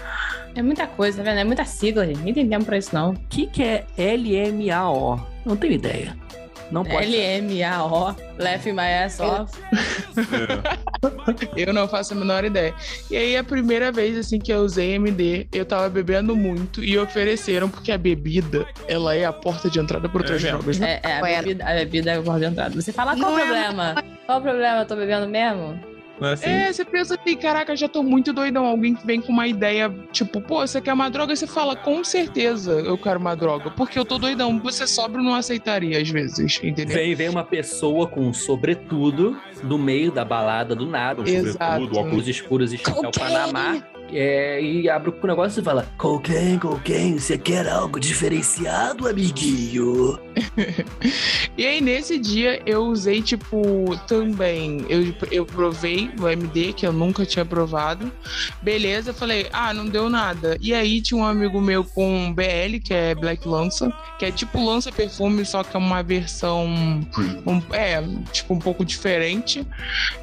É 0.55 0.61
muita 0.61 0.87
coisa, 0.87 1.17
tá 1.17 1.23
vendo? 1.23 1.39
É 1.39 1.43
muita 1.43 1.63
sigla, 1.63 2.05
gente. 2.05 2.19
Nem 2.19 2.33
tem 2.33 2.47
tempo 2.47 2.65
pra 2.65 2.77
isso, 2.77 2.93
não. 2.93 3.11
O 3.11 3.19
que, 3.29 3.47
que 3.47 3.63
é 3.63 3.85
LMAO? 3.97 5.25
Não 5.45 5.55
tenho 5.55 5.73
ideia. 5.73 6.17
Não 6.71 6.83
pode. 6.83 7.15
L-M-A-O, 7.15 8.15
left 8.37 8.71
my 8.71 8.81
ass 8.81 9.19
off. 9.19 9.57
Eu 11.55 11.73
não 11.73 11.87
faço 11.87 12.13
a 12.13 12.15
menor 12.15 12.43
ideia. 12.45 12.73
E 13.09 13.17
aí, 13.17 13.37
a 13.37 13.43
primeira 13.43 13.91
vez 13.91 14.17
assim 14.17 14.39
que 14.39 14.51
eu 14.51 14.59
usei 14.59 14.93
MD, 14.93 15.47
eu 15.51 15.65
tava 15.65 15.89
bebendo 15.89 16.35
muito 16.35 16.83
e 16.83 16.97
ofereceram, 16.97 17.69
porque 17.69 17.91
a 17.91 17.97
bebida, 17.97 18.67
ela 18.87 19.15
é 19.15 19.25
a 19.25 19.33
porta 19.33 19.69
de 19.69 19.79
entrada 19.79 20.07
para 20.07 20.21
outras 20.21 20.43
É 20.43 20.49
drogas. 20.49 20.79
né? 20.79 20.99
É, 21.03 21.09
é 21.09 21.17
a, 21.17 21.21
bebida, 21.21 21.65
a 21.65 21.73
bebida 21.73 22.11
é 22.11 22.19
o 22.19 22.39
de 22.39 22.45
entrada. 22.45 22.81
Você 22.81 22.91
fala, 22.91 23.15
qual 23.17 23.33
o 23.33 23.39
é 23.39 23.41
problema? 23.41 24.03
Qual 24.25 24.39
o 24.39 24.41
problema? 24.41 24.79
Eu 24.81 24.85
tô 24.85 24.95
bebendo 24.95 25.27
mesmo? 25.27 25.88
Não 26.19 26.29
é 26.29 26.33
assim? 26.33 26.49
É, 26.49 26.73
você 26.73 26.83
pensa 26.83 27.15
assim, 27.15 27.35
caraca, 27.37 27.75
já 27.75 27.87
tô 27.87 28.03
muito 28.03 28.33
doidão. 28.33 28.65
Alguém 28.65 28.93
que 28.93 29.05
vem 29.05 29.21
com 29.21 29.31
uma 29.31 29.47
ideia, 29.47 29.93
tipo, 30.11 30.41
pô, 30.41 30.65
você 30.65 30.81
quer 30.81 30.93
uma 30.93 31.09
droga? 31.09 31.35
Você 31.35 31.47
fala, 31.47 31.75
com 31.75 32.03
certeza 32.03 32.71
eu 32.71 32.97
quero 32.97 33.19
uma 33.19 33.35
droga. 33.35 33.71
Porque 33.71 33.97
eu 33.97 34.05
tô 34.05 34.17
doidão. 34.17 34.59
Você 34.59 34.85
sóbrio 34.85 35.23
não 35.23 35.35
aceitaria 35.35 36.01
às 36.01 36.09
vezes, 36.09 36.59
entendeu? 36.63 36.95
Vem, 36.95 37.15
vem 37.15 37.29
uma 37.29 37.43
pessoa 37.43 38.07
com 38.07 38.21
um 38.21 38.33
sobretudo 38.33 39.39
do 39.63 39.77
meio 39.77 40.11
da 40.11 40.25
balada 40.25 40.75
do 40.75 40.85
nada, 40.85 41.21
um 41.21 41.25
Exato. 41.25 41.73
sobretudo, 41.73 41.99
óculos 41.99 42.27
escuros 42.27 42.73
e 42.73 42.77
chapéu. 42.77 43.11
Panamá. 43.11 43.81
É, 44.11 44.61
e 44.61 44.89
abre 44.89 45.11
o 45.11 45.27
negócio 45.27 45.61
e 45.61 45.63
fala: 45.63 45.87
Cocaine, 45.97 46.57
cocaine, 46.59 47.19
você 47.19 47.37
quer 47.37 47.67
algo 47.67 47.99
diferenciado, 47.99 49.07
amiguinho? 49.07 50.19
E 51.57 51.65
aí, 51.65 51.81
nesse 51.81 52.17
dia, 52.17 52.61
eu 52.65 52.83
usei, 52.85 53.21
tipo, 53.21 53.97
também. 54.07 54.85
Eu, 54.87 55.13
eu 55.29 55.45
provei 55.45 56.09
o 56.17 56.25
MD, 56.27 56.71
que 56.71 56.87
eu 56.87 56.93
nunca 56.93 57.25
tinha 57.25 57.43
provado. 57.43 58.09
Beleza, 58.61 59.13
falei, 59.13 59.47
ah, 59.51 59.73
não 59.73 59.85
deu 59.85 60.09
nada. 60.09 60.57
E 60.61 60.73
aí, 60.73 61.01
tinha 61.01 61.19
um 61.19 61.25
amigo 61.25 61.59
meu 61.59 61.83
com 61.83 62.33
BL, 62.33 62.79
que 62.81 62.93
é 62.93 63.13
Black 63.13 63.45
Lança, 63.45 63.91
que 64.17 64.23
é 64.25 64.31
tipo 64.31 64.63
Lança 64.63 64.89
Perfume, 64.89 65.43
só 65.45 65.61
que 65.63 65.75
é 65.75 65.79
uma 65.79 66.01
versão. 66.01 66.65
um- 67.45 67.61
é, 67.73 68.01
tipo, 68.31 68.53
um 68.53 68.59
pouco 68.59 68.85
diferente. 68.85 69.67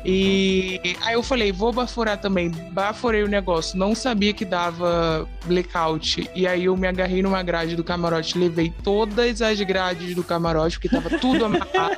E 0.04 0.80
aí 1.04 1.14
eu 1.14 1.22
falei, 1.22 1.52
vou 1.52 1.72
baforar 1.72 2.18
também. 2.18 2.50
Baforei 2.72 3.22
o 3.22 3.28
negócio. 3.28 3.75
Não 3.76 3.94
sabia 3.94 4.32
que 4.32 4.44
dava 4.44 5.28
blackout. 5.44 6.28
E 6.34 6.46
aí 6.46 6.64
eu 6.64 6.76
me 6.76 6.88
agarrei 6.88 7.22
numa 7.22 7.42
grade 7.42 7.76
do 7.76 7.84
camarote, 7.84 8.38
levei 8.38 8.72
todas 8.82 9.42
as 9.42 9.60
grades 9.60 10.14
do 10.14 10.24
camarote, 10.24 10.78
porque 10.78 10.88
tava 10.88 11.10
tudo 11.18 11.44
amarrado. 11.44 11.96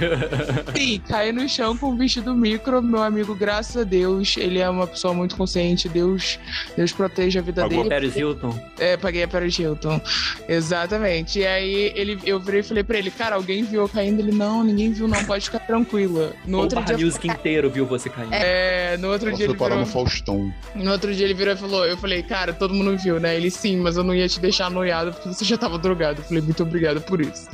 Sim, 0.74 1.00
caí 1.06 1.30
no 1.32 1.46
chão 1.48 1.76
com 1.76 1.90
o 1.92 1.96
vestido 1.96 2.34
micro. 2.34 2.80
Meu 2.82 3.02
amigo, 3.02 3.34
graças 3.34 3.76
a 3.76 3.84
Deus, 3.84 4.36
ele 4.38 4.58
é 4.58 4.68
uma 4.70 4.86
pessoa 4.86 5.12
muito 5.12 5.36
consciente. 5.36 5.88
Deus, 5.88 6.38
Deus 6.76 6.92
proteja 6.92 7.40
a 7.40 7.42
vida 7.42 7.62
Pagou 7.62 7.78
dele. 7.78 7.88
Paris 7.90 8.16
Hilton. 8.16 8.58
É, 8.78 8.96
paguei 8.96 9.22
a 9.24 9.28
Paris 9.28 9.58
Hilton. 9.58 10.00
Exatamente. 10.48 11.40
E 11.40 11.46
aí 11.46 11.92
ele, 11.94 12.18
eu 12.24 12.40
virei 12.40 12.60
e 12.60 12.62
falei 12.62 12.82
pra 12.82 12.98
ele, 12.98 13.10
cara, 13.10 13.36
alguém 13.36 13.62
viu 13.64 13.82
eu 13.82 13.88
caindo? 13.88 14.20
Ele, 14.20 14.32
não, 14.32 14.64
ninguém 14.64 14.92
viu, 14.92 15.06
não, 15.06 15.22
pode 15.24 15.44
ficar 15.44 15.60
tranquila. 15.60 16.32
No 16.46 16.58
O 16.58 16.60
outro 16.62 16.82
dia. 16.82 16.96
Music 16.96 17.28
inteiro 17.28 17.68
viu 17.70 17.84
você 17.86 18.08
caindo. 18.08 18.32
É, 18.32 18.96
no 18.96 19.10
outro 19.10 19.28
Ela 19.28 19.36
dia 19.36 19.54
parar 19.54 19.76
virou. 19.76 19.80
no 19.80 19.86
Faustão. 19.86 20.54
No 20.74 20.90
outro 20.90 21.14
dia 21.18 21.26
ele 21.26 21.34
virou 21.34 21.54
e 21.54 21.56
falou, 21.56 21.84
eu 21.84 21.96
falei, 21.96 22.22
cara, 22.22 22.52
todo 22.52 22.72
mundo 22.72 22.96
viu, 22.96 23.20
né? 23.20 23.36
Ele 23.36 23.50
sim, 23.50 23.76
mas 23.76 23.96
eu 23.96 24.04
não 24.04 24.14
ia 24.14 24.28
te 24.28 24.40
deixar 24.40 24.70
noiado 24.70 25.12
porque 25.12 25.28
você 25.28 25.44
já 25.44 25.58
tava 25.58 25.78
drogado. 25.78 26.20
Eu 26.20 26.24
falei, 26.24 26.42
muito 26.42 26.62
obrigado 26.62 27.00
por 27.02 27.20
isso. 27.20 27.48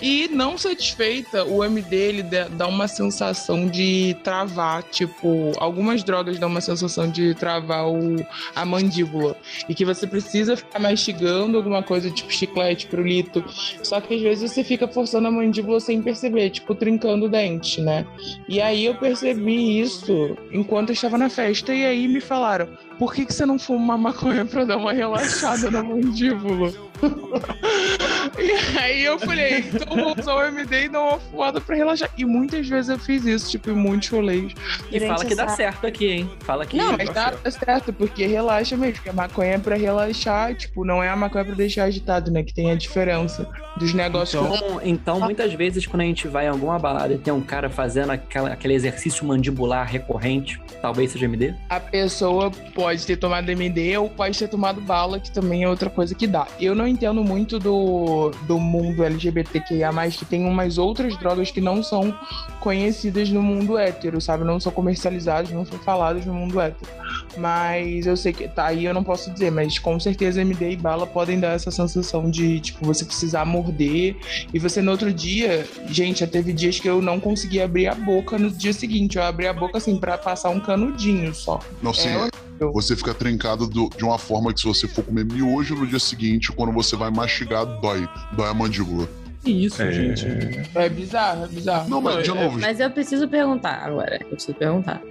E 0.00 0.28
não 0.28 0.58
satisfeita, 0.58 1.44
o 1.44 1.62
MD 1.62 1.96
ele 1.96 2.22
dá 2.22 2.62
dá 2.62 2.66
uma 2.68 2.86
sensação 2.86 3.66
de 3.66 4.16
travar, 4.22 4.84
tipo, 4.84 5.52
algumas 5.58 6.04
drogas 6.04 6.38
dão 6.38 6.48
uma 6.48 6.60
sensação 6.60 7.10
de 7.10 7.34
travar 7.34 7.88
o, 7.88 8.16
a 8.54 8.64
mandíbula. 8.64 9.36
E 9.68 9.74
que 9.74 9.84
você 9.84 10.06
precisa 10.06 10.56
ficar 10.56 10.78
mastigando 10.78 11.56
alguma 11.56 11.82
coisa, 11.82 12.08
tipo 12.10 12.32
chiclete, 12.32 12.86
pirulito. 12.86 13.44
Só 13.82 14.00
que 14.00 14.14
às 14.14 14.22
vezes 14.22 14.52
você 14.52 14.62
fica 14.62 14.86
forçando 14.86 15.26
a 15.26 15.30
mandíbula 15.30 15.80
sem 15.80 16.00
perceber, 16.00 16.50
tipo, 16.50 16.74
trincando 16.74 17.26
o 17.26 17.28
dente, 17.28 17.80
né? 17.80 18.06
E 18.48 18.60
aí 18.60 18.84
eu 18.84 18.94
percebi 18.94 19.80
isso 19.80 20.36
enquanto 20.52 20.90
eu 20.90 20.94
estava 20.94 21.18
na 21.18 21.28
festa, 21.28 21.74
e 21.74 21.84
aí 21.84 22.06
me 22.06 22.20
falaram: 22.20 22.68
por 23.02 23.12
que, 23.12 23.26
que 23.26 23.34
você 23.34 23.44
não 23.44 23.58
fuma 23.58 23.82
uma 23.82 23.98
maconha 23.98 24.44
pra 24.44 24.64
dar 24.64 24.76
uma 24.76 24.92
relaxada 24.92 25.68
na 25.72 25.82
mandíbula? 25.82 26.72
e 28.38 28.78
aí 28.78 29.04
eu 29.04 29.18
falei, 29.18 29.58
então 29.72 29.96
vou 29.96 30.14
usar 30.18 30.34
o 30.34 30.42
MD 30.44 30.84
e 30.84 30.88
dar 30.88 31.00
uma 31.00 31.18
fumada 31.18 31.60
pra 31.60 31.76
relaxar. 31.76 32.10
E 32.16 32.24
muitas 32.24 32.66
vezes 32.68 32.88
eu 32.88 32.98
fiz 32.98 33.24
isso, 33.24 33.50
tipo, 33.50 33.70
em 33.70 33.74
muitos 33.74 34.08
rolês. 34.08 34.52
E 34.90 35.00
fala 35.00 35.24
que 35.24 35.34
dá 35.34 35.48
certo 35.48 35.86
aqui, 35.86 36.06
hein? 36.10 36.30
Fala 36.40 36.64
que. 36.66 36.76
Não, 36.76 36.96
mas 36.96 37.08
dá 37.10 37.32
dá 37.42 37.50
certo, 37.50 37.92
porque 37.92 38.26
relaxa 38.26 38.76
mesmo, 38.76 38.94
porque 38.94 39.08
a 39.10 39.12
maconha 39.12 39.52
é 39.54 39.58
pra 39.58 39.76
relaxar, 39.76 40.54
tipo, 40.54 40.84
não 40.84 41.02
é 41.02 41.08
a 41.08 41.16
maconha 41.16 41.44
pra 41.44 41.54
deixar 41.54 41.84
agitado, 41.84 42.30
né? 42.30 42.42
Que 42.42 42.52
tem 42.54 42.70
a 42.70 42.74
diferença 42.74 43.48
dos 43.76 43.92
negócios 43.94 44.40
que 44.46 44.54
Então, 44.56 44.80
então, 44.84 45.20
muitas 45.20 45.52
vezes, 45.54 45.86
quando 45.86 46.02
a 46.02 46.04
gente 46.04 46.28
vai 46.28 46.46
em 46.46 46.48
alguma 46.48 46.78
balada 46.78 47.14
e 47.14 47.18
tem 47.18 47.32
um 47.32 47.40
cara 47.40 47.68
fazendo 47.70 48.10
aquela- 48.10 48.52
aquele 48.52 48.74
exercício 48.74 49.24
mandibular 49.26 49.86
recorrente, 49.86 50.60
talvez 50.80 51.10
seja 51.12 51.24
MD. 51.26 51.54
a 51.68 51.80
pessoa 51.80 52.50
pode 52.74 53.06
ter 53.06 53.16
tomado 53.16 53.48
MD 53.50 53.96
ou 53.96 54.08
pode 54.08 54.38
ter 54.38 54.48
tomado 54.48 54.80
bala, 54.80 55.18
que 55.20 55.30
também 55.30 55.62
é 55.64 55.68
outra 55.68 55.88
coisa 55.90 56.14
que 56.14 56.26
dá. 56.26 56.46
Eu 56.60 56.74
não 56.74 56.86
entendo 56.86 57.22
muito 57.24 57.58
do, 57.58 58.21
do 58.30 58.58
mundo 58.58 59.04
LGBTQIA, 59.04 59.90
que 60.18 60.24
tem 60.24 60.44
umas 60.46 60.78
outras 60.78 61.16
drogas 61.16 61.50
que 61.50 61.60
não 61.60 61.82
são 61.82 62.16
conhecidas 62.60 63.30
no 63.30 63.42
mundo 63.42 63.76
hétero, 63.76 64.20
sabe? 64.20 64.44
Não 64.44 64.60
são 64.60 64.72
comercializadas, 64.72 65.50
não 65.50 65.64
são 65.64 65.78
faladas 65.78 66.24
no 66.26 66.34
mundo 66.34 66.60
hétero. 66.60 66.90
Mas 67.36 68.06
eu 68.06 68.16
sei 68.16 68.32
que 68.32 68.46
tá 68.48 68.66
aí, 68.66 68.84
eu 68.84 68.94
não 68.94 69.02
posso 69.04 69.30
dizer, 69.30 69.50
mas 69.50 69.78
com 69.78 69.98
certeza 69.98 70.40
MD 70.42 70.70
e 70.72 70.76
bala 70.76 71.06
podem 71.06 71.38
dar 71.40 71.52
essa 71.54 71.70
sensação 71.70 72.30
de, 72.30 72.60
tipo, 72.60 72.84
você 72.84 73.04
precisar 73.04 73.44
morder 73.44 74.16
e 74.52 74.58
você 74.58 74.82
no 74.82 74.90
outro 74.90 75.12
dia, 75.12 75.66
gente, 75.88 76.20
já 76.20 76.26
teve 76.26 76.52
dias 76.52 76.78
que 76.78 76.88
eu 76.88 77.00
não 77.00 77.18
conseguia 77.18 77.64
abrir 77.64 77.86
a 77.88 77.94
boca 77.94 78.38
no 78.38 78.50
dia 78.50 78.72
seguinte. 78.72 79.16
Eu 79.16 79.22
abri 79.22 79.46
a 79.46 79.52
boca 79.52 79.78
assim 79.78 79.96
pra 79.96 80.18
passar 80.18 80.50
um 80.50 80.60
canudinho 80.60 81.34
só. 81.34 81.60
Não, 81.82 81.92
sim, 81.94 82.08
É 82.08 82.30
você 82.72 82.94
fica 82.94 83.12
trincado 83.12 83.66
do- 83.66 83.90
de 83.96 84.04
uma 84.04 84.18
forma 84.18 84.52
que 84.54 84.60
se 84.60 84.66
você 84.66 84.86
for 84.86 85.02
comer 85.04 85.24
miojo 85.24 85.74
no 85.74 85.84
dia 85.86 85.98
seguinte, 85.98 86.52
quando 86.52 86.72
você 86.72 86.94
vai 86.94 87.10
mastigar, 87.10 87.64
dói. 87.80 88.08
Dói 88.36 88.48
a 88.48 88.54
mandíbula. 88.54 89.08
Que 89.44 89.50
isso, 89.50 89.82
É. 89.82 89.90
gente? 89.90 90.24
É 90.72 90.88
bizarro, 90.88 91.44
é 91.44 91.48
bizarro. 91.48 91.90
Não, 91.90 92.00
mas 92.00 92.22
de 92.22 92.30
novo, 92.30 92.60
Mas 92.60 92.78
eu 92.78 92.88
preciso 92.90 93.26
perguntar 93.26 93.82
agora. 93.84 94.16
Eu 94.20 94.28
preciso 94.28 94.54
perguntar. 94.54 95.02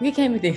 O 0.00 0.12
que 0.12 0.20
é 0.20 0.24
MD? 0.26 0.54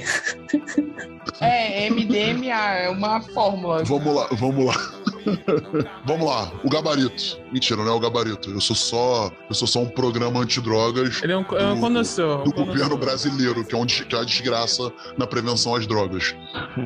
É, 1.42 1.90
MDMA, 1.90 2.54
é 2.76 2.90
uma 2.90 3.22
fórmula. 3.22 3.84
vamos 3.84 4.14
lá, 4.16 4.28
vamos 4.32 4.66
lá. 4.66 4.74
vamos 6.06 6.28
lá, 6.28 6.52
o 6.64 6.70
gabarito. 6.70 7.40
Mentira, 7.52 7.84
não 7.84 7.92
é 7.94 7.96
o 7.96 8.00
gabarito. 8.00 8.50
Eu 8.50 8.60
sou 8.62 8.76
só, 8.76 9.32
eu 9.48 9.56
sou 9.56 9.68
só 9.68 9.80
um 9.82 9.86
programa 9.90 10.40
antidrogas 10.40 11.22
Ele 11.22 11.34
é 11.34 11.38
um, 11.38 11.46
é 11.52 11.66
um 11.68 11.76
Do- 11.76 11.82
condutor. 11.82 12.44
do 12.44 12.52
governo 12.54 12.98
brasileiro, 12.98 13.64
que 13.64 13.76
é, 13.76 13.78
um, 13.78 13.86
que 13.86 14.14
é 14.16 14.18
uma 14.18 14.26
desgraça 14.26 14.92
na 15.18 15.26
prevenção 15.28 15.76
às 15.76 15.86
drogas. 15.88 16.36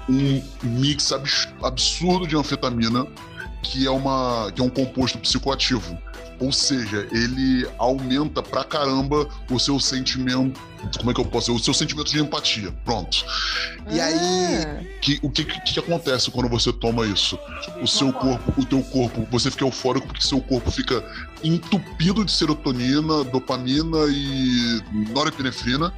um 0.08 0.42
mix 0.62 1.12
abs- 1.12 1.48
absurdo 1.62 2.26
de 2.26 2.36
anfetamina, 2.36 3.06
que 3.62 3.86
é, 3.86 3.90
uma, 3.90 4.50
que 4.54 4.60
é 4.60 4.64
um 4.64 4.68
composto 4.68 5.18
psicoativo. 5.18 5.96
Ou 6.40 6.50
seja, 6.50 7.06
ele 7.12 7.68
aumenta 7.78 8.42
pra 8.42 8.64
caramba 8.64 9.28
o 9.48 9.60
seu 9.60 9.78
sentimento. 9.78 10.60
Como 10.98 11.12
é 11.12 11.14
que 11.14 11.20
eu 11.20 11.24
posso 11.24 11.52
dizer? 11.52 11.60
O 11.60 11.64
seu 11.64 11.72
sentimento 11.72 12.10
de 12.10 12.18
empatia. 12.18 12.72
Pronto. 12.84 13.24
E 13.88 14.00
aí, 14.00 14.64
Ah, 14.64 14.82
que, 15.00 15.20
o 15.22 15.30
que, 15.30 15.44
que, 15.44 15.60
que 15.60 15.78
acontece 15.78 16.32
quando 16.32 16.48
você 16.48 16.72
toma 16.72 17.06
isso? 17.06 17.38
O 17.80 17.86
seu 17.86 18.12
corpo, 18.12 18.60
o 18.60 18.64
teu 18.64 18.82
corpo, 18.82 19.24
você 19.30 19.52
fica 19.52 19.64
eufórico 19.64 20.08
porque 20.08 20.22
seu 20.26 20.40
corpo 20.40 20.68
fica 20.72 21.04
entupido 21.44 22.24
de 22.24 22.32
serotonina, 22.32 23.22
dopamina 23.22 23.98
e 24.08 24.82
norepinefrina, 25.12 25.94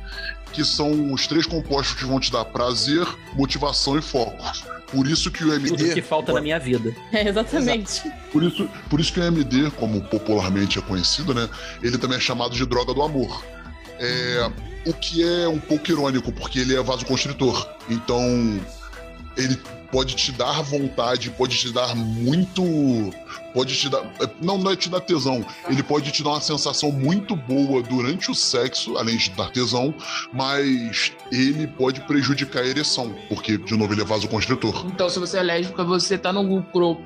que 0.53 0.62
são 0.62 1.11
os 1.12 1.27
três 1.27 1.46
compostos 1.46 1.94
que 1.96 2.05
vão 2.05 2.20
te 2.20 2.31
dar 2.31 2.44
prazer, 2.44 3.07
motivação 3.35 3.98
e 3.98 4.03
foco. 4.03 4.44
Por 4.94 5.09
isso 5.09 5.30
que 5.30 5.44
o 5.44 5.61
Tudo 5.61 5.83
MD. 5.83 5.94
que 5.94 6.02
falta 6.02 6.33
na 6.33 6.40
minha 6.40 6.59
vida. 6.59 6.94
É, 7.12 7.28
exatamente. 7.28 8.11
Por 8.33 8.42
isso, 8.42 8.68
por 8.88 9.00
isso 9.00 9.12
que 9.12 9.18
o 9.18 9.24
MD, 9.24 9.70
como 9.72 10.00
popularmente 10.02 10.78
é 10.78 10.83
conhecido, 10.83 11.35
né? 11.35 11.48
Ele 11.83 11.98
também 11.98 12.16
é 12.16 12.20
chamado 12.20 12.54
de 12.54 12.64
droga 12.64 12.94
do 12.94 13.02
amor. 13.02 13.44
É, 13.98 14.50
o 14.87 14.92
que 14.92 15.22
é 15.22 15.48
um 15.48 15.59
pouco 15.59 15.90
irônico, 15.90 16.30
porque 16.33 16.61
ele 16.61 16.76
é 16.76 16.83
vasoconstritor. 16.83 17.68
Então, 17.88 18.61
ele 19.37 19.59
pode 19.90 20.14
te 20.14 20.30
dar 20.33 20.62
vontade, 20.62 21.30
pode 21.30 21.57
te 21.57 21.72
dar 21.72 21.94
muito. 21.94 22.62
Pode 23.55 23.77
te 23.77 23.88
dar. 23.88 24.03
Não, 24.43 24.59
não 24.59 24.73
é 24.73 24.77
te 24.77 24.90
dar 24.90 25.01
tesão. 25.01 25.47
Ele 25.71 25.83
pode 25.83 26.11
te 26.11 26.23
dar 26.25 26.31
uma 26.31 26.40
sensação 26.40 26.90
muito 26.90 27.37
boa 27.37 27.81
durante 27.83 28.31
o 28.31 28.35
sexo, 28.35 28.99
além 28.99 29.17
de 29.17 29.31
dar 29.31 29.51
tesão, 29.51 29.95
mas 30.33 31.12
ele 31.31 31.69
pode 31.69 32.01
prejudicar 32.01 32.64
a 32.64 32.67
ereção, 32.67 33.14
porque, 33.29 33.57
de 33.57 33.77
novo, 33.77 33.95
ele 33.95 34.03
é 34.03 34.05
vasoconstritor. 34.05 34.85
Então, 34.87 35.09
se 35.09 35.21
você 35.21 35.38
é 35.38 35.43
lésbica, 35.43 35.85
você 35.85 36.19
tá 36.19 36.33
no 36.33 36.43
lucro. 36.43 36.99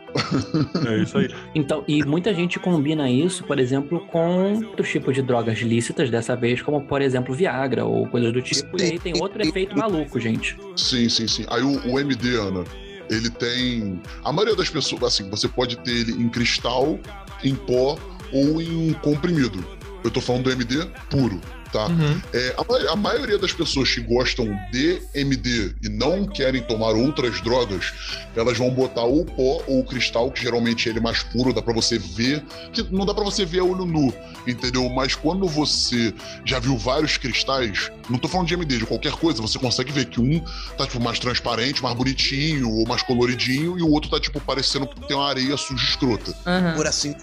É 0.89 1.03
isso 1.03 1.19
aí. 1.19 1.29
Então, 1.55 1.85
e 1.87 2.03
muita 2.05 2.33
gente 2.33 2.59
combina 2.59 3.11
isso, 3.11 3.45
por 3.45 3.59
exemplo, 3.59 4.01
com 4.07 4.55
outros 4.55 4.89
tipos 4.89 5.15
de 5.15 5.21
drogas 5.21 5.59
lícitas, 5.59 6.09
dessa 6.09 6.35
vez, 6.35 6.63
como, 6.63 6.81
por 6.81 7.03
exemplo, 7.03 7.35
Viagra 7.35 7.85
ou 7.85 8.07
coisas 8.07 8.33
do 8.33 8.41
tipo. 8.41 8.81
E 8.81 8.85
aí 8.85 8.99
tem 8.99 9.21
outro 9.21 9.43
efeito 9.43 9.77
maluco, 9.77 10.19
gente. 10.19 10.57
Sim, 10.77 11.09
sim, 11.09 11.29
sim. 11.29 11.45
Aí 11.49 11.63
o, 11.63 11.93
o 11.93 12.01
MD, 12.01 12.37
Ana, 12.37 12.65
ele 13.11 13.31
tem. 13.31 14.01
A 14.25 14.33
maioria 14.33 14.57
das 14.57 14.69
pessoas, 14.69 15.03
assim, 15.03 15.29
você 15.29 15.49
pode 15.49 15.77
ter 15.79 15.91
ele 15.91 16.13
em 16.13 16.29
cristal, 16.29 16.99
em 17.43 17.55
pó 17.55 17.99
ou 18.33 18.61
em 18.61 18.93
comprimido. 18.95 19.65
Eu 20.05 20.11
tô 20.11 20.21
falando 20.21 20.45
do 20.45 20.51
MD 20.51 20.87
puro, 21.11 21.41
tá? 21.73 21.87
Uhum. 21.87 22.21
É, 22.33 22.57
a, 22.57 22.93
a 22.93 22.97
maioria 22.97 23.39
das 23.39 23.53
pessoas 23.53 23.93
que 23.93 24.01
gostam 24.01 24.47
de 24.73 25.03
MD 25.15 25.75
e 25.83 25.89
não 25.89 26.27
querem 26.27 26.63
tomar 26.63 26.91
outras 26.91 27.41
drogas, 27.41 27.93
elas 28.37 28.57
vão 28.57 28.71
botar 28.71 29.03
ou 29.03 29.23
o 29.23 29.25
pó 29.25 29.63
ou 29.67 29.81
o 29.81 29.85
cristal, 29.85 30.31
que 30.31 30.43
geralmente 30.43 30.89
ele 30.89 30.99
é 30.99 31.03
mais 31.03 31.23
puro, 31.23 31.53
dá 31.53 31.63
pra 31.63 31.73
você 31.73 31.99
ver. 31.99 32.45
Que 32.73 32.83
não 32.91 33.05
dá 33.07 33.15
pra 33.15 33.25
você 33.25 33.45
ver 33.45 33.61
a 33.61 33.65
olho 33.65 33.85
nu, 33.85 34.13
entendeu? 34.47 34.89
Mas 34.89 35.15
quando 35.15 35.47
você 35.47 36.15
já 36.45 36.59
viu 36.59 36.77
vários 36.77 37.17
cristais, 37.17 37.91
não 38.09 38.19
tô 38.19 38.29
falando 38.29 38.49
de 38.49 38.55
MD, 38.55 38.79
de 38.79 38.87
qualquer 38.87 39.13
coisa, 39.13 39.41
você 39.43 39.59
consegue 39.59 39.93
ver 39.93 40.07
que 40.07 40.21
um 40.21 40.41
tá 40.77 40.87
tipo 40.87 41.03
mais 41.03 41.19
transparente, 41.19 41.83
mais 41.83 41.97
bonitinho 41.97 42.71
ou 42.71 42.87
mais 42.87 43.03
coloridinho, 43.03 43.79
e 43.79 43.83
o 43.83 43.91
outro 43.91 44.11
tá 44.11 44.21
tipo 44.21 44.41
parecendo 44.41 44.87
que 44.87 45.07
tem 45.07 45.17
uma 45.17 45.29
areia 45.29 45.57
suja 45.57 45.85
escrota 45.85 46.35
Aham. 46.47 46.75
Por 46.75 46.87
assim. 46.87 47.15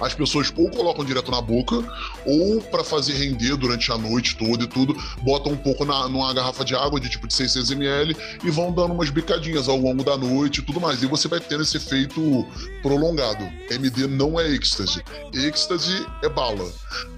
As 0.00 0.14
pessoas 0.14 0.52
ou 0.56 0.70
colocam 0.70 1.04
direto 1.04 1.30
na 1.30 1.40
boca, 1.40 1.76
ou 2.24 2.60
pra 2.62 2.84
fazer 2.84 3.14
render 3.14 3.56
durante 3.56 3.90
a 3.92 3.98
noite 3.98 4.36
toda 4.36 4.64
e 4.64 4.66
tudo, 4.66 4.96
botam 5.22 5.52
um 5.52 5.56
pouco 5.56 5.84
na, 5.84 6.08
numa 6.08 6.32
garrafa 6.32 6.64
de 6.64 6.74
água 6.74 7.00
de 7.00 7.08
tipo 7.08 7.26
de 7.26 7.34
600 7.34 7.70
ml 7.70 8.16
e 8.44 8.50
vão 8.50 8.72
dando 8.72 8.92
umas 8.92 9.10
bicadinhas 9.10 9.68
ao 9.68 9.76
longo 9.76 10.04
da 10.04 10.16
noite 10.16 10.58
e 10.60 10.62
tudo 10.62 10.80
mais. 10.80 11.02
E 11.02 11.06
você 11.06 11.28
vai 11.28 11.40
tendo 11.40 11.62
esse 11.62 11.76
efeito 11.76 12.46
prolongado. 12.82 13.44
MD 13.70 14.06
não 14.06 14.38
é 14.38 14.48
êxtase. 14.48 15.02
Êxtase 15.32 16.06
é 16.22 16.28
bala. 16.28 16.70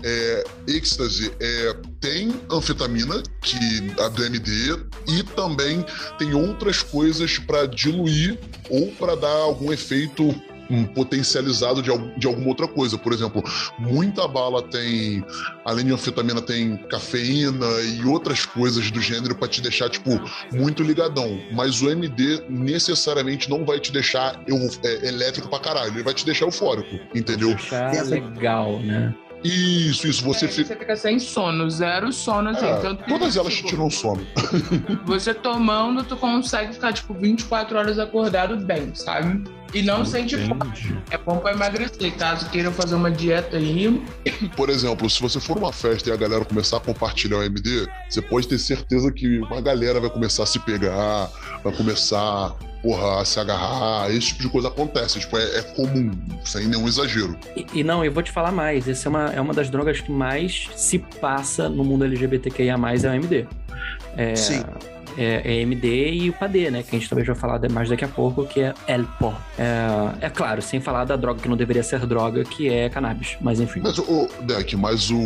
É, 0.03 0.45
êxtase 0.69 1.33
é, 1.41 1.77
tem 2.01 2.35
anfetamina, 2.51 3.23
que 3.43 3.59
a 4.01 4.09
do 4.09 4.25
MD, 4.25 4.79
e 5.09 5.23
também 5.23 5.85
tem 6.19 6.35
outras 6.35 6.83
coisas 6.83 7.39
pra 7.39 7.67
diluir 7.67 8.39
ou 8.69 8.89
pra 8.93 9.15
dar 9.15 9.29
algum 9.29 9.73
efeito 9.73 10.35
um 10.71 10.85
potencializado 10.85 11.83
de, 11.83 11.91
de 12.19 12.27
alguma 12.27 12.49
outra 12.49 12.69
coisa. 12.69 12.97
Por 12.97 13.13
exemplo, 13.13 13.43
muita 13.79 14.27
bala 14.29 14.63
tem, 14.63 15.25
além 15.65 15.87
de 15.87 15.93
anfetamina, 15.93 16.41
tem 16.41 16.77
cafeína 16.89 17.67
e 17.99 18.05
outras 18.05 18.47
coisas 18.47 18.91
do 18.91 19.01
gênero 19.01 19.35
pra 19.35 19.49
te 19.49 19.61
deixar, 19.61 19.89
tipo, 19.91 20.11
muito 20.53 20.83
ligadão. 20.83 21.41
Mas 21.53 21.83
o 21.83 21.91
MD 21.91 22.43
necessariamente 22.49 23.51
não 23.51 23.65
vai 23.65 23.81
te 23.81 23.93
deixar 23.93 24.41
eu- 24.47 24.57
é, 24.85 25.09
elétrico 25.09 25.49
pra 25.49 25.59
caralho, 25.59 25.93
ele 25.93 26.03
vai 26.03 26.15
te 26.15 26.25
deixar 26.25 26.45
eufórico, 26.47 26.99
entendeu? 27.15 27.51
Essa- 27.53 28.03
legal, 28.15 28.79
né? 28.81 29.15
Isso, 29.43 30.07
isso, 30.07 30.23
você 30.23 30.45
É, 30.45 30.49
fica. 30.49 30.69
você 30.69 30.77
fica 30.77 30.97
sem 30.97 31.19
sono, 31.19 31.71
zero 31.71 32.13
sono, 32.13 32.51
assim. 32.51 32.67
É, 32.67 32.77
tanto 32.77 33.03
que, 33.05 33.09
todas 33.11 33.37
elas 33.39 33.53
te 33.55 33.57
tipo, 33.57 33.69
tiram 33.71 33.89
sono. 33.89 34.21
Você 35.07 35.33
tomando, 35.33 36.05
tu 36.05 36.15
consegue 36.15 36.75
ficar, 36.75 36.93
tipo, 36.93 37.15
24 37.15 37.79
horas 37.79 37.99
acordado 37.99 38.55
bem, 38.59 38.95
sabe? 38.95 39.43
E 39.73 39.83
não 39.83 40.05
sente 40.05 40.37
fome. 40.37 40.61
Entendi. 40.67 40.99
É 41.11 41.19
bom 41.19 41.39
pra 41.39 41.53
emagrecer. 41.53 42.15
Caso 42.17 42.49
queiram 42.51 42.73
fazer 42.73 42.95
uma 42.95 43.11
dieta 43.11 43.57
aí, 43.57 44.03
Por 44.57 44.69
exemplo, 44.69 45.09
se 45.09 45.21
você 45.21 45.41
for 45.41 45.57
numa 45.57 45.73
festa 45.73 46.11
e 46.11 46.13
a 46.13 46.17
galera 46.17 46.45
começar 46.45 46.79
a 46.79 46.81
compartilhar 46.81 47.39
o 47.39 47.43
MD, 47.43 47.87
você 48.09 48.21
pode 48.21 48.49
ter 48.49 48.59
certeza 48.59 49.11
que 49.13 49.39
uma 49.41 49.61
galera 49.61 50.01
vai 50.01 50.11
começar 50.11 50.43
a 50.43 50.47
se 50.47 50.59
pegar, 50.59 51.31
vai 51.63 51.73
começar, 51.73 52.55
porra, 52.83 53.21
a 53.21 53.25
se 53.25 53.39
agarrar. 53.39 54.11
Esse 54.11 54.29
tipo 54.29 54.43
de 54.43 54.49
coisa 54.49 54.69
acontece. 54.69 55.21
Tipo, 55.21 55.39
é, 55.39 55.59
é 55.59 55.63
comum, 55.63 56.11
sem 56.45 56.67
nenhum 56.67 56.87
exagero. 56.89 57.37
E, 57.57 57.67
e 57.75 57.85
não, 57.85 58.05
eu 58.05 58.13
vou 58.13 58.23
te 58.23 58.31
falar 58.31 58.53
mais. 58.53 58.89
Essa 58.89 59.09
é 59.09 59.11
uma, 59.11 59.25
é 59.27 59.41
uma 59.41 59.55
das 59.55 59.71
drogas 59.71 60.01
que 60.01 60.11
mais 60.11 60.69
se 60.75 60.99
passa 60.99 61.69
no 61.69 61.85
mundo 61.85 62.05
LGBTQIA, 62.05 62.73
é 62.73 62.77
o 62.77 63.15
MD. 63.15 63.47
É, 64.17 64.35
Sim. 64.35 64.65
É, 65.17 65.43
é 65.45 65.61
MD 65.61 66.13
e 66.13 66.31
o 66.31 66.33
PAD, 66.33 66.71
né? 66.71 66.83
Que 66.83 66.97
a 66.97 66.99
gente 66.99 67.09
talvez 67.09 67.27
vai 67.27 67.37
falar 67.37 67.61
mais 67.71 67.89
daqui 67.89 68.05
a 68.05 68.09
pouco, 68.09 68.45
que 68.47 68.61
é 68.61 68.75
Elpo. 68.87 69.35
É, 69.59 70.27
é 70.27 70.31
claro, 70.31 70.63
sem 70.63 70.81
falar 70.81 71.05
da 71.05 71.17
droga 71.17 71.41
que 71.41 71.49
não 71.49 71.57
deveria 71.57 71.83
ser 71.83 72.07
droga, 72.07 72.45
que 72.45 72.69
é 72.69 72.89
cannabis. 72.89 73.37
Mas 73.41 73.61
enfim. 73.61 73.81
Mas, 73.83 73.99
ô, 73.99 74.29
Deck, 74.43 74.77
mas 74.77 75.11
o, 75.11 75.19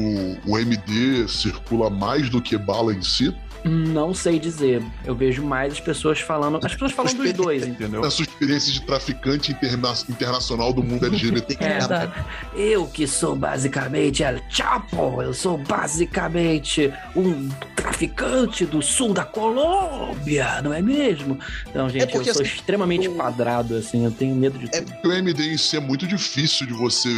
o 0.46 0.58
MD 0.58 1.28
circula 1.28 1.90
mais 1.90 2.28
do 2.28 2.40
que 2.40 2.56
bala 2.56 2.92
em 2.92 3.02
si? 3.02 3.34
Não 3.64 4.12
sei 4.12 4.38
dizer. 4.38 4.82
Eu 5.04 5.14
vejo 5.14 5.42
mais 5.42 5.72
as 5.74 5.80
pessoas 5.80 6.20
falando. 6.20 6.58
As 6.62 6.72
pessoas 6.72 6.92
falam 6.92 7.14
dos 7.14 7.32
dois, 7.32 7.66
Entendeu? 7.66 8.02
Na 8.02 8.10
sua 8.10 8.24
experiência 8.24 8.70
de 8.72 8.82
traficante 8.82 9.52
interna- 9.52 9.94
internacional 10.08 10.72
do 10.72 10.82
mundo 10.82 11.06
LGBT. 11.06 11.56
É, 11.64 11.78
tá. 11.78 12.26
Eu 12.54 12.86
que 12.86 13.06
sou 13.06 13.34
basicamente 13.34 14.22
El 14.22 14.40
Chapo, 14.50 15.22
eu 15.22 15.32
sou 15.32 15.56
basicamente 15.56 16.92
um 17.16 17.48
traficante 17.74 18.66
do 18.66 18.82
sul 18.82 19.12
da 19.14 19.24
Colômbia, 19.24 20.60
não 20.62 20.72
é 20.72 20.82
mesmo? 20.82 21.38
Então, 21.68 21.88
gente, 21.88 22.06
porque, 22.12 22.30
eu 22.30 22.34
sou 22.34 22.42
assim, 22.42 22.54
extremamente 22.54 23.08
o- 23.08 23.14
quadrado, 23.14 23.76
assim, 23.76 24.04
eu 24.04 24.10
tenho 24.10 24.34
medo 24.34 24.58
de 24.58 24.66
É- 24.66 24.80
tudo. 24.80 24.92
Porque 24.92 25.08
o 25.08 25.12
MD 25.12 25.52
em 25.54 25.56
si 25.58 25.76
é 25.76 25.80
muito 25.80 26.06
difícil 26.06 26.66
de 26.66 26.72
você 26.72 27.08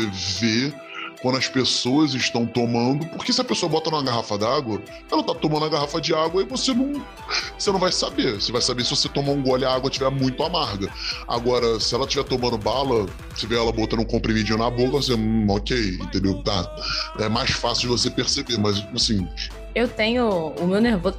ver 0.41 0.75
quando 1.27 1.39
as 1.39 1.49
pessoas 1.49 2.15
estão 2.15 2.47
tomando, 2.47 3.05
porque 3.07 3.33
se 3.33 3.41
a 3.41 3.45
pessoa 3.45 3.69
bota 3.69 3.91
numa 3.91 4.01
garrafa 4.01 4.39
d'água, 4.39 4.81
ela 5.11 5.25
tá 5.25 5.35
tomando 5.35 5.67
a 5.67 5.69
garrafa 5.69 6.01
de 6.01 6.15
água 6.15 6.41
e 6.41 6.45
você 6.45 6.73
não, 6.73 7.05
você 7.59 7.73
não 7.73 7.81
vai 7.81 7.91
saber. 7.91 8.41
Você 8.41 8.53
vai 8.53 8.63
saber 8.63 8.85
se 8.85 8.91
você 8.91 9.09
tomar 9.09 9.33
um 9.33 9.43
gole 9.43 9.65
a 9.65 9.75
água 9.75 9.91
estiver 9.91 10.09
muito 10.09 10.41
amarga. 10.45 10.89
Agora, 11.27 11.81
se 11.81 11.93
ela 11.97 12.05
estiver 12.05 12.23
tomando 12.23 12.57
bala, 12.57 13.07
você 13.35 13.45
vê 13.45 13.57
ela 13.57 13.73
botando 13.73 13.99
um 13.99 14.05
comprimidinho 14.05 14.57
na 14.57 14.71
boca, 14.71 14.93
você, 14.93 15.15
hum, 15.15 15.49
ok, 15.51 15.77
entendeu? 16.01 16.41
Tá. 16.45 16.73
É 17.19 17.29
mais 17.29 17.51
fácil 17.51 17.83
de 17.83 17.89
você 17.89 18.09
perceber, 18.09 18.57
mas 18.59 18.87
assim, 18.95 19.29
Eu 19.75 19.89
tenho 19.89 20.55
o 20.61 20.67
meu 20.67 20.81
nervoso. 20.81 21.17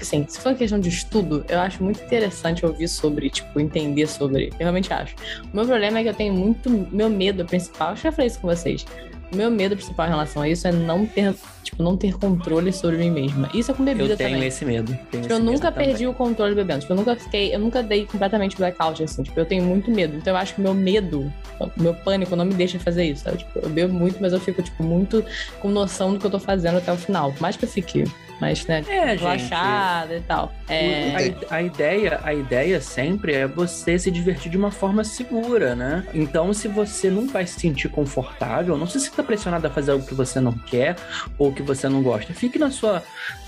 Assim, 0.00 0.26
se 0.26 0.40
for 0.40 0.48
uma 0.48 0.54
questão 0.56 0.80
de 0.80 0.88
estudo, 0.88 1.44
eu 1.46 1.60
acho 1.60 1.84
muito 1.84 2.02
interessante 2.02 2.64
ouvir 2.66 2.88
sobre, 2.88 3.28
tipo, 3.28 3.60
entender 3.60 4.08
sobre. 4.08 4.48
Eu 4.54 4.60
realmente 4.60 4.90
acho. 4.92 5.14
O 5.52 5.56
meu 5.56 5.66
problema 5.66 5.98
é 5.98 6.02
que 6.04 6.08
eu 6.08 6.14
tenho 6.14 6.32
muito. 6.32 6.70
Meu 6.90 7.10
medo 7.10 7.44
principal, 7.44 7.90
acho 7.90 8.00
que 8.00 8.08
eu 8.08 8.10
já 8.10 8.16
falei 8.16 8.26
isso 8.26 8.40
com 8.40 8.48
vocês. 8.48 8.84
O 9.32 9.36
meu 9.36 9.50
medo 9.50 9.76
principal 9.76 10.06
em 10.06 10.10
relação 10.10 10.42
a 10.42 10.48
isso 10.48 10.66
é 10.66 10.72
não 10.72 11.06
ter, 11.06 11.32
tipo, 11.62 11.82
não 11.84 11.96
ter 11.96 12.18
controle 12.18 12.72
sobre 12.72 12.96
mim 12.96 13.10
mesma. 13.10 13.48
Isso 13.54 13.70
é 13.70 13.74
com 13.74 13.84
bebida 13.84 14.14
Eu 14.14 14.16
tenho 14.16 14.30
também. 14.30 14.48
esse 14.48 14.64
medo. 14.64 14.86
tenho 15.10 15.22
Tipo, 15.22 15.34
eu 15.34 15.36
esse 15.36 15.44
medo 15.44 15.44
nunca 15.52 15.70
também. 15.70 15.88
perdi 15.88 16.06
o 16.08 16.12
controle 16.12 16.54
bebendo. 16.54 16.80
Tipo, 16.80 16.92
eu 16.92 16.96
nunca 16.96 17.14
fiquei, 17.14 17.54
eu 17.54 17.58
nunca 17.60 17.80
dei 17.82 18.06
completamente 18.06 18.56
blackout, 18.56 19.02
assim. 19.04 19.22
Tipo, 19.22 19.38
eu 19.38 19.46
tenho 19.46 19.62
muito 19.62 19.88
medo. 19.90 20.16
Então 20.16 20.32
eu 20.32 20.36
acho 20.36 20.54
que 20.54 20.60
o 20.60 20.64
meu 20.64 20.74
medo, 20.74 21.32
o 21.60 21.70
meu 21.80 21.94
pânico 21.94 22.34
não 22.34 22.44
me 22.44 22.54
deixa 22.54 22.78
fazer 22.80 23.04
isso, 23.04 23.22
sabe? 23.22 23.38
Tipo, 23.38 23.60
eu 23.60 23.68
bebo 23.70 23.94
muito, 23.94 24.18
mas 24.20 24.32
eu 24.32 24.40
fico, 24.40 24.62
tipo, 24.62 24.82
muito 24.82 25.24
com 25.60 25.68
noção 25.68 26.12
do 26.12 26.18
que 26.18 26.26
eu 26.26 26.30
tô 26.30 26.40
fazendo 26.40 26.78
até 26.78 26.92
o 26.92 26.96
final. 26.96 27.32
Por 27.32 27.40
mais 27.40 27.56
que 27.56 27.64
eu 27.64 27.68
fique 27.68 28.04
mais, 28.40 28.64
né, 28.66 28.82
É, 28.88 29.10
gente. 29.10 29.20
relaxada 29.20 30.16
e 30.16 30.20
tal. 30.20 30.52
É, 30.68 31.34
A, 31.50 31.56
a 31.56 31.62
ideia, 31.62 32.20
a 32.22 32.32
ideia 32.32 32.80
sempre 32.80 33.34
é 33.34 33.46
você 33.46 33.98
se 33.98 34.10
divertir 34.10 34.50
de 34.50 34.56
uma 34.56 34.70
forma 34.70 35.04
segura, 35.04 35.74
né? 35.74 36.04
Então, 36.14 36.52
se 36.52 36.68
você 36.68 37.10
não 37.10 37.26
vai 37.28 37.46
se 37.46 37.60
sentir 37.60 37.88
confortável, 37.88 38.76
não 38.78 38.86
se 38.86 38.98
sinta 39.00 39.22
pressionado 39.22 39.66
a 39.66 39.70
fazer 39.70 39.92
algo 39.92 40.06
que 40.06 40.14
você 40.14 40.40
não 40.40 40.52
quer 40.52 40.96
ou 41.38 41.52
que 41.52 41.62
você 41.62 41.88
não 41.88 42.02
gosta. 42.02 42.32
Fique 42.32 42.58
na 42.58 42.70
sua 42.70 43.02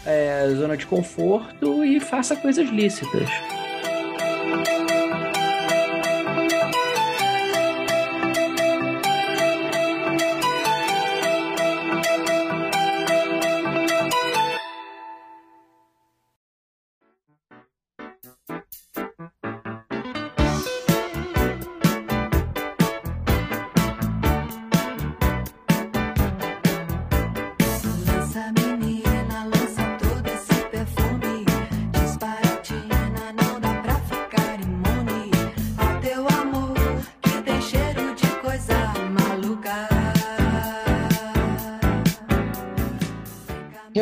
é, 0.04 0.48
zona 0.54 0.76
de 0.76 0.86
conforto 0.86 1.84
e 1.84 1.98
faça 2.00 2.36
coisas 2.36 2.68
lícitas. 2.68 3.28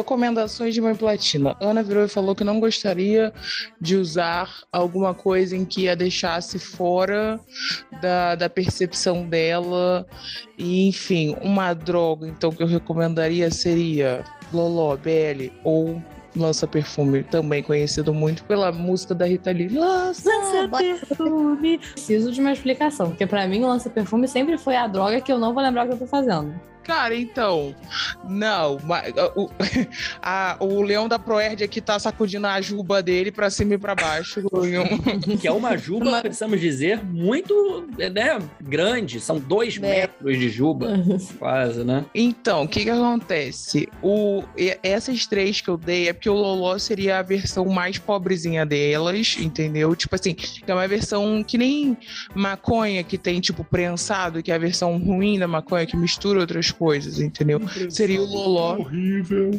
Recomendações 0.00 0.72
de 0.72 0.80
mãe 0.80 0.94
platina. 0.94 1.54
Ana 1.60 1.82
virou 1.82 2.04
e 2.04 2.08
falou 2.08 2.34
que 2.34 2.42
não 2.42 2.58
gostaria 2.58 3.34
de 3.78 3.96
usar 3.96 4.50
alguma 4.72 5.12
coisa 5.12 5.54
em 5.54 5.64
que 5.64 5.90
a 5.90 5.94
deixasse 5.94 6.58
fora 6.58 7.38
da, 8.00 8.34
da 8.34 8.48
percepção 8.48 9.28
dela. 9.28 10.06
E, 10.56 10.88
enfim, 10.88 11.36
uma 11.42 11.74
droga, 11.74 12.26
então, 12.26 12.50
que 12.50 12.62
eu 12.62 12.66
recomendaria 12.66 13.50
seria 13.50 14.24
Loló, 14.50 14.96
BL 14.96 15.52
ou 15.62 16.02
Lança 16.34 16.66
Perfume, 16.66 17.22
também 17.24 17.62
conhecido 17.62 18.14
muito 18.14 18.44
pela 18.44 18.72
música 18.72 19.14
da 19.14 19.26
Rita 19.26 19.50
Lee. 19.50 19.68
Lança, 19.68 20.30
perfume. 20.78 21.78
Preciso 21.78 22.32
de 22.32 22.40
uma 22.40 22.52
explicação, 22.52 23.08
porque 23.08 23.26
pra 23.26 23.46
mim 23.46 23.64
o 23.64 23.66
lança-perfume 23.66 24.26
sempre 24.28 24.56
foi 24.56 24.76
a 24.76 24.86
droga 24.86 25.20
que 25.20 25.30
eu 25.30 25.38
não 25.38 25.52
vou 25.52 25.62
lembrar 25.62 25.84
o 25.84 25.88
que 25.88 25.94
eu 25.94 25.98
tô 25.98 26.06
fazendo. 26.06 26.54
Cara, 26.90 27.14
então, 27.14 27.72
não, 28.28 28.78
mas, 28.84 29.14
o, 29.36 29.48
a- 30.20 30.56
o 30.58 30.82
leão 30.82 31.08
da 31.08 31.20
Proerd 31.20 31.62
aqui 31.62 31.80
tá 31.80 31.96
sacudindo 32.00 32.48
a 32.48 32.60
juba 32.60 33.00
dele 33.00 33.30
pra 33.30 33.48
cima 33.48 33.74
e 33.74 33.78
pra 33.78 33.94
baixo. 33.94 34.42
Que 35.40 35.46
é 35.46 35.52
uma 35.52 35.76
juba, 35.76 36.20
precisamos 36.20 36.60
dizer, 36.60 37.02
muito 37.04 37.86
né, 37.96 38.38
grande. 38.60 39.20
São 39.20 39.38
dois 39.38 39.76
É. 39.76 39.80
metros 39.80 40.36
de 40.38 40.48
juba, 40.48 40.88
quase, 41.38 41.84
né? 41.84 42.04
Então, 42.14 42.64
o 42.64 42.68
que 42.68 42.82
que 42.84 42.90
acontece? 42.90 43.88
O, 44.02 44.42
essas 44.82 45.26
três 45.26 45.60
que 45.60 45.68
eu 45.68 45.76
dei 45.76 46.08
é 46.08 46.12
porque 46.12 46.28
o 46.28 46.34
Loló 46.34 46.76
seria 46.78 47.18
a 47.18 47.22
versão 47.22 47.66
mais 47.66 47.98
pobrezinha 47.98 48.66
delas, 48.66 49.36
entendeu? 49.38 49.94
Tipo 49.94 50.16
assim, 50.16 50.34
que 50.34 50.62
é 50.66 50.74
uma 50.74 50.88
versão 50.88 51.42
que 51.44 51.56
nem 51.56 51.96
maconha, 52.34 53.02
que 53.04 53.16
tem 53.16 53.40
tipo 53.40 53.62
prensado, 53.62 54.42
que 54.42 54.50
é 54.50 54.54
a 54.54 54.58
versão 54.58 54.98
ruim 54.98 55.38
da 55.38 55.46
maconha, 55.46 55.86
que 55.86 55.96
mistura 55.96 56.40
outras 56.40 56.70
coisas, 56.80 57.20
entendeu? 57.20 57.60
Seria 57.90 58.22
o 58.22 58.24
Loló. 58.24 58.78
Horrível. 58.78 59.50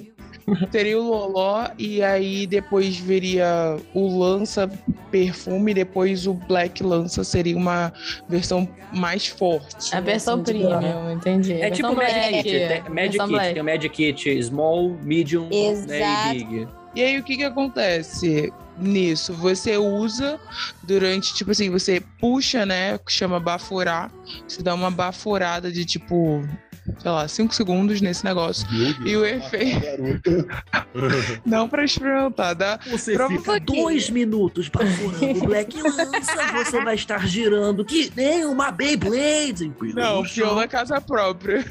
Seria 0.72 1.00
o 1.00 1.04
Loló 1.04 1.68
e 1.78 2.02
aí 2.02 2.48
depois 2.48 2.98
viria 2.98 3.78
o 3.94 4.20
Lança 4.20 4.68
Perfume, 5.12 5.72
depois 5.72 6.26
o 6.26 6.34
Black 6.34 6.82
Lança 6.82 7.24
seria 7.24 7.56
uma 7.56 7.94
versão 8.28 8.68
mais 8.92 9.28
forte. 9.28 9.96
A 9.96 10.02
versão 10.02 10.36
assim, 10.36 10.46
premium, 10.46 11.12
entendi. 11.12 11.54
É 11.54 11.70
tipo 11.70 11.96
Magic 11.96 12.14
black, 12.14 12.44
Kit. 12.44 12.50
Tem, 12.50 12.82
Magic 12.82 12.94
versão 12.94 13.28
Kit, 13.28 13.36
black. 13.36 13.54
tem 13.54 13.62
o 13.62 13.66
Magic 13.66 13.90
Kit 13.90 14.44
Small, 14.44 14.98
Medium 15.04 15.48
né, 15.88 16.34
e 16.34 16.44
Big. 16.44 16.68
E 16.96 17.04
aí 17.04 17.20
o 17.20 17.24
que 17.24 17.38
que 17.38 17.44
acontece 17.44 18.52
nisso? 18.78 19.34
Você 19.36 19.78
usa 19.78 20.40
durante, 20.84 21.36
tipo 21.36 21.52
assim, 21.52 21.70
você 21.70 22.02
puxa, 22.20 22.66
né, 22.66 22.98
que 22.98 23.12
chama 23.12 23.40
baforar, 23.40 24.12
você 24.48 24.64
dá 24.64 24.74
uma 24.74 24.90
baforada 24.90 25.72
de 25.72 25.86
tipo, 25.86 26.44
sei 27.00 27.12
lá, 27.12 27.28
5 27.28 27.54
segundos 27.54 28.02
nesse 28.02 28.24
negócio. 28.24 28.68
E 29.06 29.16
o 29.16 29.26
efeito, 29.26 30.48
não 31.46 31.68
pra 31.70 31.84
experimentar, 31.84 32.56
dá 32.56 32.80
Você 32.90 33.14
Prova 33.14 33.38
fica 33.38 33.54
um 33.54 33.60
dois 33.60 34.10
minutos 34.10 34.70
baforando 34.70 35.40
o 35.40 35.46
Black 35.46 35.80
Lança, 35.82 36.54
você 36.54 36.84
vai 36.84 36.96
estar 36.96 37.28
girando 37.28 37.86
que 37.86 38.12
nem 38.16 38.46
uma 38.46 38.72
Beyblade. 38.72 39.72
Não, 39.94 40.24
pior 40.24 40.56
na 40.56 40.68
casa 40.68 41.00
própria. 41.00 41.66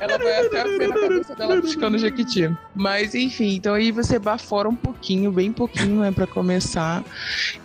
Ela 0.00 0.18
vai 0.18 0.46
até 0.46 0.60
a 0.60 0.64
pé 0.64 0.88
na 0.88 1.00
cabeça 1.00 1.34
dela 1.34 1.62
piscando 1.62 1.98
Jequiti. 1.98 2.50
Mas 2.74 3.14
enfim, 3.14 3.54
então 3.54 3.74
aí 3.74 3.90
você 3.90 4.18
bafora 4.18 4.68
um 4.68 4.76
pouquinho, 4.76 5.32
bem 5.32 5.50
pouquinho, 5.52 6.00
né, 6.00 6.12
pra 6.12 6.26
começar. 6.26 7.02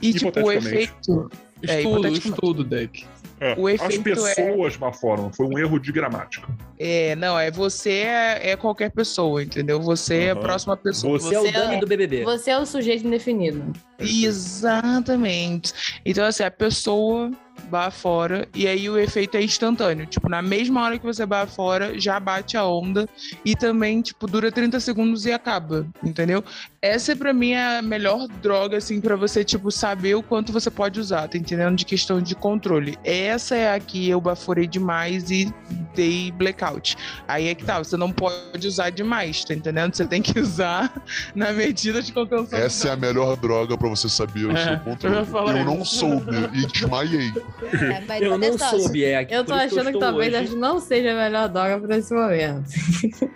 E 0.02 0.14
tipo, 0.14 0.40
o 0.40 0.52
efeito. 0.52 1.30
É, 1.64 1.80
Estudo, 1.80 1.98
hipoteticamente. 1.98 2.30
estudo, 2.30 2.64
deck. 2.64 3.06
É, 3.40 3.54
O 3.58 3.68
as 3.68 3.76
efeito 3.76 4.26
é- 4.26 4.34
pessoas 4.36 4.76
baforam, 4.76 5.32
foi 5.32 5.46
um 5.46 5.58
erro 5.60 5.80
de 5.80 5.92
gramática. 5.92 6.48
É, 6.80 7.16
não, 7.16 7.38
é 7.40 7.52
você 7.52 7.92
é, 8.00 8.52
é 8.52 8.56
qualquer 8.56 8.90
pessoa, 8.92 9.44
entendeu? 9.44 9.80
Você 9.82 10.16
é 10.24 10.32
a 10.32 10.36
próxima 10.36 10.76
pessoa. 10.76 11.20
Você 11.20 11.36
é 11.36 11.40
o 11.40 11.44
Você 11.44 11.52
Dani 11.52 11.76
é- 11.76 11.80
do 11.80 11.86
BBB. 11.88 12.24
Você 12.24 12.50
é 12.52 12.58
o 12.58 12.66
sujeito 12.66 13.06
indefinido. 13.06 13.74
Exatamente. 14.00 15.74
Então, 16.06 16.26
assim, 16.26 16.44
a 16.44 16.52
pessoa 16.52 17.32
bafora 17.70 18.48
e 18.56 18.68
aí 18.68 18.90
o 18.90 18.98
efeito 18.98 19.36
é 19.36 19.42
instantâneo. 19.42 20.06
Tipo, 20.06 20.30
na 20.30 20.42
mesma 20.42 20.84
hora 20.84 20.98
que 20.98 21.06
você 21.06 21.26
bafora, 21.26 22.00
já 22.00 22.20
bate 22.20 22.56
a 22.56 22.66
onda 22.66 23.08
e 23.44 23.56
também, 23.56 24.02
tipo, 24.02 24.28
dura 24.28 24.52
30 24.52 24.80
segundos 24.80 25.26
e 25.26 25.32
acaba, 25.32 25.86
entendeu? 26.04 26.44
Essa, 26.88 27.16
pra 27.16 27.34
mim, 27.34 27.52
é 27.52 27.78
a 27.80 27.82
melhor 27.82 28.28
droga, 28.42 28.78
assim, 28.78 29.00
pra 29.02 29.16
você, 29.16 29.44
tipo, 29.44 29.72
saber 29.72 30.16
o 30.16 30.24
quanto 30.24 30.52
você 30.52 30.70
pode 30.70 31.00
usar, 31.00 31.28
tá 31.28 31.38
entendendo? 31.38 31.76
De 31.76 31.86
questão 31.86 32.22
de 32.22 32.34
controle. 32.36 32.98
Essa 33.04 33.56
é 33.56 33.74
a 33.76 33.80
que 33.80 34.10
eu 34.10 34.20
baforei 34.22 34.68
demais 34.68 35.30
e 35.32 35.54
dei 35.96 36.32
blackout. 36.32 36.96
Aí 37.28 37.48
é 37.48 37.56
que 37.56 37.66
tá, 37.66 37.80
você 37.80 37.98
não 37.98 38.12
pode 38.12 38.68
usar 38.68 38.90
demais, 38.92 39.44
tá 39.44 39.54
entendendo? 39.54 39.96
Você 39.96 40.06
tem 40.06 40.22
que 40.22 40.38
usar 40.40 40.92
na 41.36 41.52
medida 41.52 42.02
de 42.02 42.12
contenção. 42.14 42.58
Essa 42.60 42.90
é 42.90 42.92
a 42.92 42.96
melhor 42.96 43.36
droga 43.38 43.78
pra 43.78 43.90
você 43.90 44.08
saber 44.08 44.46
o 44.46 44.52
É, 44.52 44.64
seu 44.64 44.74
eu 44.74 44.80
controle. 44.80 45.16
Eu 45.18 45.56
isso. 45.58 45.66
não 45.66 45.86
soube 45.86 46.36
e 46.54 46.66
desmaiei. 46.68 47.32
É, 48.10 48.24
Eu 48.26 48.38
não 48.38 48.40
testoso. 48.52 48.84
soube, 48.84 49.04
é 49.04 49.18
aqui. 49.18 49.34
Eu 49.34 49.44
tô 49.44 49.54
achando 49.54 49.92
que 49.92 50.00
talvez 50.00 50.34
hoje. 50.34 50.56
não 50.56 50.80
seja 50.80 51.12
a 51.12 51.16
melhor 51.16 51.50
droga 51.50 51.80
pra 51.80 51.98
esse 51.98 52.14
momento. 52.14 52.64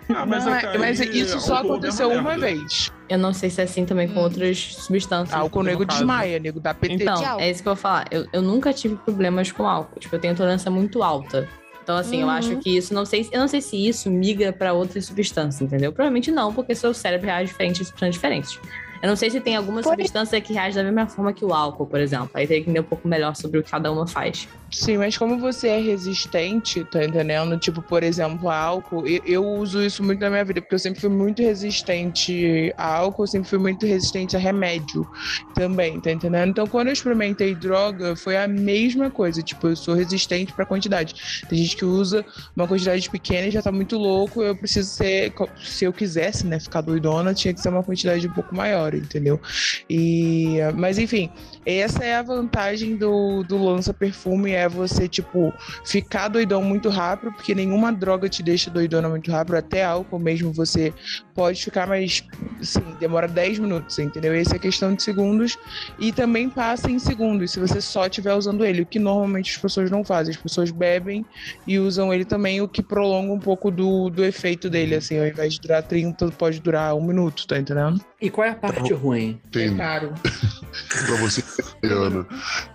Ah, 0.08 0.24
mas, 0.26 0.44
Não, 0.44 0.54
é 0.54 0.64
é- 0.74 0.78
mas 0.78 1.00
isso 1.00 1.40
só 1.40 1.56
é 1.58 1.60
aconteceu 1.60 2.08
uma 2.10 2.20
uma 2.20 2.30
merda. 2.36 2.46
vez. 2.46 2.90
Eu 3.08 3.18
não 3.18 3.32
sei 3.32 3.50
se 3.50 3.60
é 3.60 3.64
assim 3.64 3.84
também 3.84 4.08
com 4.08 4.20
Hum. 4.20 4.24
outras 4.24 4.74
substâncias. 4.76 5.38
Álcool 5.38 5.60
o 5.60 5.62
nego 5.62 5.84
caso. 5.86 5.98
desmaia, 5.98 6.38
nego 6.38 6.60
dá 6.60 6.72
PT. 6.72 6.94
Então, 7.02 7.40
é 7.40 7.50
isso 7.50 7.62
que 7.62 7.68
eu 7.68 7.74
vou 7.74 7.80
falar. 7.82 8.06
Eu, 8.10 8.26
eu 8.32 8.40
nunca 8.42 8.72
tive 8.72 8.96
problemas 8.96 9.50
com 9.52 9.66
álcool. 9.66 9.98
Tipo, 10.00 10.16
eu 10.16 10.20
tenho 10.20 10.34
tolerância 10.34 10.70
muito 10.70 11.02
alta. 11.02 11.48
Então, 11.82 11.96
assim, 11.96 12.20
eu 12.20 12.26
Uhum. 12.28 12.32
acho 12.32 12.56
que 12.58 12.76
isso, 12.76 12.94
não 12.94 13.04
sei, 13.04 13.28
eu 13.32 13.40
não 13.40 13.48
sei 13.48 13.60
se 13.60 13.76
isso 13.88 14.08
migra 14.08 14.52
pra 14.52 14.72
outras 14.72 15.04
substâncias, 15.06 15.60
entendeu? 15.60 15.92
Provavelmente 15.92 16.30
não, 16.30 16.54
porque 16.54 16.74
seu 16.76 16.94
cérebro 16.94 17.26
reage 17.26 17.48
diferente 17.50 17.82
em 17.82 17.84
substâncias 17.84 18.14
diferentes. 18.14 18.60
Eu 19.02 19.08
não 19.08 19.16
sei 19.16 19.30
se 19.30 19.40
tem 19.40 19.56
alguma 19.56 19.82
Por- 19.82 19.90
substância 19.90 20.40
que 20.40 20.52
reage 20.52 20.76
da 20.76 20.84
mesma 20.84 21.08
forma 21.08 21.32
que 21.32 21.44
o 21.44 21.52
álcool, 21.52 21.86
por 21.86 21.98
exemplo. 22.00 22.30
Aí 22.34 22.46
tem 22.46 22.58
que 22.62 22.70
entender 22.70 22.80
um 22.80 22.88
pouco 22.88 23.08
melhor 23.08 23.34
sobre 23.34 23.58
o 23.58 23.62
que 23.62 23.70
cada 23.70 23.90
uma 23.90 24.06
faz. 24.06 24.46
Sim, 24.70 24.96
mas 24.96 25.18
como 25.18 25.38
você 25.38 25.68
é 25.68 25.78
resistente, 25.80 26.82
tá 26.84 27.04
entendendo? 27.04 27.58
Tipo, 27.58 27.82
por 27.82 28.02
exemplo, 28.02 28.48
álcool, 28.48 29.06
eu, 29.06 29.20
eu 29.26 29.44
uso 29.44 29.82
isso 29.82 30.02
muito 30.02 30.20
na 30.20 30.30
minha 30.30 30.44
vida, 30.44 30.62
porque 30.62 30.74
eu 30.74 30.78
sempre 30.78 31.00
fui 31.00 31.10
muito 31.10 31.42
resistente 31.42 32.72
a 32.78 32.96
álcool, 32.96 33.24
eu 33.24 33.26
sempre 33.26 33.48
fui 33.50 33.58
muito 33.58 33.84
resistente 33.86 34.34
a 34.36 34.38
remédio 34.38 35.06
também, 35.54 36.00
tá 36.00 36.10
entendendo? 36.10 36.48
Então, 36.50 36.66
quando 36.66 36.86
eu 36.86 36.92
experimentei 36.92 37.54
droga, 37.54 38.16
foi 38.16 38.36
a 38.36 38.46
mesma 38.48 39.10
coisa. 39.10 39.42
Tipo, 39.42 39.68
eu 39.68 39.76
sou 39.76 39.94
resistente 39.94 40.52
pra 40.52 40.64
quantidade. 40.64 41.14
Tem 41.48 41.58
gente 41.58 41.76
que 41.76 41.84
usa 41.84 42.24
uma 42.56 42.66
quantidade 42.66 43.10
pequena 43.10 43.48
e 43.48 43.50
já 43.50 43.60
tá 43.60 43.72
muito 43.72 43.98
louco. 43.98 44.42
Eu 44.42 44.56
preciso 44.56 44.88
ser, 44.88 45.34
se 45.62 45.84
eu 45.84 45.92
quisesse, 45.92 46.46
né, 46.46 46.58
ficar 46.60 46.80
doidona, 46.80 47.34
tinha 47.34 47.52
que 47.52 47.60
ser 47.60 47.68
uma 47.68 47.82
quantidade 47.82 48.26
um 48.26 48.32
pouco 48.32 48.54
maior, 48.54 48.91
entendeu? 48.96 49.40
E, 49.88 50.58
mas 50.74 50.98
enfim, 50.98 51.30
essa 51.64 52.04
é 52.04 52.14
a 52.14 52.22
vantagem 52.22 52.96
do, 52.96 53.42
do 53.44 53.62
lança-perfume, 53.62 54.52
é 54.52 54.68
você, 54.68 55.08
tipo, 55.08 55.52
ficar 55.84 56.28
doidão 56.28 56.62
muito 56.62 56.88
rápido, 56.88 57.32
porque 57.32 57.54
nenhuma 57.54 57.92
droga 57.92 58.28
te 58.28 58.42
deixa 58.42 58.70
doidona 58.70 59.08
muito 59.08 59.30
rápido, 59.30 59.56
até 59.56 59.84
álcool 59.84 60.18
mesmo 60.18 60.52
você 60.52 60.92
pode 61.34 61.62
ficar, 61.62 61.86
mas, 61.86 62.24
assim, 62.60 62.82
demora 62.98 63.28
10 63.28 63.58
minutos, 63.60 63.98
entendeu? 63.98 64.32
Essa 64.32 64.56
é 64.56 64.58
questão 64.58 64.94
de 64.94 65.02
segundos, 65.02 65.56
e 65.98 66.12
também 66.12 66.48
passa 66.48 66.90
em 66.90 66.98
segundos, 66.98 67.52
se 67.52 67.60
você 67.60 67.80
só 67.80 68.06
estiver 68.06 68.34
usando 68.34 68.64
ele, 68.64 68.82
o 68.82 68.86
que 68.86 68.98
normalmente 68.98 69.52
as 69.52 69.58
pessoas 69.58 69.90
não 69.90 70.04
fazem, 70.04 70.34
as 70.34 70.40
pessoas 70.40 70.70
bebem 70.70 71.24
e 71.66 71.78
usam 71.78 72.12
ele 72.12 72.24
também, 72.24 72.60
o 72.60 72.68
que 72.68 72.82
prolonga 72.82 73.32
um 73.32 73.38
pouco 73.38 73.70
do, 73.70 74.10
do 74.10 74.24
efeito 74.24 74.68
dele, 74.68 74.96
assim, 74.96 75.18
ao 75.18 75.26
invés 75.26 75.54
de 75.54 75.60
durar 75.60 75.82
30, 75.82 76.28
pode 76.32 76.60
durar 76.60 76.94
um 76.94 77.04
minuto, 77.04 77.46
tá 77.46 77.58
entendendo? 77.58 78.00
E 78.22 78.30
qual 78.30 78.46
é 78.46 78.50
a 78.50 78.54
parte 78.54 78.92
ruim? 78.92 79.40
Tem 79.50 79.76
caro. 79.76 80.14
pra 80.22 81.16
você, 81.16 81.42
Ana. 81.82 82.24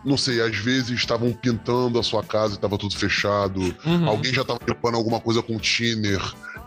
Não 0.04 0.18
sei, 0.18 0.42
às 0.42 0.58
vezes 0.58 0.92
estavam 0.92 1.32
pintando 1.32 1.98
a 1.98 2.04
sua 2.04 2.22
casa 2.22 2.56
e 2.56 2.58
tava 2.58 2.78
tudo 2.78 2.98
fechado. 2.98 3.74
Uhum. 3.86 4.10
Alguém 4.10 4.34
já 4.34 4.44
tava 4.44 4.60
limpando 4.68 4.96
alguma 4.96 5.22
coisa 5.22 5.42
com 5.42 5.58
thinner. 5.58 6.22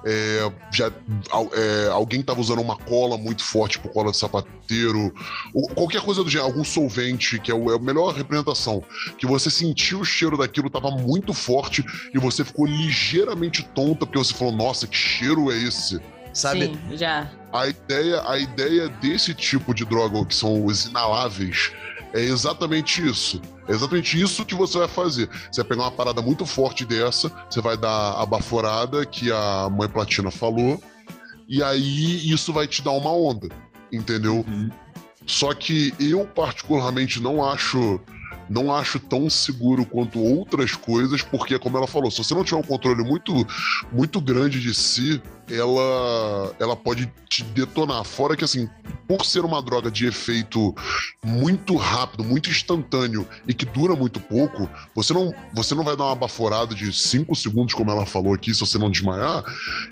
é, 0.06 0.50
já, 0.72 0.86
é, 0.86 1.88
alguém 1.90 2.22
tava 2.22 2.40
usando 2.40 2.62
uma 2.62 2.74
cola 2.74 3.18
muito 3.18 3.44
forte, 3.44 3.72
tipo 3.72 3.90
cola 3.90 4.12
de 4.12 4.16
sapateiro. 4.16 5.12
ou 5.52 5.68
qualquer 5.68 6.00
coisa 6.00 6.24
do 6.24 6.30
gênero, 6.30 6.48
algum 6.50 6.64
solvente, 6.64 7.38
que 7.38 7.50
é, 7.50 7.54
o, 7.54 7.70
é 7.70 7.76
a 7.76 7.78
melhor 7.78 8.14
representação. 8.14 8.82
Que 9.18 9.26
você 9.26 9.50
sentiu 9.50 10.00
o 10.00 10.04
cheiro 10.06 10.38
daquilo, 10.38 10.70
tava 10.70 10.90
muito 10.90 11.34
forte 11.34 11.84
e 12.14 12.18
você 12.18 12.42
ficou 12.46 12.64
ligeiramente 12.64 13.62
tonta, 13.74 14.06
porque 14.06 14.16
você 14.16 14.32
falou, 14.32 14.56
nossa, 14.56 14.86
que 14.86 14.96
cheiro 14.96 15.52
é 15.52 15.58
esse? 15.58 16.00
Sabe? 16.32 16.66
Sim, 16.66 16.96
já. 16.96 17.30
A 17.52 17.66
ideia, 17.68 18.22
a 18.28 18.38
ideia 18.38 18.88
desse 18.88 19.34
tipo 19.34 19.74
de 19.74 19.84
droga, 19.84 20.24
que 20.24 20.34
são 20.34 20.64
os 20.64 20.86
inaláveis, 20.86 21.72
é 22.12 22.20
exatamente 22.20 23.06
isso. 23.06 23.40
É 23.68 23.72
exatamente 23.72 24.20
isso 24.20 24.44
que 24.44 24.54
você 24.54 24.78
vai 24.78 24.88
fazer. 24.88 25.28
Você 25.50 25.62
vai 25.62 25.68
pegar 25.70 25.82
uma 25.82 25.90
parada 25.90 26.22
muito 26.22 26.44
forte 26.46 26.84
dessa, 26.84 27.30
você 27.48 27.60
vai 27.60 27.76
dar 27.76 28.20
a 28.20 28.26
baforada 28.26 29.04
que 29.04 29.30
a 29.32 29.68
mãe 29.70 29.88
Platina 29.88 30.30
falou, 30.30 30.80
e 31.48 31.62
aí 31.62 32.32
isso 32.32 32.52
vai 32.52 32.66
te 32.66 32.82
dar 32.82 32.92
uma 32.92 33.12
onda, 33.12 33.48
entendeu? 33.92 34.44
Uhum. 34.46 34.70
Só 35.26 35.54
que 35.54 35.94
eu, 35.98 36.24
particularmente, 36.26 37.20
não 37.20 37.44
acho 37.44 38.00
não 38.50 38.74
acho 38.74 38.98
tão 38.98 39.30
seguro 39.30 39.86
quanto 39.86 40.18
outras 40.18 40.72
coisas, 40.72 41.22
porque, 41.22 41.56
como 41.56 41.78
ela 41.78 41.86
falou, 41.86 42.10
se 42.10 42.18
você 42.18 42.34
não 42.34 42.42
tiver 42.42 42.58
um 42.58 42.64
controle 42.64 43.04
muito, 43.04 43.46
muito 43.92 44.20
grande 44.20 44.60
de 44.60 44.74
si, 44.74 45.22
ela, 45.48 46.52
ela 46.58 46.74
pode 46.74 47.10
te 47.28 47.44
detonar. 47.44 48.02
Fora 48.02 48.36
que, 48.36 48.44
assim, 48.44 48.68
por 49.06 49.24
ser 49.24 49.44
uma 49.44 49.62
droga 49.62 49.88
de 49.88 50.06
efeito 50.06 50.74
muito 51.24 51.76
rápido, 51.76 52.24
muito 52.24 52.50
instantâneo 52.50 53.24
e 53.46 53.54
que 53.54 53.64
dura 53.64 53.94
muito 53.94 54.18
pouco, 54.18 54.68
você 54.96 55.14
não, 55.14 55.32
você 55.54 55.72
não 55.72 55.84
vai 55.84 55.96
dar 55.96 56.06
uma 56.06 56.16
baforada 56.16 56.74
de 56.74 56.92
5 56.92 57.32
segundos, 57.36 57.72
como 57.72 57.92
ela 57.92 58.04
falou 58.04 58.34
aqui, 58.34 58.52
se 58.52 58.60
você 58.60 58.78
não 58.78 58.90
desmaiar, 58.90 59.44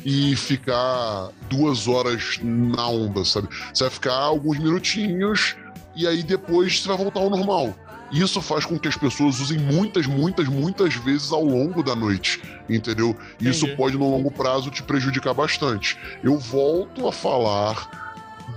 e 0.05 0.35
ficar 0.35 1.31
duas 1.49 1.87
horas 1.87 2.41
na 2.43 2.89
onda, 2.89 3.25
sabe? 3.25 3.49
Você 3.73 3.85
vai 3.85 3.91
ficar 3.93 4.15
alguns 4.15 4.59
minutinhos 4.59 5.55
e 5.95 6.09
aí 6.09 6.25
depois 6.25 6.81
você 6.81 6.89
vai 6.89 6.97
voltar 6.97 7.21
ao 7.21 7.31
normal. 7.31 7.73
Isso 8.11 8.41
faz 8.41 8.65
com 8.65 8.79
que 8.79 8.89
as 8.89 8.97
pessoas 8.97 9.41
usem 9.41 9.59
muitas, 9.59 10.07
muitas, 10.07 10.49
muitas 10.49 10.95
vezes 10.95 11.31
ao 11.31 11.45
longo 11.45 11.83
da 11.83 11.95
noite, 11.95 12.41
entendeu? 12.69 13.17
Isso 13.41 13.69
pode, 13.77 13.99
no 13.99 14.11
longo 14.11 14.31
prazo, 14.31 14.71
te 14.71 14.83
prejudicar 14.83 15.35
bastante. 15.35 15.99
Eu 16.23 16.39
volto 16.39 17.07
a 17.07 17.13
falar 17.13 18.09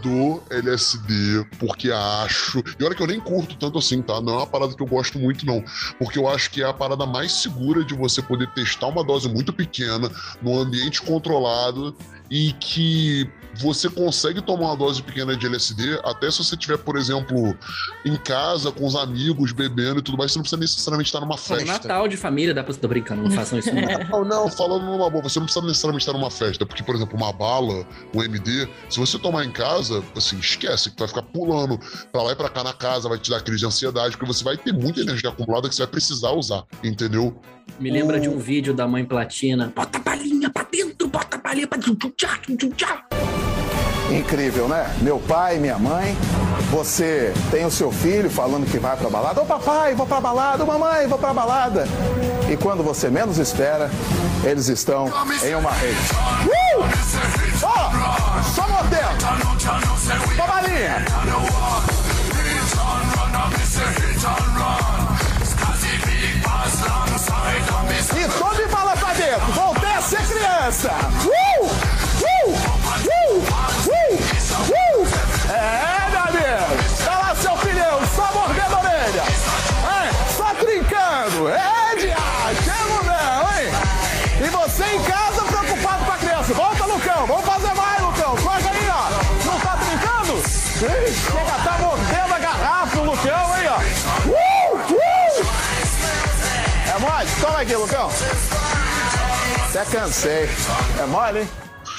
do 0.01 0.41
LSD, 0.49 1.45
porque 1.59 1.91
acho. 1.91 2.63
E 2.79 2.83
olha 2.83 2.95
que 2.95 3.03
eu 3.03 3.07
nem 3.07 3.19
curto 3.19 3.55
tanto 3.55 3.77
assim, 3.77 4.01
tá? 4.01 4.21
Não 4.21 4.33
é 4.33 4.37
uma 4.37 4.47
parada 4.47 4.73
que 4.73 4.81
eu 4.81 4.87
gosto 4.87 5.19
muito, 5.19 5.45
não. 5.45 5.63
Porque 5.99 6.17
eu 6.17 6.27
acho 6.27 6.49
que 6.49 6.61
é 6.61 6.65
a 6.65 6.73
parada 6.73 7.05
mais 7.05 7.31
segura 7.33 7.83
de 7.83 7.93
você 7.93 8.21
poder 8.21 8.47
testar 8.53 8.87
uma 8.87 9.03
dose 9.03 9.27
muito 9.27 9.51
pequena, 9.51 10.09
num 10.41 10.57
ambiente 10.57 11.01
controlado 11.01 11.95
e 12.31 12.53
que 12.53 13.29
você 13.55 13.89
consegue 13.89 14.41
tomar 14.41 14.67
uma 14.67 14.77
dose 14.77 15.03
pequena 15.03 15.35
de 15.35 15.45
LSD, 15.45 15.99
até 16.05 16.31
se 16.31 16.37
você 16.37 16.55
estiver, 16.55 16.77
por 16.77 16.95
exemplo, 16.95 17.53
em 18.05 18.15
casa, 18.15 18.71
com 18.71 18.85
os 18.85 18.95
amigos, 18.95 19.51
bebendo 19.51 19.99
e 19.99 20.01
tudo 20.01 20.17
mais, 20.17 20.31
você 20.31 20.37
não 20.37 20.43
precisa 20.43 20.61
necessariamente 20.61 21.09
estar 21.09 21.19
numa 21.19 21.37
festa. 21.37 21.65
Natal 21.65 22.07
de 22.07 22.15
família, 22.15 22.53
dá 22.53 22.63
pra... 22.63 22.73
Tô 22.73 22.87
brincando, 22.87 23.23
não 23.23 23.31
façam 23.31 23.59
isso 23.59 23.69
não. 23.75 24.21
Não, 24.21 24.25
não, 24.25 24.49
falando 24.49 24.85
numa 24.85 25.09
boa, 25.09 25.21
você 25.21 25.37
não 25.37 25.45
precisa 25.45 25.65
necessariamente 25.65 26.03
estar 26.03 26.17
numa 26.17 26.31
festa, 26.31 26.65
porque, 26.65 26.81
por 26.81 26.95
exemplo, 26.95 27.17
uma 27.17 27.33
bala, 27.33 27.85
um 28.15 28.23
MD, 28.23 28.69
se 28.89 28.97
você 28.97 29.19
tomar 29.19 29.43
em 29.43 29.51
casa, 29.51 30.01
assim, 30.15 30.39
esquece 30.39 30.89
que 30.89 30.95
tu 30.95 30.99
vai 30.99 31.09
ficar 31.09 31.23
pulando 31.23 31.77
pra 32.13 32.23
lá 32.23 32.31
e 32.31 32.35
pra 32.35 32.47
cá 32.47 32.63
na 32.63 32.73
casa, 32.73 33.09
vai 33.09 33.19
te 33.19 33.29
dar 33.29 33.41
crise 33.41 33.59
de 33.59 33.65
ansiedade, 33.65 34.15
porque 34.15 34.33
você 34.33 34.43
vai 34.43 34.55
ter 34.55 34.71
muita 34.71 35.01
energia 35.01 35.29
acumulada 35.29 35.67
que 35.67 35.75
você 35.75 35.81
vai 35.81 35.91
precisar 35.91 36.31
usar, 36.31 36.63
entendeu? 36.81 37.37
Me 37.79 37.89
lembra 37.89 38.19
de 38.19 38.29
um 38.29 38.37
vídeo 38.37 38.73
da 38.73 38.87
mãe 38.87 39.03
platina. 39.03 39.71
Bota 39.75 39.97
a 39.97 40.01
balinha 40.01 40.49
pra 40.49 40.65
dentro, 40.71 41.07
bota 41.07 41.37
a 41.37 41.39
balinha 41.39 41.67
pra 41.67 41.77
dentro. 41.77 42.13
Incrível, 44.11 44.67
né? 44.67 44.93
Meu 45.01 45.19
pai, 45.19 45.57
minha 45.57 45.79
mãe, 45.79 46.15
você 46.69 47.33
tem 47.49 47.65
o 47.65 47.71
seu 47.71 47.91
filho 47.91 48.29
falando 48.29 48.69
que 48.69 48.77
vai 48.77 48.97
pra 48.97 49.09
balada. 49.09 49.41
Ô 49.41 49.45
papai, 49.45 49.95
vou 49.95 50.05
pra 50.05 50.19
balada, 50.19 50.63
ô 50.63 50.67
mamãe, 50.67 51.07
vou 51.07 51.17
pra 51.17 51.33
balada. 51.33 51.87
E 52.51 52.57
quando 52.57 52.83
você 52.83 53.09
menos 53.09 53.37
espera, 53.37 53.89
eles 54.43 54.67
estão 54.67 55.07
em 55.43 55.55
uma 55.55 55.71
rede. 55.71 55.97
Uh! 56.45 56.83
Ó, 57.63 58.41
só 58.43 58.67
modelo. 58.67 59.11
Só 60.35 60.47
balinha. 60.47 61.05
Criança. 70.71 70.91
Uh! 71.25 71.65
Uh! 71.65 72.51
Uh! 72.51 73.41
Uh! 73.41 74.07
Uh! 74.71 75.07
É, 75.51 76.09
meu 76.09 76.21
amigo. 76.21 77.03
Tá 77.03 77.19
lá 77.19 77.35
seu 77.35 77.57
filhão, 77.57 77.99
só 78.15 78.31
mordendo 78.33 78.75
a 78.75 78.79
orelha. 78.79 79.23
É, 79.83 80.33
só 80.37 80.53
trincando. 80.55 81.49
É, 81.49 81.95
diacho. 81.97 82.69
É, 82.69 82.81
não, 83.03 83.41
hein? 83.59 83.71
E 84.39 84.49
você 84.49 84.85
em 84.85 85.03
casa 85.03 85.41
preocupado 85.43 86.05
com 86.05 86.11
a 86.11 86.17
criança. 86.17 86.53
Volta, 86.53 86.85
Lucão. 86.85 87.27
Vamos 87.27 87.45
fazer 87.45 87.73
mais, 87.73 88.01
Lucão. 88.01 88.35
Corre 88.37 88.69
aí, 88.69 88.89
ó. 88.89 89.09
Não 89.45 89.59
tá 89.59 89.75
brincando? 89.75 90.37
Ih, 90.37 91.13
Chega, 91.13 91.63
tá 91.63 91.77
mordendo 91.79 92.33
a 92.33 92.39
garrafa, 92.39 92.99
o 92.99 93.03
Lucão, 93.03 93.57
hein, 93.57 93.67
ó. 93.67 93.77
Uh! 94.29 94.77
Uh! 94.93 95.45
É 96.87 96.99
mole? 96.99 97.29
Toma 97.41 97.61
aqui, 97.61 97.75
Lucão. 97.75 98.09
Até 99.73 99.85
cansei. 99.85 100.49
É 101.01 101.05
mole, 101.05 101.39
hein? 101.39 101.49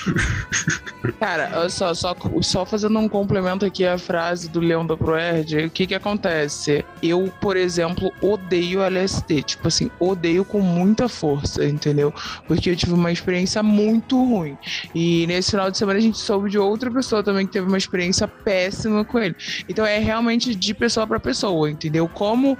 Cara, 1.18 1.68
só, 1.68 1.94
só, 1.94 2.16
só 2.40 2.64
fazendo 2.64 2.98
um 2.98 3.08
complemento 3.08 3.64
aqui 3.64 3.86
à 3.86 3.98
frase 3.98 4.48
do 4.48 4.60
Leão 4.60 4.86
da 4.86 4.96
Proerd, 4.96 5.66
o 5.66 5.70
que 5.70 5.86
que 5.86 5.94
acontece? 5.94 6.84
Eu, 7.02 7.32
por 7.40 7.56
exemplo, 7.56 8.12
odeio 8.20 8.82
LSD, 8.82 9.42
tipo 9.42 9.68
assim, 9.68 9.90
odeio 9.98 10.44
com 10.44 10.60
muita 10.60 11.08
força, 11.08 11.64
entendeu? 11.64 12.12
Porque 12.46 12.70
eu 12.70 12.76
tive 12.76 12.92
uma 12.92 13.10
experiência 13.10 13.62
muito 13.62 14.22
ruim. 14.22 14.56
E 14.94 15.26
nesse 15.26 15.50
final 15.50 15.70
de 15.70 15.78
semana 15.78 15.98
a 15.98 16.02
gente 16.02 16.18
soube 16.18 16.50
de 16.50 16.58
outra 16.58 16.90
pessoa 16.90 17.22
também 17.22 17.46
que 17.46 17.52
teve 17.52 17.66
uma 17.66 17.78
experiência 17.78 18.26
péssima 18.26 19.04
com 19.04 19.18
ele. 19.18 19.34
Então 19.68 19.84
é 19.84 19.98
realmente 19.98 20.54
de 20.54 20.74
pessoa 20.74 21.06
para 21.06 21.20
pessoa, 21.20 21.70
entendeu? 21.70 22.08
Como 22.08 22.56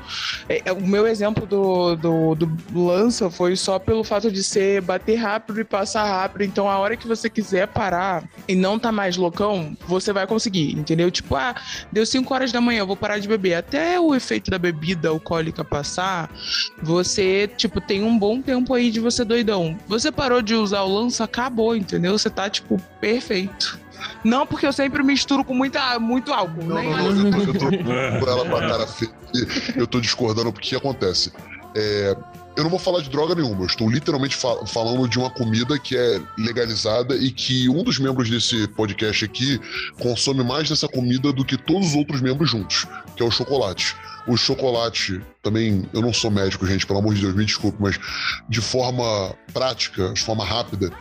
é, 0.48 0.62
é, 0.64 0.72
o 0.72 0.86
meu 0.86 1.06
exemplo 1.06 1.46
do, 1.46 1.96
do, 1.96 2.34
do 2.34 2.84
lança 2.84 3.30
foi 3.30 3.56
só 3.56 3.78
pelo 3.78 4.04
fato 4.04 4.30
de 4.30 4.42
ser 4.42 4.80
bater 4.82 5.16
rápido 5.16 5.60
e 5.60 5.64
passar 5.64 6.04
rápido. 6.04 6.42
Então 6.44 6.68
a 6.68 6.78
hora 6.78 6.96
que 6.96 7.06
você 7.06 7.28
quiser 7.32 7.66
parar 7.68 8.24
e 8.46 8.54
não 8.54 8.78
tá 8.78 8.92
mais 8.92 9.16
loucão, 9.16 9.76
você 9.86 10.12
vai 10.12 10.26
conseguir, 10.26 10.72
entendeu? 10.78 11.10
Tipo, 11.10 11.36
ah, 11.36 11.54
deu 11.90 12.04
5 12.04 12.32
horas 12.32 12.52
da 12.52 12.60
manhã, 12.60 12.80
eu 12.80 12.86
vou 12.86 12.96
parar 12.96 13.18
de 13.18 13.28
beber. 13.28 13.54
Até 13.54 13.98
o 13.98 14.14
efeito 14.14 14.50
da 14.50 14.58
bebida 14.58 15.08
alcoólica 15.08 15.64
passar, 15.64 16.30
você, 16.82 17.48
tipo, 17.56 17.80
tem 17.80 18.02
um 18.02 18.18
bom 18.18 18.40
tempo 18.40 18.74
aí 18.74 18.90
de 18.90 19.00
você 19.00 19.24
doidão. 19.24 19.76
Você 19.88 20.12
parou 20.12 20.42
de 20.42 20.54
usar 20.54 20.82
o 20.82 20.92
lança, 20.92 21.24
acabou, 21.24 21.74
entendeu? 21.74 22.16
Você 22.18 22.30
tá, 22.30 22.48
tipo, 22.48 22.80
perfeito. 23.00 23.80
Não 24.24 24.46
porque 24.46 24.66
eu 24.66 24.72
sempre 24.72 25.02
misturo 25.02 25.44
com 25.44 25.54
muita, 25.54 25.98
muito 25.98 26.32
álcool, 26.32 26.64
Não, 26.64 26.74
né? 26.74 26.82
não, 26.82 27.12
não, 27.12 27.38
eu 27.40 27.54
tô, 27.54 27.66
eu 27.66 27.70
tô 27.70 27.84
com 27.84 27.92
ela 28.30 28.48
com 28.48 28.56
a 28.56 28.60
cara 28.60 28.86
feia. 28.86 29.12
Eu 29.76 29.86
tô 29.86 30.00
discordando 30.00 30.52
porque 30.52 30.68
o 30.68 30.70
que 30.70 30.76
acontece? 30.76 31.32
É, 31.74 32.16
eu 32.56 32.62
não 32.62 32.70
vou 32.70 32.78
falar 32.78 33.00
de 33.00 33.08
droga 33.08 33.34
nenhuma, 33.34 33.62
eu 33.62 33.66
estou 33.66 33.90
literalmente 33.90 34.36
fa- 34.36 34.66
falando 34.66 35.08
de 35.08 35.18
uma 35.18 35.30
comida 35.30 35.78
que 35.78 35.96
é 35.96 36.20
legalizada 36.38 37.14
e 37.16 37.30
que 37.30 37.68
um 37.68 37.82
dos 37.82 37.98
membros 37.98 38.28
desse 38.28 38.68
podcast 38.68 39.24
aqui 39.24 39.60
consome 40.00 40.44
mais 40.44 40.68
dessa 40.68 40.88
comida 40.88 41.32
do 41.32 41.44
que 41.44 41.56
todos 41.56 41.88
os 41.88 41.94
outros 41.94 42.20
membros 42.20 42.50
juntos, 42.50 42.86
que 43.16 43.22
é 43.22 43.26
o 43.26 43.30
chocolate. 43.30 43.96
O 44.26 44.36
chocolate, 44.36 45.20
também, 45.42 45.88
eu 45.92 46.00
não 46.00 46.12
sou 46.12 46.30
médico, 46.30 46.66
gente, 46.66 46.86
pelo 46.86 47.00
amor 47.00 47.14
de 47.14 47.22
Deus, 47.22 47.34
me 47.34 47.44
desculpe, 47.44 47.78
mas 47.80 47.98
de 48.48 48.60
forma 48.60 49.34
prática, 49.52 50.12
de 50.12 50.20
forma 50.20 50.44
rápida, 50.44 50.92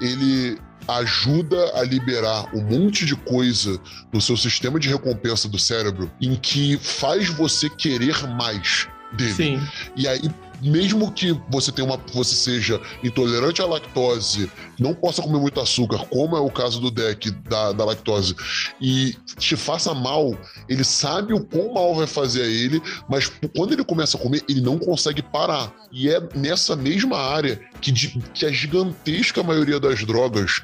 ele 0.00 0.56
ajuda 0.86 1.78
a 1.78 1.82
liberar 1.82 2.54
um 2.54 2.62
monte 2.62 3.04
de 3.04 3.14
coisa 3.14 3.78
no 4.12 4.20
seu 4.20 4.36
sistema 4.36 4.78
de 4.78 4.88
recompensa 4.88 5.48
do 5.48 5.58
cérebro 5.58 6.10
em 6.20 6.34
que 6.36 6.76
faz 6.78 7.28
você 7.28 7.68
querer 7.68 8.26
mais 8.28 8.88
dele. 9.12 9.34
Sim. 9.34 9.68
E 9.96 10.06
aí, 10.08 10.22
mesmo 10.60 11.10
que 11.12 11.38
você 11.48 11.72
tenha 11.72 11.86
uma, 11.86 11.98
você 12.12 12.34
seja 12.34 12.80
intolerante 13.02 13.62
à 13.62 13.66
lactose, 13.66 14.50
não 14.78 14.94
possa 14.94 15.22
comer 15.22 15.38
muito 15.38 15.60
açúcar, 15.60 16.06
como 16.06 16.36
é 16.36 16.40
o 16.40 16.50
caso 16.50 16.80
do 16.80 16.90
deck 16.90 17.30
da, 17.30 17.72
da 17.72 17.84
lactose, 17.84 18.34
e 18.80 19.14
te 19.38 19.56
faça 19.56 19.94
mal, 19.94 20.36
ele 20.68 20.84
sabe 20.84 21.32
o 21.32 21.44
quão 21.44 21.74
mal 21.74 21.94
vai 21.94 22.06
fazer 22.06 22.42
a 22.42 22.46
ele, 22.46 22.80
mas 23.08 23.30
quando 23.56 23.72
ele 23.72 23.84
começa 23.84 24.16
a 24.16 24.20
comer, 24.20 24.42
ele 24.48 24.60
não 24.60 24.78
consegue 24.78 25.22
parar. 25.22 25.72
E 25.92 26.08
é 26.08 26.20
nessa 26.34 26.76
mesma 26.76 27.18
área 27.18 27.60
que, 27.80 27.92
que 28.32 28.46
a 28.46 28.52
gigantesca 28.52 29.42
maioria 29.42 29.80
das 29.80 30.04
drogas 30.04 30.62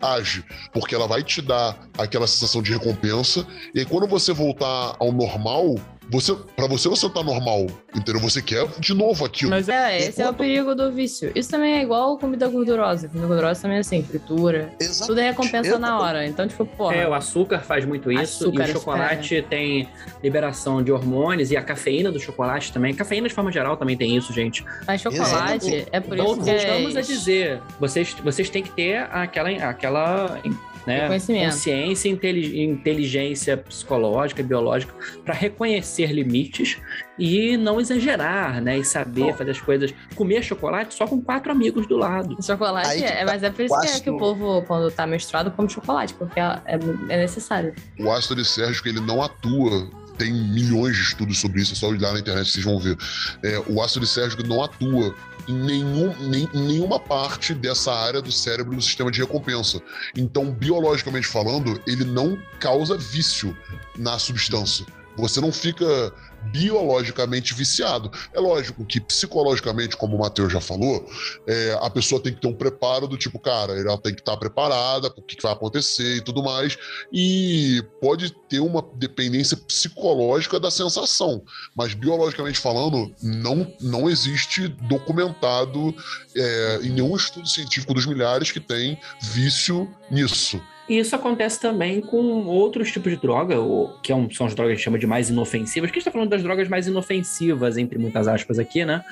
age, 0.00 0.44
porque 0.72 0.94
ela 0.94 1.06
vai 1.06 1.22
te 1.22 1.40
dar 1.40 1.78
aquela 1.96 2.26
sensação 2.26 2.62
de 2.62 2.72
recompensa, 2.72 3.46
e 3.74 3.80
aí 3.80 3.84
quando 3.84 4.06
você 4.06 4.32
voltar 4.32 4.96
ao 4.98 5.12
normal, 5.12 5.76
você, 6.12 6.36
para 6.54 6.66
você 6.66 6.90
você 6.90 7.08
tá 7.08 7.22
normal, 7.22 7.66
entendeu? 7.94 8.20
Você 8.20 8.42
quer 8.42 8.68
de 8.78 8.92
novo 8.92 9.24
aquilo. 9.24 9.50
Mas 9.50 9.68
é, 9.68 9.96
esse 9.98 10.20
é 10.20 10.28
o 10.28 10.34
perigo 10.34 10.74
do 10.74 10.92
vício. 10.92 11.32
Isso 11.34 11.48
também 11.48 11.78
é 11.78 11.82
igual 11.82 12.18
comida 12.18 12.46
gordurosa. 12.48 13.08
Comida 13.08 13.26
gordurosa 13.26 13.62
também 13.62 13.78
é 13.78 13.80
assim, 13.80 14.02
fritura. 14.02 14.70
Tudo 15.06 15.20
é 15.20 15.30
recompensa 15.30 15.78
na 15.78 15.98
hora. 15.98 16.26
Então, 16.26 16.46
tipo, 16.46 16.66
porra. 16.66 16.94
É, 16.94 17.08
o 17.08 17.14
açúcar 17.14 17.60
faz 17.60 17.86
muito 17.86 18.12
isso. 18.12 18.44
Açúcar, 18.44 18.68
e 18.68 18.70
o 18.70 18.72
chocolate 18.74 19.42
tem 19.48 19.88
liberação 20.22 20.82
de 20.82 20.92
hormônios 20.92 21.50
e 21.50 21.56
a 21.56 21.62
cafeína 21.62 22.12
do 22.12 22.20
chocolate 22.20 22.72
também. 22.72 22.94
Cafeína 22.94 23.26
de 23.26 23.34
forma 23.34 23.50
geral 23.50 23.78
também 23.78 23.96
tem 23.96 24.14
isso, 24.14 24.34
gente. 24.34 24.62
Mas 24.86 25.00
chocolate 25.00 25.86
é 25.90 25.98
por 25.98 26.18
isso 26.18 26.42
que 26.42 26.50
é... 26.50 26.66
Voltamos 26.66 26.96
a 26.96 27.00
dizer, 27.00 27.60
vocês, 27.80 28.14
vocês 28.22 28.50
têm 28.50 28.62
que 28.62 28.70
ter 28.70 28.98
aquela, 29.10 29.48
aquela 29.50 30.38
né, 30.86 31.02
Reconhecimento. 31.02 31.44
consciência, 31.52 32.08
inteli- 32.08 32.62
inteligência 32.62 33.56
psicológica 33.56 34.40
e 34.40 34.44
biológica 34.44 34.92
para 35.24 35.34
reconhecer 35.34 36.12
limites 36.12 36.78
e 37.18 37.56
não 37.56 37.80
exagerar, 37.80 38.60
né? 38.60 38.78
E 38.78 38.84
saber 38.84 39.34
fazer 39.36 39.52
as 39.52 39.60
coisas. 39.60 39.94
Comer 40.14 40.42
chocolate 40.42 40.94
só 40.94 41.06
com 41.06 41.20
quatro 41.20 41.52
amigos 41.52 41.86
do 41.86 41.96
lado. 41.96 42.36
Chocolate 42.42 42.88
Aí 42.88 43.02
é, 43.02 43.18
tá. 43.20 43.24
mas 43.26 43.42
é 43.42 43.50
por 43.50 43.64
isso 43.64 43.80
que, 43.80 43.86
é 43.88 44.00
que 44.00 44.10
o 44.10 44.16
povo, 44.18 44.62
quando 44.62 44.90
tá 44.90 45.06
menstruado, 45.06 45.50
come 45.50 45.68
chocolate, 45.70 46.14
porque 46.14 46.40
é, 46.40 46.60
é- 46.66 46.78
é 47.08 47.16
necessário. 47.18 47.74
O 47.98 48.10
ácido 48.10 48.34
lisérgico 48.36 48.88
ele 48.88 49.00
não 49.00 49.22
atua 49.22 49.88
tem 50.18 50.30
milhões 50.30 50.94
de 50.94 51.02
estudos 51.02 51.40
sobre 51.40 51.62
isso, 51.62 51.72
é 51.72 51.74
só 51.76 51.88
olhar 51.88 52.12
na 52.12 52.20
internet 52.20 52.44
que 52.44 52.52
vocês 52.52 52.64
vão 52.64 52.78
ver. 52.78 52.96
É, 53.42 53.58
o 53.66 53.80
ácido 53.82 54.00
lisérgico 54.00 54.46
não 54.46 54.62
atua 54.62 55.14
em, 55.48 55.54
nenhum, 55.54 56.14
nem- 56.18 56.48
em 56.52 56.66
nenhuma 56.66 56.98
parte 56.98 57.54
dessa 57.54 57.92
área 57.92 58.22
do 58.22 58.30
cérebro 58.32 58.74
do 58.76 58.82
sistema 58.82 59.10
de 59.10 59.20
recompensa. 59.20 59.80
Então, 60.16 60.50
biologicamente 60.50 61.26
falando, 61.26 61.80
ele 61.86 62.04
não 62.04 62.38
causa 62.58 62.96
vício 62.96 63.56
na 63.96 64.18
substância. 64.18 64.86
Você 65.16 65.40
não 65.40 65.52
fica 65.52 66.12
biologicamente 66.50 67.54
viciado. 67.54 68.10
É 68.32 68.40
lógico 68.40 68.84
que 68.84 69.00
psicologicamente, 69.00 69.96
como 69.96 70.16
o 70.16 70.20
Matheus 70.20 70.52
já 70.52 70.60
falou, 70.60 71.06
é, 71.46 71.78
a 71.80 71.90
pessoa 71.90 72.20
tem 72.20 72.34
que 72.34 72.40
ter 72.40 72.48
um 72.48 72.54
preparo 72.54 73.06
do 73.06 73.16
tipo, 73.16 73.38
cara, 73.38 73.78
ela 73.78 73.98
tem 73.98 74.14
que 74.14 74.20
estar 74.20 74.36
preparada 74.36 75.10
para 75.10 75.20
o 75.20 75.24
que 75.24 75.36
que 75.36 75.42
vai 75.42 75.52
acontecer 75.52 76.16
e 76.16 76.20
tudo 76.20 76.42
mais. 76.42 76.76
E 77.12 77.84
pode 78.00 78.32
ter 78.48 78.60
uma 78.60 78.82
dependência 78.94 79.56
psicológica 79.56 80.58
da 80.58 80.70
sensação. 80.70 81.42
Mas 81.76 81.94
biologicamente 81.94 82.58
falando, 82.58 83.14
não, 83.22 83.72
não 83.80 84.10
existe 84.10 84.68
documentado 84.68 85.94
é, 86.36 86.80
em 86.82 86.90
nenhum 86.90 87.16
estudo 87.16 87.48
científico 87.48 87.94
dos 87.94 88.06
milhares 88.06 88.50
que 88.50 88.60
tem 88.60 88.98
vício 89.20 89.88
nisso. 90.10 90.60
E 90.92 90.98
isso 90.98 91.16
acontece 91.16 91.58
também 91.58 92.02
com 92.02 92.44
outros 92.44 92.92
tipos 92.92 93.10
de 93.10 93.16
droga, 93.18 93.58
ou- 93.58 93.96
que 94.02 94.12
é 94.12 94.28
são 94.30 94.46
as 94.46 94.54
drogas 94.54 94.56
que 94.56 94.60
a 94.74 94.76
gente 94.76 94.84
chama 94.84 94.98
de 94.98 95.06
mais 95.06 95.30
inofensivas, 95.30 95.90
que 95.90 95.94
a 95.96 95.98
gente 95.98 96.02
está 96.02 96.10
falando 96.10 96.28
das 96.28 96.42
drogas 96.42 96.68
mais 96.68 96.86
inofensivas, 96.86 97.78
entre 97.78 97.98
muitas 97.98 98.28
aspas 98.28 98.58
aqui, 98.58 98.84
né? 98.84 99.02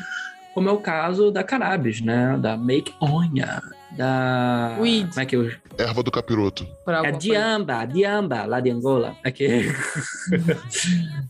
Como 0.53 0.69
é 0.69 0.73
o 0.73 0.77
caso 0.77 1.31
da 1.31 1.43
cannabis, 1.43 2.03
né? 2.03 2.37
Da 2.39 2.55
maconha, 2.55 3.63
da... 3.97 4.77
Weed. 4.81 5.09
Como 5.11 5.21
é 5.21 5.27
que 5.27 5.37
eu... 5.37 5.51
Erva 5.79 6.03
do 6.03 6.11
capiroto. 6.11 6.67
É 7.05 7.13
diamba, 7.13 7.85
diamba, 7.87 8.45
lá 8.45 8.61
de 8.61 8.71
Angola. 8.71 9.17
Aqui. 9.25 9.49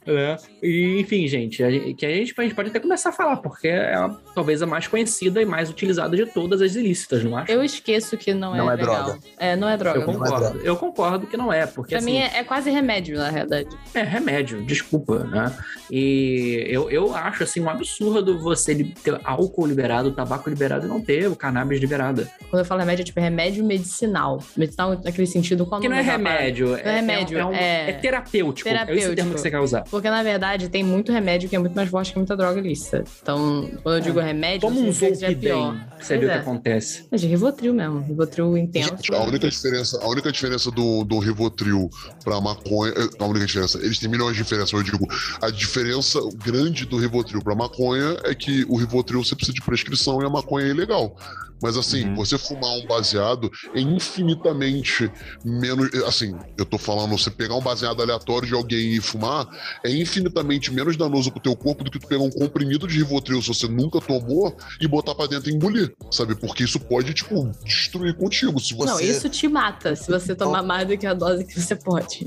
né? 0.07 0.37
E, 0.63 1.01
enfim, 1.01 1.27
gente, 1.29 1.63
a 1.63 1.71
gente- 1.71 1.95
que 1.95 2.07
a 2.07 2.11
gente, 2.11 2.35
a 2.37 2.43
gente 2.43 2.55
pode 2.55 2.71
até 2.71 2.81
começar 2.81 3.11
a 3.11 3.13
falar, 3.13 3.37
porque 3.37 3.69
é 3.69 3.95
a- 3.95 4.15
talvez 4.35 4.63
a 4.63 4.67
mais 4.67 4.87
conhecida 4.89 5.41
e 5.41 5.45
mais 5.47 5.71
utilizada 5.71 6.17
de 6.17 6.27
todas 6.27 6.61
as 6.61 6.75
ilícitas, 6.75 7.23
não 7.25 7.37
acho? 7.37 7.51
Eu 7.51 7.63
esqueço 7.63 8.17
que 8.17 8.35
não 8.35 8.55
é 8.55 8.59
Não 8.59 8.71
é 8.71 8.75
legal. 8.77 9.05
droga. 9.05 9.19
É, 9.39 9.57
não 9.57 9.69
é 9.69 9.77
droga. 9.77 9.99
Eu 10.01 10.05
concordo. 10.05 10.59
Eu 10.61 10.77
concordo 10.77 11.27
que 11.27 11.37
não 11.37 11.53
é, 11.53 11.67
porque 11.67 11.91
Pra 11.91 11.99
assim, 11.99 12.13
mim 12.13 12.19
é, 12.19 12.39
é 12.39 12.45
quase 12.45 12.71
remédio, 12.71 13.17
na 13.19 13.31
realidade. 13.31 13.69
é 13.95 14.03
remédio, 14.03 14.63
desculpa, 14.65 15.25
né? 15.25 15.55
E 15.91 16.65
eu, 16.69 16.91
eu 16.91 17.15
acho 17.15 17.43
assim 17.43 17.61
um 17.61 17.69
absurdo 17.71 18.39
você 18.41 18.75
ter 19.03 19.21
álcool 19.25 19.67
liberado, 19.67 20.13
tabaco 20.13 20.49
liberado 20.49 20.87
e 20.87 20.89
não 20.89 21.01
ter 21.01 21.29
o 21.29 21.37
cannabis 21.37 21.81
liberado. 21.81 22.27
Quando 22.51 22.61
eu 22.61 22.65
falo 22.65 22.81
remédio, 22.81 23.03
é 23.03 23.05
tipo 23.05 23.21
remédio 23.21 23.65
medicinal. 23.65 24.43
Medicinal 24.57 25.01
naquele 25.05 25.27
sentido 25.27 25.65
quando 25.65 25.83
Porque 25.83 25.89
não 25.89 25.97
é 25.97 26.03
remédio, 26.03 26.69
Não 26.71 26.77
é 26.77 26.95
remédio, 26.97 27.39
é, 27.39 27.45
um- 27.47 27.53
é- 27.55 27.91
é 27.91 27.93
terapêutico. 27.93 28.69
É 28.69 28.73
esse 28.73 28.81
terapêutico. 28.81 29.15
termo 29.17 29.35
que 29.35 29.41
você 29.41 29.51
quer 29.51 29.61
usar. 29.61 29.83
Porque, 29.91 30.11
na 30.11 30.23
verdade, 30.23 30.69
tem 30.69 30.83
muito 30.83 31.13
remédio 31.13 31.49
que 31.49 31.55
é 31.57 31.59
muito 31.59 31.75
mais 31.75 31.89
forte 31.89 32.13
que 32.13 32.19
muita 32.19 32.37
droga 32.37 32.59
ilícita. 32.59 33.05
Então, 33.23 33.71
quando 33.83 33.97
eu 33.97 34.01
digo 34.01 34.19
remédio, 34.21 34.61
Toma 34.69 34.81
um 34.81 34.93
que 34.93 35.15
já 35.15 35.29
é 35.29 35.35
pior. 35.35 35.57
Zolpidem, 35.73 35.87
pra 35.89 35.99
você 36.05 36.19
ver 36.19 36.25
o 36.27 36.29
que 36.29 36.35
é. 36.35 36.39
acontece. 36.39 37.07
Mas 37.11 37.21
de 37.21 37.27
Rivotril 37.29 37.73
mesmo. 37.75 38.01
Rivotril 38.01 38.59
intenso. 38.59 38.89
Gente, 38.91 39.15
a 39.15 39.23
única 39.23 39.49
diferença, 39.49 39.99
a 40.03 40.09
única 40.09 40.33
diferença 40.33 40.71
do, 40.71 41.05
do 41.05 41.19
Rivotril 41.21 41.89
pra 42.25 42.41
maconha, 42.41 42.93
a 43.19 43.25
única 43.27 43.47
diferença, 43.47 43.79
eles 43.79 43.99
têm 43.99 44.09
milhões 44.11 44.37
de 44.37 44.43
diferenças, 44.43 44.73
eu 44.73 44.83
digo, 44.83 45.07
a 45.41 45.51
diferença 45.51 46.19
grande 46.43 46.85
do 46.85 46.99
Rivotril 46.99 47.43
pra 47.43 47.55
maconha 47.55 48.17
é 48.25 48.35
que 48.35 48.65
o 48.69 48.77
Rivotril 48.77 49.23
você 49.23 49.35
precisa 49.37 49.55
de 49.55 49.63
prescrição 49.63 50.21
e 50.23 50.25
a 50.27 50.31
maconha 50.31 50.67
é 50.67 50.71
ilegal. 50.71 51.17
Mas 51.63 51.77
assim, 51.77 52.07
Uhum. 52.07 52.15
você 52.15 52.39
fumar 52.41 52.71
um 52.77 52.87
baseado 52.87 53.51
é 53.75 53.81
infinitamente 53.81 55.11
menos. 55.45 55.93
Assim, 56.05 56.37
eu 56.57 56.65
tô 56.65 56.79
falando, 56.79 57.17
você 57.17 57.31
pegar 57.31 57.55
um 57.55 57.61
baseado 57.61 58.03
aleatório 58.03 58.49
de 58.49 58.55
alguém 58.55 58.95
e 58.95 59.01
fumar 59.01 59.47
é 59.85 59.91
infinitamente 59.91 60.73
menos 60.73 60.97
danoso 60.97 61.31
pro 61.31 61.41
teu 61.41 61.57
corpo 61.57 61.85
do 61.85 61.91
que 61.91 61.99
tu 61.99 62.07
pegar 62.07 62.23
um 62.23 62.31
comprimido 62.31 62.87
de 62.87 62.99
Rivotril 62.99 63.43
se 63.43 63.49
você 63.49 63.69
nunca 63.69 64.01
tomou 64.01 64.57
e 64.81 64.89
botar 64.89 65.15
pra 65.15 65.27
dentro 65.27 65.51
e 65.51 65.55
engolir, 65.55 65.95
sabe? 66.11 66.35
Porque 66.35 66.65
isso 66.65 66.81
pode, 66.81 67.13
tipo, 67.15 67.51
destruir 67.65 68.15
contigo. 68.17 68.59
Se 68.61 68.75
você. 68.75 68.93
Não, 68.93 69.01
isso 69.01 69.29
te 69.29 69.49
mata 69.49 69.95
se 69.95 70.11
você 70.11 70.35
tomar 70.35 70.63
mais 70.63 70.87
do 70.87 70.97
que 70.97 71.07
a 71.07 71.15
dose 71.15 71.45
que 71.45 71.61
você 71.61 71.77
pode. 71.77 72.25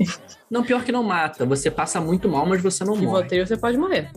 Não, 0.50 0.62
pior 0.62 0.84
que 0.84 0.92
não 0.92 1.02
mata. 1.02 1.44
Você 1.46 1.70
passa 1.70 2.00
muito 2.00 2.28
mal, 2.28 2.46
mas 2.46 2.62
você 2.62 2.84
não 2.84 2.94
morre. 2.94 3.06
Rivotril 3.06 3.46
você 3.46 3.56
pode 3.56 3.78
morrer. 3.78 4.10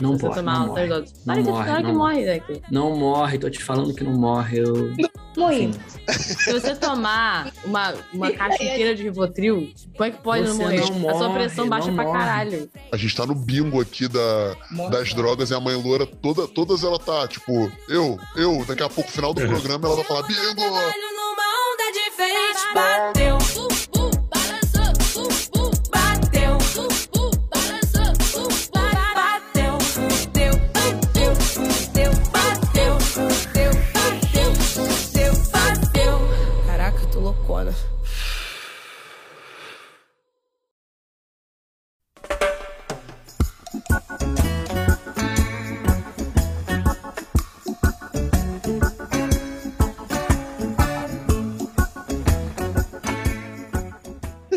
Não 0.00 0.14
se 0.14 0.22
você 0.22 0.26
pode, 0.26 0.34
tomar 0.36 0.58
não 0.60 0.66
morre. 0.68 0.86
doses. 0.86 1.24
Não 1.24 1.34
que, 1.34 1.42
morre, 1.42 1.76
que 1.76 1.82
não 1.82 1.94
morre, 1.94 2.26
daqui. 2.26 2.62
Não 2.70 2.96
morre, 2.96 3.38
tô 3.38 3.50
te 3.50 3.62
falando 3.62 3.94
que 3.94 4.02
não 4.04 4.12
morre. 4.12 4.58
Eu... 4.58 4.92
Morrendo. 5.36 5.78
Se 6.12 6.52
você 6.52 6.76
tomar 6.76 7.52
uma, 7.64 7.94
uma 8.12 8.30
caixa 8.30 8.62
inteira 8.62 8.94
de 8.94 9.02
Rivotril, 9.02 9.72
como 9.92 10.04
é 10.04 10.10
que 10.10 10.22
pode 10.22 10.46
não 10.48 10.56
morrer? 10.56 10.76
não 10.78 11.10
a 11.10 11.14
sua 11.14 11.28
morre, 11.28 11.40
pressão 11.40 11.68
baixa 11.68 11.92
pra 11.92 12.04
morre. 12.04 12.18
caralho. 12.18 12.70
A 12.92 12.96
gente 12.96 13.16
tá 13.16 13.26
no 13.26 13.34
bingo 13.34 13.80
aqui 13.80 14.06
da, 14.06 14.54
das 14.90 15.12
drogas 15.12 15.50
e 15.50 15.54
a 15.54 15.60
mãe 15.60 15.74
loura, 15.74 16.06
toda, 16.06 16.46
todas 16.46 16.84
ela 16.84 16.98
tá, 16.98 17.26
tipo, 17.26 17.70
eu, 17.88 18.18
eu, 18.36 18.64
daqui 18.64 18.82
a 18.82 18.88
pouco, 18.88 19.10
final 19.10 19.34
do 19.34 19.40
programa, 19.46 19.86
ela 19.86 19.96
vai 19.96 20.04
falar, 20.04 20.22
bingo! 20.22 20.60
numa 20.60 21.44
onda 21.72 21.92
diferente. 21.92 22.74
Bateu, 22.74 23.38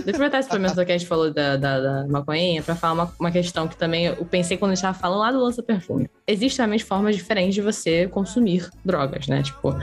Deixa 0.07 0.21
eu 0.21 0.25
aproveitar 0.25 0.39
esse 0.39 0.49
momento 0.49 0.85
que 0.85 0.91
a 0.93 0.97
gente 0.97 1.05
falou 1.05 1.33
da, 1.33 1.57
da, 1.57 1.79
da 1.81 2.07
maconhinha 2.07 2.63
pra 2.63 2.77
falar 2.77 2.93
uma, 2.93 3.13
uma 3.19 3.29
questão 3.29 3.67
que 3.67 3.75
também 3.75 4.05
eu 4.05 4.23
pensei 4.23 4.55
quando 4.55 4.71
a 4.71 4.75
gente 4.75 4.81
tava 4.81 4.97
falando 4.97 5.19
lá 5.19 5.31
do 5.33 5.39
lança-perfume. 5.39 6.09
Existem 6.25 6.63
realmente 6.63 6.85
formas 6.85 7.13
diferentes 7.13 7.53
de 7.53 7.61
você 7.61 8.07
consumir 8.07 8.69
drogas, 8.85 9.27
né? 9.27 9.43
Tipo, 9.43 9.75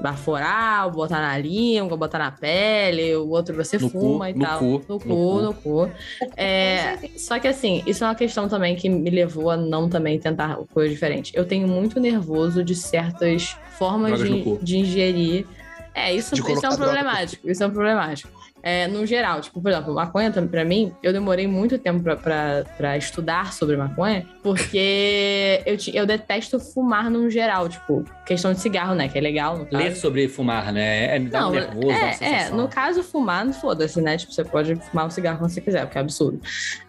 baforar, 0.00 0.86
ou 0.86 0.92
botar 0.92 1.20
na 1.20 1.36
língua, 1.36 1.96
botar 1.96 2.20
na 2.20 2.30
pele, 2.30 3.16
o 3.16 3.28
outro 3.28 3.56
você 3.56 3.76
No 3.76 3.90
fuma 3.90 4.26
cu, 4.26 4.30
e 4.30 4.34
no 4.38 4.44
tal. 4.46 4.58
cu, 4.60 4.64
no 4.66 4.94
no 4.94 5.00
cu, 5.00 5.06
cu. 5.08 5.42
no 5.42 5.54
cu. 5.54 5.90
É, 6.36 6.98
só 7.16 7.40
que 7.40 7.48
assim, 7.48 7.82
isso 7.84 8.04
é 8.04 8.06
uma 8.06 8.14
questão 8.14 8.48
também 8.48 8.76
que 8.76 8.88
me 8.88 9.10
levou 9.10 9.50
a 9.50 9.56
não 9.56 9.88
também 9.88 10.16
tentar 10.16 10.58
coisa 10.72 10.94
diferente. 10.94 11.32
Eu 11.34 11.44
tenho 11.44 11.66
muito 11.66 11.98
nervoso 11.98 12.62
de 12.62 12.76
certas 12.76 13.56
formas 13.76 14.22
de, 14.22 14.42
cu. 14.42 14.60
de 14.62 14.78
ingerir. 14.78 15.44
É, 15.92 16.14
isso, 16.14 16.36
isso 16.36 16.64
é 16.66 16.68
um 16.70 16.76
problemático. 16.76 17.50
Isso 17.50 17.64
é 17.64 17.66
um 17.66 17.70
problemático. 17.72 18.41
É, 18.62 18.86
no 18.86 19.04
geral, 19.06 19.40
tipo, 19.40 19.60
por 19.60 19.70
exemplo, 19.70 19.94
maconha 19.94 20.30
também, 20.30 20.50
pra 20.50 20.64
mim, 20.64 20.92
eu 21.02 21.12
demorei 21.12 21.46
muito 21.46 21.78
tempo 21.78 22.02
pra 22.02 22.96
estudar 22.96 23.52
sobre 23.52 23.76
maconha, 23.76 24.26
porque 24.42 25.62
eu, 25.66 25.76
eu 25.92 26.06
detesto 26.06 26.58
fumar 26.58 27.10
no 27.10 27.30
geral, 27.30 27.68
tipo, 27.68 28.04
questão 28.26 28.52
de 28.52 28.60
cigarro, 28.60 28.94
né? 28.94 29.08
Que 29.08 29.18
é 29.18 29.20
legal. 29.20 29.66
Ler 29.70 29.94
sobre 29.96 30.28
fumar, 30.28 30.72
né? 30.72 31.16
É, 31.16 31.18
me 31.18 31.28
dá 31.28 31.40
um 31.40 31.42
Não, 31.42 31.50
nervoso, 31.52 31.88
dá 31.88 31.94
uma 31.94 32.08
é, 32.20 32.42
é, 32.42 32.50
no 32.50 32.68
caso, 32.68 33.02
fumar, 33.02 33.44
não 33.44 33.52
foda-se, 33.52 34.00
né? 34.00 34.16
Tipo, 34.16 34.32
você 34.32 34.44
pode 34.44 34.76
fumar 34.76 35.06
um 35.06 35.10
cigarro 35.10 35.38
quando 35.38 35.50
você 35.50 35.60
quiser, 35.60 35.84
porque 35.84 35.98
é 35.98 36.00
absurdo. 36.00 36.40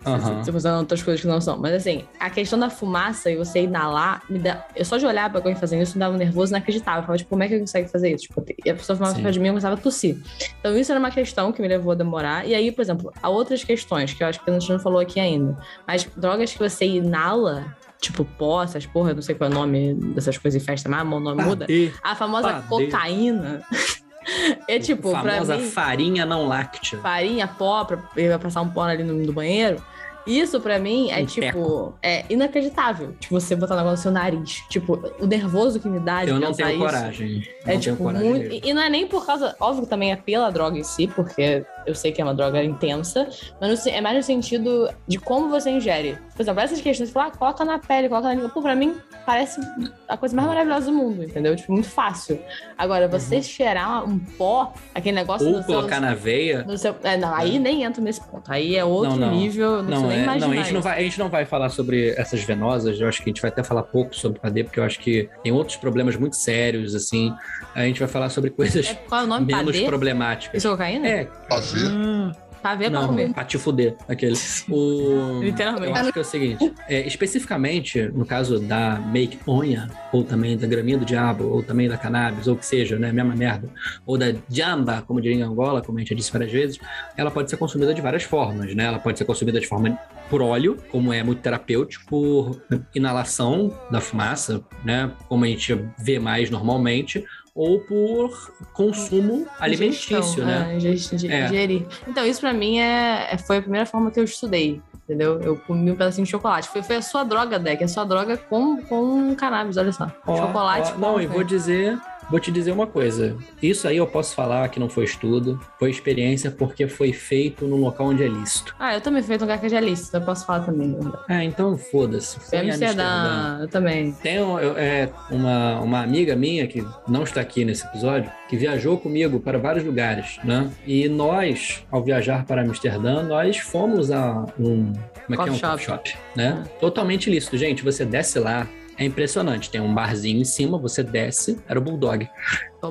Você 0.04 0.52
usando 0.64 0.80
outras 0.80 1.02
coisas 1.02 1.22
que 1.22 1.28
não 1.28 1.42
são. 1.42 1.58
Mas 1.58 1.74
assim, 1.74 2.06
a 2.20 2.30
questão 2.30 2.58
da 2.58 2.70
fumaça 2.70 3.30
e 3.32 3.36
você 3.36 3.62
inalar, 3.62 4.22
me 4.30 4.40
dá. 4.40 4.66
Eu 4.76 4.86
só 4.86 4.98
de 4.98 5.06
olhar 5.06 5.30
pra 5.30 5.40
alguém 5.40 5.56
fazendo 5.56 5.82
isso 5.82 5.94
me 5.96 6.00
dava 6.00 6.16
um 6.16 6.18
nervoso 6.18 6.52
inacreditável. 6.52 7.02
Eu 7.02 7.06
falava, 7.06 7.18
tipo, 7.18 7.30
como 7.30 7.44
é 7.44 7.48
que 7.48 7.56
eu 7.56 7.60
consegue 7.60 7.90
fazer 7.90 8.14
isso? 8.14 8.24
Tipo, 8.24 8.44
e 8.66 8.70
a 8.70 8.76
pessoa 8.76 8.96
fumava 8.96 9.16
perto 9.16 9.32
de 9.32 9.40
mim 9.40 9.46
e 9.46 9.50
eu 9.50 9.54
começava 9.54 9.76
a 9.76 9.78
tossir. 9.78 10.18
Então, 10.60 10.78
isso 10.78 10.92
era 10.92 11.00
uma 11.00 11.12
questão 11.12 11.52
que 11.52 11.62
me 11.64 11.70
levou 11.70 11.94
a 11.94 11.96
demorar. 11.96 12.46
E 12.46 12.54
aí, 12.54 12.72
por 12.72 12.82
exemplo, 12.82 13.12
há 13.22 13.30
outras 13.30 13.64
questões 13.64 14.14
que 14.14 14.22
eu 14.22 14.28
acho 14.28 14.44
que 14.44 14.50
a 14.50 14.54
gente 14.54 14.72
não 14.72 14.80
falou 14.80 15.00
aqui 15.00 15.20
ainda. 15.20 15.58
Mas 15.88 16.04
drogas 16.16 16.52
que 16.52 16.60
você 16.60 16.86
inala. 16.86 17.76
Tipo, 18.00 18.26
pó, 18.26 18.62
essas 18.62 18.86
porra, 18.86 19.12
eu 19.12 19.16
não 19.16 19.22
sei 19.22 19.34
qual 19.34 19.50
é 19.50 19.54
o 19.54 19.56
nome 19.56 19.94
dessas 20.14 20.38
coisas 20.38 20.62
em 20.62 20.66
festa, 20.66 20.90
mas 20.90 21.08
o 21.08 21.20
nome 21.22 21.42
muda. 21.42 21.66
Padê. 21.66 21.92
A 22.04 22.14
famosa 22.14 22.62
Padê. 22.62 22.68
cocaína. 22.68 23.64
é 24.68 24.78
tipo, 24.78 25.12
pra 25.12 25.22
famosa 25.22 25.56
mim 25.56 25.70
farinha 25.70 26.26
não 26.26 26.46
láctea. 26.46 27.00
farinha, 27.00 27.48
pó, 27.48 27.86
pra 27.86 27.98
vai 28.14 28.38
passar 28.38 28.62
um 28.62 28.70
pó 28.70 28.82
ali 28.82 29.04
no, 29.04 29.14
no 29.14 29.32
banheiro. 29.32 29.82
Isso 30.26 30.60
pra 30.62 30.80
mim 30.80 31.10
é 31.12 31.22
Um 31.22 31.26
tipo, 31.26 31.94
é 32.02 32.24
inacreditável. 32.30 33.14
Tipo, 33.20 33.40
você 33.40 33.56
botar 33.56 33.76
um 33.76 33.78
negócio 33.78 33.98
no 33.98 34.02
seu 34.04 34.12
nariz. 34.12 34.64
Tipo, 34.70 35.00
o 35.20 35.26
nervoso 35.26 35.80
que 35.80 35.88
me 35.90 36.00
dá 36.00 36.24
de 36.24 36.32
Eu 36.32 36.40
não 36.40 36.54
tenho 36.54 36.70
isso. 36.70 36.80
coragem. 36.80 37.48
É 37.66 37.74
não 37.74 37.80
tipo 37.80 37.98
tenho 37.98 37.98
coragem 37.98 38.30
muito. 38.30 38.50
mesmo. 38.50 38.62
E 38.68 38.74
não 38.74 38.82
é 38.82 38.90
nem 38.90 39.08
por 39.08 39.26
causa. 39.26 39.56
Óbvio 39.60 39.84
que 39.84 39.90
também 39.90 40.12
é 40.12 40.16
pela 40.16 40.50
droga 40.50 40.78
em 40.78 40.84
si, 40.84 41.08
porque 41.08 41.66
eu 41.86 41.96
sei 41.96 42.12
que 42.12 42.22
é 42.22 42.24
uma 42.24 42.34
droga 42.34 42.64
intensa, 42.64 43.28
mas 43.60 43.86
é 43.88 44.00
mais 44.02 44.18
no 44.18 44.24
sentido 44.24 44.90
de 45.08 45.18
como 45.18 45.50
você 45.50 45.70
ingere. 45.70 46.18
por 46.36 46.42
exemplo, 46.42 46.62
essas 46.62 46.82
questões, 46.82 47.10
você 47.10 47.14
fala, 47.14 47.28
ah, 47.28 47.38
coloca 47.38 47.64
na 47.66 47.78
pele, 47.80 48.10
coloca 48.10 48.28
na 48.28 48.34
língua. 48.34 48.50
Pô, 48.50 48.62
pra 48.62 48.76
mim, 48.76 48.96
parece 49.26 49.60
a 50.08 50.18
coisa 50.18 50.36
mais 50.36 50.48
maravilhosa 50.48 50.88
do 50.88 50.94
mundo, 50.94 51.24
entendeu? 51.24 51.56
Tipo, 51.56 51.72
muito 51.74 51.90
fácil. 51.90 52.40
Agora, 52.78 53.08
você 53.08 53.42
cheirar 53.42 54.04
um 54.08 54.18
pó, 54.20 54.74
aquele 54.96 55.16
negócio 55.16 55.46
Ou 55.48 55.54
no 55.58 55.64
seu- 55.64 55.76
colocar 55.76 56.00
na 56.00 56.14
veia. 56.16 56.64
no 56.64 56.78
seu- 56.78 56.96
é, 57.04 57.16
não, 57.18 57.34
aí 57.36 57.60
nem 57.60 57.84
entra 57.84 58.02
nesse 58.02 58.22
ponto. 58.22 58.52
Aí 58.52 58.76
é 58.76 58.84
outro 58.84 59.12
Não, 59.18 59.28
não. 59.28 59.36
nível, 59.36 59.84
não, 59.84 59.90
Não, 59.90 60.00
sei 60.00 60.08
nem 60.10 60.20
é, 60.20 60.24
imaginar 60.24 60.48
não, 60.48 60.54
a 60.54 60.56
gente 60.58 60.74
não, 60.74 60.82
vai, 60.82 60.98
a 61.00 61.02
gente 61.04 61.20
não 61.20 61.30
vai 61.30 61.46
falar 61.46 61.70
sobre 61.70 62.10
essas 62.18 62.42
venosas, 62.44 63.00
eu 63.00 63.08
acho 63.08 63.20
que 63.22 63.30
a 63.30 63.32
gente 63.34 63.42
vai 63.42 63.52
até 63.52 63.64
falar 63.64 63.84
pouco 63.84 64.16
sobre 64.16 64.40
padê, 64.40 64.64
porque 64.64 64.80
eu 64.80 64.84
acho 64.84 65.00
que 65.00 65.30
tem 65.44 65.52
outros 65.52 65.78
problemas 65.78 66.16
muito 66.16 66.36
sérios, 66.36 66.96
assim. 66.96 67.34
A 67.76 67.84
gente 67.84 68.00
vai 68.00 68.08
falar 68.08 68.30
sobre 68.30 68.50
coisas 68.50 68.88
É, 68.88 68.94
qual 68.96 69.22
é 69.22 69.24
o 69.24 69.28
nome? 69.28 69.46
menos 69.46 69.66
Padê? 69.66 69.86
problemáticas. 69.86 70.58
Isso 70.58 70.68
é 70.68 70.72
cocaína? 70.72 71.08
É, 71.08 71.28
Pavê. 71.74 72.44
Pavê 72.64 72.86
é 72.86 72.90
pra 72.90 73.02
não, 73.02 73.08
comer. 73.10 73.34
pra 73.34 73.44
te 73.44 73.58
fuder, 73.58 73.98
aquele. 74.08 74.38
O... 74.70 75.42
Literalmente. 75.44 75.90
Eu 75.90 75.96
acho 75.96 76.14
que 76.14 76.20
é 76.20 76.22
o 76.22 76.26
seguinte, 76.26 76.74
é, 76.88 77.06
especificamente 77.06 78.02
no 78.04 78.26
caso 78.26 78.58
da 78.58 78.98
make 79.00 79.38
onha, 79.46 79.90
ou 80.14 80.24
também 80.24 80.58
da 80.58 80.66
graminha 80.66 80.98
do 80.98 81.04
diabo, 81.04 81.44
ou 81.44 81.62
também 81.62 81.90
da 81.90 81.98
cannabis, 81.98 82.48
ou 82.48 82.56
o 82.56 82.58
que 82.58 82.66
seja, 82.66 82.98
né, 82.98 83.12
mesma 83.12 83.36
merda, 83.36 83.68
ou 84.06 84.18
da 84.18 84.34
jamba, 84.50 85.04
como 85.06 85.20
diria 85.20 85.38
em 85.38 85.42
Angola, 85.42 85.82
como 85.82 85.98
a 85.98 86.02
gente 86.02 86.12
já 86.12 86.16
disse 86.16 86.32
várias 86.32 86.54
vezes, 86.54 86.80
ela 87.18 87.30
pode 87.30 87.50
ser 87.50 87.58
consumida 87.58 87.94
de 87.94 88.02
várias 88.02 88.24
formas, 88.24 88.74
né? 88.74 88.86
Ela 88.86 89.00
pode 89.00 89.18
ser 89.18 89.26
consumida 89.26 89.60
de 89.60 89.68
forma 89.68 90.00
por 90.30 90.42
óleo, 90.42 90.78
como 90.90 91.12
é 91.12 91.22
muito 91.22 91.42
terapêutico, 91.42 92.06
por 92.08 92.62
inalação 92.96 93.78
da 93.92 94.00
fumaça, 94.00 94.64
né, 94.86 95.12
como 95.28 95.44
a 95.44 95.48
gente 95.48 95.78
vê 96.00 96.18
mais 96.18 96.50
normalmente, 96.50 97.26
ou 97.56 97.80
por 97.82 98.52
consumo 98.74 99.46
alimentício, 99.60 100.44
né? 100.46 100.70
É, 100.72 100.78
ingest- 100.78 101.16
de- 101.16 101.32
É. 101.32 101.46
ingerir. 101.46 101.86
Então, 102.08 102.26
isso 102.26 102.40
pra 102.42 102.52
mim 102.54 102.80
é, 102.80 103.28
é- 103.32 103.38
foi 103.38 103.58
a 103.58 103.62
primeira 103.62 103.86
forma 103.86 104.10
que 104.12 104.20
eu 104.20 104.24
estudei. 104.24 104.82
Entendeu? 105.04 105.42
Eu 105.42 105.58
comi 105.58 105.92
um 105.92 105.96
pedacinho 105.98 106.24
de 106.24 106.32
chocolate. 106.32 106.70
Foi, 106.70 106.82
foi 106.82 106.96
a 106.96 107.02
sua 107.02 107.26
droga, 107.26 107.60
Deck. 107.60 107.84
A 107.84 107.88
sua 107.90 108.06
droga 108.06 108.38
com, 108.38 108.82
com 108.84 109.36
cannabis, 109.36 109.76
olha 109.76 109.92
só. 109.92 110.10
Ó, 110.26 110.38
chocolate 110.38 110.94
ó, 110.96 110.98
não, 110.98 111.20
e 111.20 111.28
vou 111.28 111.44
dizer, 111.44 112.00
vou 112.34 112.40
te 112.40 112.52
dizer 112.52 112.72
uma 112.72 112.88
coisa. 112.88 113.38
Isso 113.62 113.88
aí 113.88 113.98
eu 113.98 114.08
posso 114.08 114.34
falar 114.34 114.68
que 114.70 114.80
não 114.80 114.90
foi 114.90 115.04
estudo, 115.04 115.60
foi 115.78 115.92
experiência 115.92 116.50
porque 116.50 116.88
foi 116.88 117.14
feito 117.14 117.68
num 117.68 117.76
local 117.78 118.08
onde 118.08 118.24
é 118.24 118.28
lícito. 118.28 118.76
Ah, 118.80 118.96
eu 118.96 119.02
também 119.02 119.22
fui 119.22 119.38
um 119.38 119.40
lugar 119.40 119.60
que 119.62 119.68
é 119.68 119.80
lícito, 119.80 120.18
eu 120.18 120.22
posso 120.22 120.44
falar 120.44 120.62
também. 120.66 120.98
Ah, 121.30 121.44
então 121.44 121.78
foda-se. 121.78 122.40
Foi 122.40 122.58
em 122.58 122.72
Amsterdã, 122.72 123.04
Amsterdã. 123.04 123.60
eu 123.62 123.68
também. 123.68 124.12
Tem 124.14 124.42
um- 124.42 124.60
eu- 124.60 124.76
é, 124.76 125.10
uma, 125.30 125.80
uma 125.82 126.02
amiga 126.02 126.36
minha 126.36 126.66
que 126.66 126.84
não 127.08 127.22
está 127.22 127.40
aqui 127.40 127.64
nesse 127.64 127.86
episódio, 127.86 128.32
que 128.50 128.58
viajou 128.58 128.98
comigo 128.98 129.40
para 129.40 129.60
vários 129.60 129.86
lugares, 129.86 130.40
né? 130.44 130.72
E 130.88 131.08
nós, 131.08 131.86
ao 131.92 132.04
viajar 132.04 132.46
para 132.46 132.64
Amsterdã, 132.64 133.22
nós 133.22 133.58
fomos 133.60 134.10
a 134.10 134.44
um, 134.60 134.92
como 135.28 135.40
é 135.40 135.44
que 135.44 135.50
é 135.50 135.52
um 135.52 135.60
coffee 135.60 135.86
shop, 135.86 136.16
né? 136.36 136.64
Totalmente 136.80 137.30
lícito, 137.30 137.58
gente. 137.60 137.84
Você 137.84 138.04
desce 138.04 138.40
lá, 138.40 138.68
é 138.98 139.06
impressionante. 139.06 139.70
Tem 139.70 139.82
um 139.82 139.94
barzinho 139.94 140.40
em 140.40 140.46
cima, 140.46 140.78
você 140.78 141.04
desce, 141.04 141.60
era 141.68 141.80
o 141.80 141.84
Bulldog. 141.84 142.28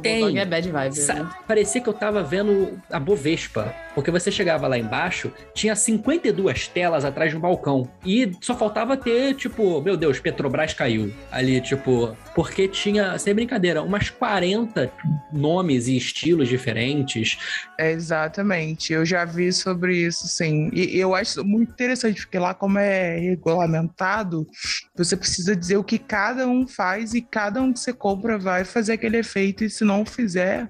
Tem. 0.01 0.39
É 0.39 0.45
bad 0.45 0.71
vibe. 0.71 0.97
Sa- 0.97 1.15
né? 1.15 1.31
Parecia 1.47 1.81
que 1.81 1.89
eu 1.89 1.93
tava 1.93 2.23
vendo 2.23 2.81
a 2.91 2.99
Bovespa, 2.99 3.75
porque 3.95 4.11
você 4.11 4.31
chegava 4.31 4.67
lá 4.67 4.79
embaixo, 4.79 5.33
tinha 5.55 5.75
52 5.77 6.69
telas 6.69 7.05
atrás 7.05 7.31
de 7.31 7.37
um 7.37 7.41
balcão. 7.41 7.89
E 8.05 8.33
só 8.41 8.57
faltava 8.57 8.97
ter, 8.97 9.35
tipo, 9.35 9.81
meu 9.83 9.97
Deus, 9.97 10.19
Petrobras 10.21 10.73
caiu. 10.75 11.13
Ali, 11.31 11.61
tipo, 11.61 12.17
porque 12.35 12.69
tinha, 12.69 13.19
sem 13.19 13.35
brincadeira, 13.35 13.83
umas 13.83 14.09
40 14.11 14.91
nomes 15.33 15.89
e 15.89 15.97
estilos 15.97 16.49
diferentes. 16.49 17.39
É, 17.79 17.91
exatamente. 17.93 18.93
Eu 18.93 19.05
já 19.05 19.25
vi 19.25 19.53
sobre 19.53 19.97
isso, 19.97 20.27
sim. 20.29 20.71
E 20.73 20.99
eu 20.99 21.15
acho 21.15 21.45
muito 21.45 21.71
interessante, 21.73 22.23
porque 22.23 22.39
lá, 22.39 22.55
como 22.55 22.79
é 22.79 23.19
regulamentado, 23.19 24.47
você 24.97 25.17
precisa 25.17 25.55
dizer 25.57 25.77
o 25.77 25.85
que 25.85 25.99
cada 25.99 26.47
um 26.47 26.67
faz 26.67 27.15
e 27.15 27.21
cada 27.21 27.61
um 27.61 27.73
que 27.73 27.81
você 27.81 27.93
compra 27.93 28.39
vai 28.39 28.65
fazer 28.65 28.93
aquele 28.95 29.19
efeito. 29.19 29.65
E 29.65 29.71
se 29.83 29.85
não 29.85 30.07
fizer, 30.07 30.69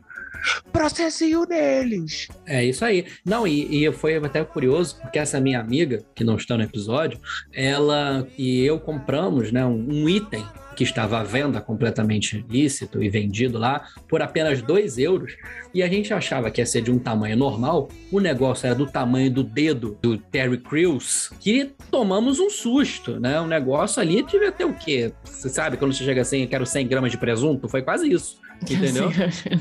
processinho 0.73 1.47
deles. 1.47 2.29
É 2.47 2.65
isso 2.65 2.85
aí. 2.85 3.07
Não, 3.25 3.47
e, 3.47 3.85
e 3.85 3.93
foi 3.93 4.17
até 4.17 4.43
curioso, 4.43 4.99
porque 5.01 5.19
essa 5.19 5.39
minha 5.39 5.61
amiga, 5.61 6.03
que 6.15 6.25
não 6.25 6.37
está 6.37 6.57
no 6.57 6.65
episódio, 6.65 7.21
ela 7.53 8.27
e 8.39 8.65
eu 8.65 8.81
compramos 8.81 9.53
né, 9.53 9.65
um, 9.65 9.87
um 9.89 10.09
item 10.09 10.45
que 10.75 10.85
estava 10.85 11.21
à 11.21 11.23
venda 11.23 11.61
completamente 11.61 12.45
lícito 12.49 13.03
e 13.03 13.09
vendido 13.11 13.59
lá 13.59 13.87
por 14.09 14.23
apenas 14.23 14.63
2 14.63 14.97
euros. 14.99 15.37
E 15.75 15.83
a 15.83 15.89
gente 15.89 16.13
achava 16.13 16.51
que 16.51 16.61
ia 16.63 16.67
ser 16.67 16.83
de 16.83 16.91
um 16.91 16.99
tamanho 16.99 17.37
normal. 17.37 17.89
O 18.11 18.19
negócio 18.19 18.67
era 18.67 18.75
do 18.75 18.87
tamanho 18.87 19.31
do 19.31 19.45
dedo 19.45 19.99
do 20.01 20.17
Terry 20.17 20.59
Crews, 20.59 21.31
que 21.41 21.73
tomamos 21.91 22.41
um 22.41 22.49
susto, 22.49 23.21
né? 23.21 23.39
O 23.41 23.47
negócio 23.47 24.01
ali 24.01 24.23
devia 24.23 24.51
ter 24.51 24.65
o 24.65 24.73
quê? 24.73 25.13
Você 25.25 25.51
sabe, 25.51 25.77
quando 25.77 25.93
você 25.93 26.05
chega 26.05 26.23
assim, 26.23 26.47
quero 26.47 26.65
100 26.65 26.89
gramas 26.89 27.11
de 27.11 27.19
presunto? 27.19 27.69
Foi 27.69 27.83
quase 27.83 28.11
isso. 28.11 28.41
Entendeu? 28.63 29.11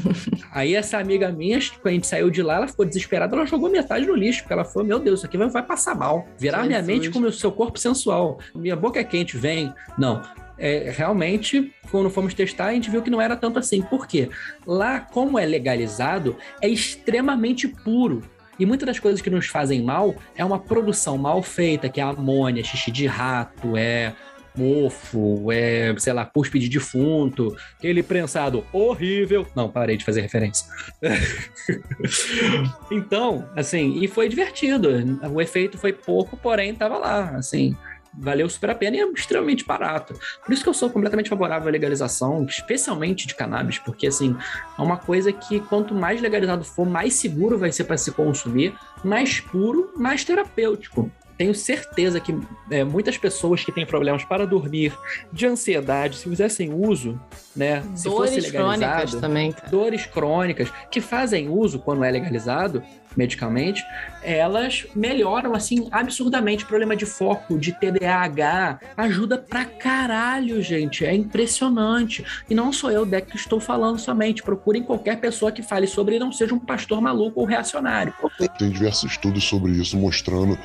Aí 0.51 0.75
essa 0.75 0.97
amiga 0.97 1.31
minha, 1.31 1.59
quando 1.81 1.87
a 1.87 1.91
gente 1.91 2.07
saiu 2.07 2.29
de 2.29 2.41
lá, 2.41 2.55
ela 2.55 2.67
ficou 2.67 2.85
desesperada, 2.85 3.35
ela 3.35 3.45
jogou 3.45 3.69
metade 3.69 4.05
no 4.05 4.15
lixo, 4.15 4.41
porque 4.41 4.53
ela 4.53 4.65
falou, 4.65 4.87
meu 4.87 4.99
Deus, 4.99 5.19
isso 5.19 5.25
aqui 5.25 5.37
vai, 5.37 5.49
vai 5.49 5.63
passar 5.63 5.95
mal. 5.95 6.27
Virar 6.37 6.65
minha 6.65 6.79
Jesus. 6.79 6.87
mente 6.87 7.09
com 7.09 7.19
o 7.19 7.31
seu 7.31 7.51
corpo 7.51 7.79
sensual. 7.79 8.39
Minha 8.55 8.75
boca 8.75 8.99
é 8.99 9.03
quente, 9.03 9.37
vem. 9.37 9.73
Não. 9.97 10.21
É, 10.57 10.93
realmente, 10.95 11.73
quando 11.89 12.09
fomos 12.09 12.33
testar, 12.33 12.67
a 12.67 12.73
gente 12.73 12.89
viu 12.89 13.01
que 13.01 13.09
não 13.09 13.19
era 13.21 13.35
tanto 13.35 13.57
assim. 13.57 13.81
Por 13.81 14.05
quê? 14.05 14.29
Lá, 14.65 14.99
como 14.99 15.39
é 15.39 15.45
legalizado, 15.45 16.35
é 16.61 16.69
extremamente 16.69 17.67
puro. 17.67 18.21
E 18.59 18.65
muitas 18.65 18.85
das 18.85 18.99
coisas 18.99 19.21
que 19.21 19.29
nos 19.29 19.47
fazem 19.47 19.81
mal 19.81 20.13
é 20.35 20.45
uma 20.45 20.59
produção 20.59 21.17
mal 21.17 21.41
feita, 21.41 21.89
que 21.89 21.99
é 21.99 22.03
amônia, 22.03 22.63
xixi 22.63 22.91
de 22.91 23.07
rato, 23.07 23.75
é 23.75 24.13
mofo, 24.55 25.51
é, 25.51 25.93
sei 25.97 26.13
lá, 26.13 26.25
cuspe 26.25 26.59
de 26.59 26.69
defunto, 26.69 27.55
aquele 27.77 28.03
prensado 28.03 28.65
horrível. 28.71 29.47
Não, 29.55 29.69
parei 29.69 29.97
de 29.97 30.05
fazer 30.05 30.21
referência. 30.21 30.67
então, 32.91 33.47
assim, 33.55 33.99
e 34.01 34.07
foi 34.07 34.27
divertido. 34.27 34.89
O 35.31 35.41
efeito 35.41 35.77
foi 35.77 35.93
pouco, 35.93 36.37
porém 36.37 36.75
tava 36.75 36.97
lá, 36.97 37.37
assim. 37.37 37.75
Valeu 38.13 38.49
super 38.49 38.71
a 38.71 38.75
pena 38.75 38.97
e 38.97 38.99
é 38.99 39.09
extremamente 39.09 39.65
barato. 39.65 40.13
Por 40.45 40.51
isso 40.51 40.61
que 40.61 40.67
eu 40.67 40.73
sou 40.73 40.89
completamente 40.89 41.29
favorável 41.29 41.69
à 41.69 41.71
legalização, 41.71 42.43
especialmente 42.43 43.25
de 43.25 43.33
cannabis, 43.33 43.79
porque 43.79 44.07
assim, 44.07 44.35
é 44.77 44.81
uma 44.81 44.97
coisa 44.97 45.31
que 45.31 45.61
quanto 45.61 45.95
mais 45.95 46.21
legalizado 46.21 46.65
for, 46.65 46.85
mais 46.85 47.13
seguro 47.13 47.57
vai 47.57 47.71
ser 47.71 47.85
para 47.85 47.97
se 47.97 48.11
consumir, 48.11 48.75
mais 49.01 49.39
puro, 49.39 49.93
mais 49.95 50.25
terapêutico. 50.25 51.09
Tenho 51.41 51.55
certeza 51.55 52.19
que 52.19 52.37
é, 52.69 52.83
muitas 52.83 53.17
pessoas 53.17 53.63
que 53.63 53.71
têm 53.71 53.83
problemas 53.83 54.23
para 54.23 54.45
dormir, 54.45 54.95
de 55.33 55.47
ansiedade, 55.47 56.17
se 56.17 56.29
fizessem 56.29 56.71
uso, 56.71 57.19
né? 57.55 57.81
Se 57.95 58.07
fosse 58.07 58.35
Dores 58.35 58.51
crônicas 58.51 58.79
legalizado, 58.79 59.21
também, 59.21 59.51
cara. 59.51 59.69
dores 59.71 60.05
crônicas 60.05 60.71
que 60.91 61.01
fazem 61.01 61.49
uso 61.49 61.79
quando 61.79 62.03
é 62.03 62.11
legalizado 62.11 62.83
medicamente, 63.15 63.83
elas 64.23 64.85
melhoram 64.95 65.53
assim 65.53 65.87
absurdamente. 65.91 66.65
Problema 66.65 66.95
de 66.95 67.05
foco, 67.05 67.57
de 67.57 67.71
TDAH, 67.71 68.79
ajuda 68.95 69.37
pra 69.37 69.65
caralho, 69.65 70.61
gente. 70.61 71.05
É 71.05 71.13
impressionante. 71.13 72.23
E 72.49 72.55
não 72.55 72.71
sou 72.71 72.91
eu, 72.91 73.05
Deck, 73.05 73.29
que 73.31 73.37
estou 73.37 73.59
falando 73.59 73.99
somente. 73.99 74.43
Procurem 74.43 74.83
qualquer 74.83 75.19
pessoa 75.19 75.51
que 75.51 75.61
fale 75.61 75.87
sobre 75.87 76.15
e 76.15 76.19
não 76.19 76.31
seja 76.31 76.53
um 76.53 76.59
pastor 76.59 77.01
maluco 77.01 77.39
ou 77.39 77.45
reacionário. 77.45 78.13
Tem 78.57 78.69
diversos 78.69 79.11
estudos 79.11 79.43
sobre 79.43 79.71
isso 79.71 79.97
mostrando 79.97 80.57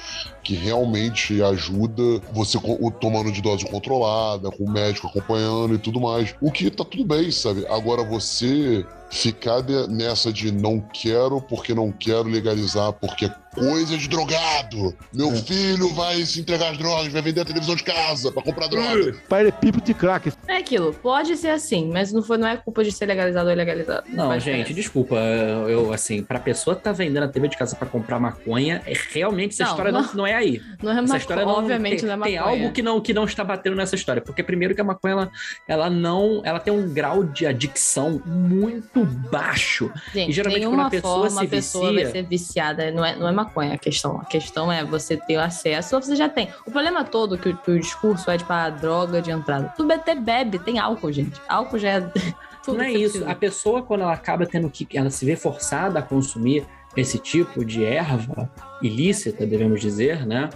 que 0.42 0.54
realmente 0.54 1.42
ajuda 1.42 2.20
você 2.32 2.58
tomando 3.00 3.32
de 3.32 3.42
dose 3.42 3.64
controlada, 3.66 4.50
com 4.50 4.64
o 4.64 4.70
médico 4.70 5.08
acompanhando 5.08 5.74
e 5.74 5.78
tudo 5.78 6.00
mais. 6.00 6.34
O 6.40 6.52
que 6.52 6.70
tá 6.70 6.84
tudo 6.84 7.04
bem, 7.04 7.30
sabe? 7.30 7.66
Agora 7.66 8.04
você 8.04 8.84
ficar 9.10 9.62
nessa 9.88 10.32
de 10.32 10.50
não 10.50 10.80
quero 10.80 11.40
porque 11.40 11.74
não 11.74 11.92
quero 11.92 12.28
legalizar 12.28 12.92
porque 12.92 13.30
coisa 13.56 13.96
de 13.96 14.08
drogado. 14.08 14.94
Meu 15.12 15.32
filho 15.32 15.88
vai 15.94 16.22
se 16.24 16.40
entregar 16.40 16.70
as 16.72 16.78
drogas, 16.78 17.12
vai 17.12 17.22
vender 17.22 17.40
a 17.40 17.44
televisão 17.44 17.74
de 17.74 17.82
casa 17.82 18.30
pra 18.30 18.42
comprar 18.42 18.68
droga. 18.68 19.14
Pai 19.28 19.46
é 19.48 19.50
pipo 19.50 19.80
de 19.80 19.94
crack. 19.94 20.32
É 20.46 20.58
aquilo, 20.58 20.92
pode 20.92 21.36
ser 21.36 21.48
assim, 21.48 21.90
mas 21.92 22.12
não, 22.12 22.22
foi, 22.22 22.36
não 22.38 22.46
é 22.46 22.56
culpa 22.56 22.84
de 22.84 22.92
ser 22.92 23.06
legalizado 23.06 23.46
ou 23.46 23.52
ilegalizado. 23.52 24.04
Não, 24.10 24.28
faz 24.28 24.42
gente, 24.42 24.72
desculpa. 24.74 25.16
Eu, 25.16 25.92
assim, 25.92 26.22
pra 26.22 26.38
pessoa 26.38 26.76
que 26.76 26.82
tá 26.82 26.92
vendendo 26.92 27.24
a 27.24 27.28
TV 27.28 27.48
de 27.48 27.56
casa 27.56 27.74
pra 27.74 27.86
comprar 27.88 28.20
maconha, 28.20 28.82
é 28.86 28.92
realmente 29.12 29.52
essa 29.54 29.64
Não, 29.64 29.70
história 29.70 29.92
não, 29.92 30.02
não- 30.02 30.14
não 30.14 30.26
é 30.26 30.34
aí. 30.34 30.60
Não 30.82 30.90
é 30.90 30.94
Essa 30.94 31.02
maconha, 31.02 31.18
história 31.18 31.44
não 31.44 31.52
obviamente 31.52 32.00
tem, 32.00 32.08
não 32.08 32.14
é 32.14 32.26
tem 32.28 32.36
maconha. 32.36 32.40
algo 32.62 32.72
que 32.72 32.82
não, 32.82 33.00
que 33.00 33.14
não 33.14 33.24
está 33.24 33.42
batendo 33.42 33.74
nessa 33.76 33.94
história. 33.94 34.20
Porque 34.20 34.42
primeiro 34.42 34.74
que 34.74 34.80
a 34.80 34.84
maconha, 34.84 35.12
ela, 35.12 35.30
ela 35.66 35.90
não. 35.90 36.42
Ela 36.44 36.60
tem 36.60 36.72
um 36.72 36.92
grau 36.92 37.24
de 37.24 37.46
adicção 37.46 38.20
muito 38.26 39.04
baixo. 39.30 39.90
Gente, 40.12 40.30
e 40.30 40.32
geralmente 40.32 40.66
quando 40.66 40.80
a 40.80 40.90
pessoa 40.90 41.14
forma 41.28 41.40
se 41.40 41.46
a 41.46 41.48
pessoa 41.48 41.88
vicia. 41.90 42.02
vai 42.04 42.12
ser 42.12 42.22
viciada. 42.28 42.90
Não 42.90 43.04
é, 43.04 43.16
não 43.16 43.28
é 43.28 43.32
maconha 43.32 43.45
a 43.56 43.78
questão. 43.78 44.20
A 44.20 44.24
questão 44.24 44.70
é 44.70 44.84
você 44.84 45.16
ter 45.16 45.36
acesso 45.36 45.96
ou 45.96 46.02
você 46.02 46.14
já 46.16 46.28
tem. 46.28 46.48
O 46.66 46.70
problema 46.70 47.04
todo 47.04 47.36
que, 47.38 47.48
o- 47.50 47.56
que 47.56 47.70
o 47.70 47.78
discurso 47.80 48.30
é 48.30 48.36
tipo 48.38 48.52
a 48.52 48.68
droga 48.70 49.20
de 49.22 49.30
entrada. 49.30 49.72
Tu 49.76 49.90
até 49.92 50.14
bebe, 50.14 50.58
tem 50.58 50.78
álcool, 50.78 51.12
gente. 51.12 51.40
Álcool 51.48 51.78
já 51.78 51.88
é. 51.90 52.00
tudo 52.64 52.78
Não 52.78 52.84
é 52.84 52.90
isso. 52.92 53.12
precisa. 53.12 53.30
A 53.30 53.34
pessoa, 53.34 53.82
quando 53.82 54.02
ela 54.02 54.12
acaba 54.12 54.44
tendo 54.46 54.68
que. 54.70 54.86
Ela 54.96 55.10
se 55.10 55.24
vê 55.24 55.36
forçada 55.36 55.98
a 55.98 56.02
consumir, 56.02 56.66
esse 56.96 57.18
tipo 57.18 57.64
de 57.64 57.84
erva 57.84 58.50
ilícita, 58.82 59.46
devemos 59.46 59.80
dizer, 59.80 60.26
né? 60.26 60.50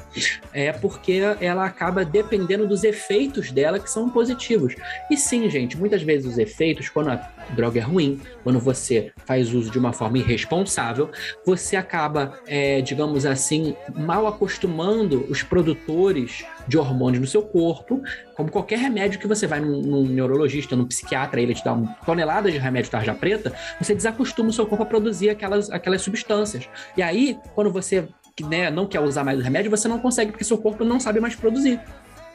É 0.52 0.72
porque 0.72 1.20
ela 1.40 1.64
acaba 1.64 2.04
dependendo 2.04 2.66
dos 2.66 2.84
efeitos 2.84 3.50
dela 3.50 3.78
que 3.78 3.90
são 3.90 4.10
positivos. 4.10 4.74
E 5.10 5.16
sim, 5.16 5.48
gente, 5.48 5.76
muitas 5.76 6.02
vezes 6.02 6.26
os 6.26 6.38
efeitos, 6.38 6.88
quando 6.88 7.10
a 7.10 7.16
droga 7.50 7.78
é 7.78 7.82
ruim, 7.82 8.20
quando 8.42 8.58
você 8.58 9.12
faz 9.24 9.52
uso 9.52 9.70
de 9.70 9.78
uma 9.78 9.92
forma 9.92 10.18
irresponsável, 10.18 11.10
você 11.44 11.76
acaba, 11.76 12.38
é, 12.46 12.80
digamos 12.80 13.26
assim, 13.26 13.74
mal 13.94 14.26
acostumando 14.26 15.26
os 15.28 15.42
produtores 15.42 16.44
de 16.68 16.78
hormônios 16.78 17.20
no 17.20 17.26
seu 17.26 17.42
corpo, 17.42 18.02
como 18.36 18.50
qualquer 18.50 18.78
remédio 18.78 19.18
que 19.18 19.26
você 19.26 19.46
vai 19.46 19.60
num, 19.60 19.80
num 19.82 20.06
neurologista, 20.06 20.76
num 20.76 20.86
psiquiatra, 20.86 21.40
ele 21.40 21.54
te 21.54 21.64
dá 21.64 21.72
uma 21.72 21.94
tonelada 22.06 22.50
de 22.50 22.58
remédio 22.58 22.90
tarja 22.90 23.14
preta, 23.14 23.52
você 23.80 23.94
desacostuma 23.94 24.50
o 24.50 24.52
seu 24.52 24.66
corpo 24.66 24.84
a 24.84 24.86
produzir 24.86 25.30
aquelas, 25.30 25.70
aquelas 25.70 26.02
substâncias. 26.02 26.68
E 26.96 27.02
aí, 27.02 27.38
quando 27.54 27.72
você 27.72 28.08
né, 28.42 28.70
não 28.70 28.86
quer 28.86 29.00
usar 29.00 29.24
mais 29.24 29.38
o 29.38 29.42
remédio, 29.42 29.70
você 29.70 29.88
não 29.88 29.98
consegue, 29.98 30.32
porque 30.32 30.44
seu 30.44 30.58
corpo 30.58 30.84
não 30.84 31.00
sabe 31.00 31.20
mais 31.20 31.34
produzir. 31.34 31.80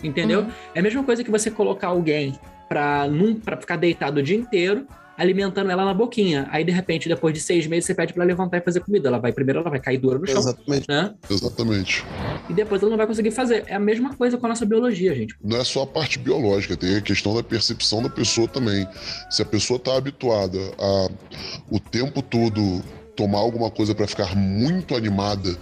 Entendeu? 0.03 0.41
Uhum. 0.41 0.51
É 0.74 0.80
a 0.80 0.84
mesma 0.84 1.03
coisa 1.03 1.24
que 1.24 1.32
você 1.32 1.49
colocar 1.49 1.88
alguém 1.88 2.38
pra, 2.68 3.08
num, 3.08 3.36
pra 3.36 3.58
ficar 3.58 3.78
deitado 3.78 4.20
o 4.20 4.24
dia 4.24 4.36
inteiro, 4.36 4.86
alimentando 5.18 5.72
ela 5.72 5.86
na 5.86 5.93
boquinha. 5.93 6.47
Aí, 6.51 6.64
de 6.64 6.72
repente, 6.72 7.08
depois 7.08 7.34
de 7.34 7.39
seis 7.39 7.66
meses, 7.68 7.86
você 7.86 7.95
pede 7.95 8.14
pra 8.14 8.24
ela 8.24 8.28
levantar 8.28 8.58
e 8.58 8.62
fazer 8.62 8.82
comida. 8.82 9.08
Ela 9.08 9.18
vai 9.18 9.32
primeiro, 9.32 9.62
ela 9.62 9.70
vai 9.70 9.80
cair 9.80 9.97
dura 9.97 10.20
no 10.20 10.28
chão. 10.28 10.39
Exatamente. 10.39 10.86
Né? 10.88 11.14
Exatamente. 11.30 12.06
E 12.49 12.53
depois 12.53 12.82
ela 12.82 12.89
não 12.89 12.97
vai 12.97 13.08
conseguir 13.08 13.32
fazer. 13.32 13.64
É 13.68 13.76
a 13.76 13.80
mesma 13.80 14.14
coisa 14.14 14.38
com 14.38 14.45
a 14.45 14.49
nossa 14.49 14.66
biologia, 14.66 15.16
gente. 15.16 15.36
Não 15.43 15.58
é 15.58 15.64
só 15.64 15.84
a 15.84 15.88
parte 15.88 16.20
biológica, 16.20 16.76
tem 16.76 16.97
a 16.97 17.01
questão 17.01 17.34
da 17.34 17.43
percepção 17.43 18.03
da 18.03 18.10
pessoa 18.10 18.47
também. 18.47 18.88
Se 19.30 19.41
a 19.41 19.45
pessoa 19.45 19.78
está 19.78 19.95
habituada 19.95 20.60
a 20.78 21.10
o 21.70 21.80
tempo 21.80 22.22
todo 22.22 22.84
tomar 23.16 23.39
alguma 23.39 23.72
coisa 23.72 23.95
para 23.95 24.08
ficar 24.08 24.36
muito 24.36 24.95
animada, 24.95 25.56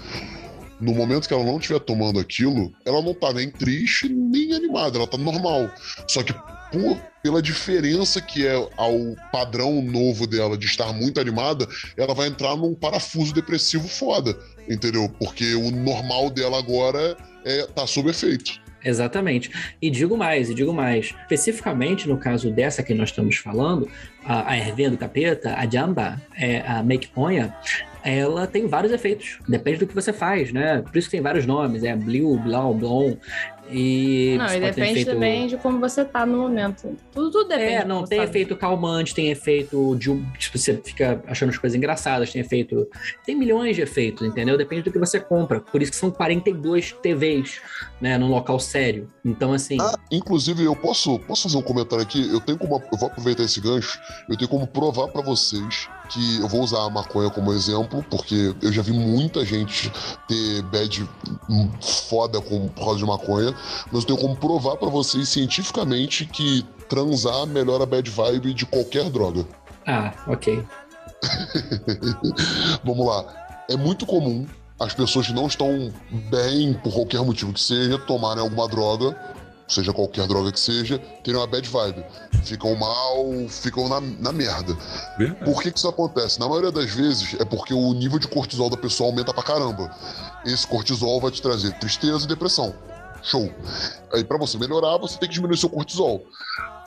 no 0.83 0.93
momento 0.93 1.27
que 1.27 1.33
ela 1.33 1.43
não 1.43 1.57
estiver 1.57 1.79
tomando 1.79 2.19
aquilo, 2.19 2.73
ela 2.85 3.01
não 3.01 3.13
tá 3.13 3.31
nem 3.31 3.49
triste 3.49 4.09
nem 4.09 4.53
animada, 4.53 4.97
ela 4.97 5.07
tá 5.07 5.17
normal. 5.17 5.71
Só 6.07 6.21
que 6.21 6.33
por, 6.71 6.97
pela 7.23 7.41
diferença 7.41 8.21
que 8.21 8.45
é 8.45 8.53
ao 8.75 9.15
padrão 9.31 9.81
novo 9.81 10.27
dela 10.27 10.57
de 10.57 10.65
estar 10.65 10.91
muito 10.91 11.19
animada, 11.19 11.67
ela 11.95 12.13
vai 12.13 12.27
entrar 12.27 12.55
num 12.57 12.75
parafuso 12.75 13.33
depressivo 13.33 13.87
foda, 13.87 14.37
entendeu? 14.69 15.09
Porque 15.19 15.55
o 15.55 15.71
normal 15.71 16.29
dela 16.29 16.59
agora 16.59 17.15
é 17.45 17.65
tá 17.67 17.87
sob 17.87 18.09
efeito. 18.09 18.61
Exatamente. 18.85 19.49
E 19.81 19.89
digo 19.89 20.17
mais, 20.17 20.49
e 20.49 20.53
digo 20.53 20.73
mais. 20.73 21.15
Especificamente 21.21 22.07
no 22.07 22.17
caso 22.17 22.51
dessa 22.51 22.83
que 22.83 22.93
nós 22.93 23.09
estamos 23.09 23.37
falando, 23.37 23.89
a, 24.25 24.51
a 24.51 24.57
ervinha 24.57 24.89
do 24.89 24.97
capeta, 24.97 25.55
a 25.55 25.65
jamba, 25.65 26.21
é, 26.35 26.59
a 26.67 26.83
make 26.83 27.07
ponha, 27.07 27.55
ela 28.03 28.45
tem 28.45 28.67
vários 28.67 28.91
efeitos. 28.91 29.39
Depende 29.47 29.79
do 29.79 29.87
que 29.87 29.95
você 29.95 30.11
faz, 30.11 30.51
né? 30.51 30.81
Por 30.81 30.95
isso 30.97 31.07
que 31.07 31.11
tem 31.11 31.21
vários 31.21 31.45
nomes. 31.45 31.83
É 31.83 31.95
Blue, 31.95 32.37
Blau, 32.39 32.73
Blon. 32.73 33.15
E 33.71 34.35
Não, 34.37 34.45
e 34.47 34.59
depende 34.59 34.91
efeito- 34.91 35.11
também 35.11 35.47
de 35.47 35.57
como 35.57 35.79
você 35.79 36.03
tá 36.03 36.25
no 36.25 36.37
momento. 36.37 36.97
Tudo, 37.13 37.31
tudo 37.31 37.47
depende. 37.47 37.73
É, 37.73 37.85
não, 37.85 38.03
tem 38.03 38.17
tá. 38.19 38.25
efeito 38.25 38.55
calmante, 38.57 39.15
tem 39.15 39.29
efeito 39.29 39.95
de 39.95 40.11
um. 40.11 40.23
Tipo, 40.33 40.57
você 40.57 40.75
fica 40.83 41.23
achando 41.27 41.49
as 41.49 41.57
coisas 41.57 41.75
engraçadas, 41.75 42.31
tem 42.31 42.41
efeito. 42.41 42.85
Tem 43.25 43.35
milhões 43.35 43.75
de 43.77 43.81
efeitos, 43.81 44.27
entendeu? 44.27 44.57
Depende 44.57 44.83
do 44.83 44.91
que 44.91 44.99
você 44.99 45.17
compra. 45.19 45.61
Por 45.61 45.81
isso 45.81 45.91
que 45.91 45.97
são 45.97 46.11
42 46.11 46.91
TVs, 46.91 47.61
né, 48.01 48.17
num 48.17 48.27
local 48.29 48.59
sério. 48.59 49.09
Então, 49.23 49.53
assim. 49.53 49.77
Ah, 49.79 49.95
inclusive, 50.11 50.63
eu 50.63 50.75
posso, 50.75 51.17
posso 51.19 51.43
fazer 51.43 51.57
um 51.57 51.61
comentário 51.61 52.03
aqui? 52.03 52.29
Eu 52.31 52.41
tenho 52.41 52.57
como. 52.57 52.83
Eu 52.91 52.97
vou 52.97 53.07
aproveitar 53.07 53.43
esse 53.43 53.61
gancho. 53.61 53.97
Eu 54.29 54.37
tenho 54.37 54.49
como 54.49 54.67
provar 54.67 55.07
pra 55.07 55.21
vocês 55.21 55.87
que 56.13 56.39
eu 56.39 56.47
vou 56.47 56.61
usar 56.61 56.83
a 56.83 56.89
maconha 56.89 57.29
como 57.29 57.51
exemplo, 57.51 58.05
porque 58.09 58.55
eu 58.61 58.71
já 58.71 58.83
vi 58.83 58.91
muita 58.91 59.43
gente 59.43 59.91
ter 60.27 60.61
bad 60.63 61.09
hum, 61.49 61.69
foda 61.81 62.39
com, 62.39 62.67
por 62.69 62.85
causa 62.85 62.99
de 62.99 63.05
maconha, 63.05 63.55
mas 63.91 64.01
eu 64.01 64.07
tenho 64.07 64.19
como 64.19 64.35
provar 64.35 64.77
pra 64.77 64.89
vocês 64.89 65.27
cientificamente 65.29 66.25
que 66.25 66.63
transar 66.87 67.47
melhora 67.47 67.83
a 67.83 67.87
bad 67.87 68.07
vibe 68.07 68.53
de 68.53 68.65
qualquer 68.65 69.09
droga. 69.09 69.45
Ah, 69.87 70.13
ok. 70.27 70.63
Vamos 72.83 73.07
lá. 73.07 73.25
É 73.69 73.75
muito 73.75 74.05
comum 74.05 74.45
as 74.79 74.93
pessoas 74.93 75.27
que 75.27 75.33
não 75.33 75.47
estão 75.47 75.91
bem, 76.29 76.73
por 76.73 76.93
qualquer 76.93 77.21
motivo 77.21 77.53
que 77.53 77.61
seja, 77.61 77.97
tomarem 77.97 78.43
alguma 78.43 78.67
droga, 78.67 79.17
seja 79.67 79.93
qualquer 79.93 80.27
droga 80.27 80.51
que 80.51 80.59
seja, 80.59 80.99
terem 81.23 81.39
uma 81.39 81.47
bad 81.47 81.67
vibe. 81.67 82.05
Ficam 82.43 82.75
mal, 82.75 83.47
ficam 83.49 83.87
na, 83.87 84.01
na 84.01 84.31
merda. 84.31 84.75
Verdade. 85.17 85.45
Por 85.45 85.61
que, 85.61 85.71
que 85.71 85.77
isso 85.77 85.87
acontece? 85.87 86.39
Na 86.39 86.47
maioria 86.47 86.71
das 86.71 86.91
vezes 86.91 87.35
é 87.39 87.45
porque 87.45 87.73
o 87.73 87.93
nível 87.93 88.19
de 88.19 88.27
cortisol 88.27 88.69
da 88.69 88.77
pessoa 88.77 89.09
aumenta 89.09 89.33
pra 89.33 89.43
caramba. 89.43 89.89
Esse 90.45 90.67
cortisol 90.67 91.21
vai 91.21 91.31
te 91.31 91.41
trazer 91.41 91.71
tristeza 91.79 92.25
e 92.25 92.27
depressão. 92.27 92.73
Show. 93.21 93.49
Aí 94.13 94.23
pra 94.23 94.37
você 94.37 94.57
melhorar, 94.57 94.97
você 94.97 95.17
tem 95.17 95.29
que 95.29 95.35
diminuir 95.35 95.57
seu 95.57 95.69
cortisol. 95.69 96.25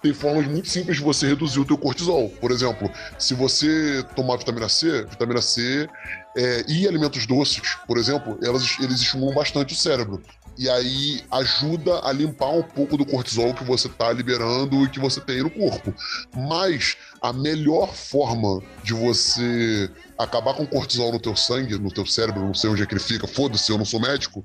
Tem 0.02 0.12
formas 0.12 0.46
muito 0.46 0.68
simples 0.68 0.98
de 0.98 1.02
você 1.02 1.26
reduzir 1.26 1.58
o 1.58 1.64
teu 1.64 1.78
cortisol. 1.78 2.28
Por 2.28 2.50
exemplo, 2.50 2.90
se 3.18 3.32
você 3.32 4.04
tomar 4.14 4.36
vitamina 4.36 4.68
C, 4.68 5.04
vitamina 5.04 5.40
C 5.40 5.88
é, 6.36 6.64
e 6.68 6.86
alimentos 6.86 7.26
doces, 7.26 7.76
por 7.86 7.96
exemplo, 7.96 8.38
elas, 8.42 8.76
eles 8.78 9.00
estimulam 9.00 9.34
bastante 9.34 9.72
o 9.72 9.76
cérebro. 9.76 10.22
E 10.58 10.70
aí 10.70 11.22
ajuda 11.30 12.00
a 12.02 12.12
limpar 12.12 12.50
um 12.50 12.62
pouco 12.62 12.96
do 12.96 13.04
cortisol 13.04 13.52
que 13.52 13.64
você 13.64 13.88
está 13.88 14.10
liberando 14.12 14.84
e 14.84 14.88
que 14.88 14.98
você 14.98 15.20
tem 15.20 15.42
no 15.42 15.50
corpo. 15.50 15.92
Mas 16.34 16.96
a 17.20 17.32
melhor 17.32 17.92
forma 17.92 18.62
de 18.82 18.94
você 18.94 19.90
acabar 20.18 20.54
com 20.54 20.66
cortisol 20.66 21.12
no 21.12 21.20
teu 21.20 21.36
sangue, 21.36 21.78
no 21.78 21.90
teu 21.90 22.06
cérebro, 22.06 22.46
não 22.46 22.54
sei 22.54 22.70
onde 22.70 22.82
é 22.82 22.86
que 22.86 22.94
ele 22.94 23.00
fica, 23.00 23.26
foda-se, 23.26 23.70
eu 23.70 23.76
não 23.76 23.84
sou 23.84 24.00
médico, 24.00 24.42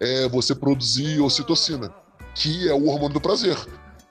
é 0.00 0.28
você 0.28 0.54
produzir 0.54 1.20
ocitocina, 1.20 1.90
que 2.34 2.68
é 2.68 2.74
o 2.74 2.86
hormônio 2.86 3.14
do 3.14 3.20
prazer. 3.20 3.56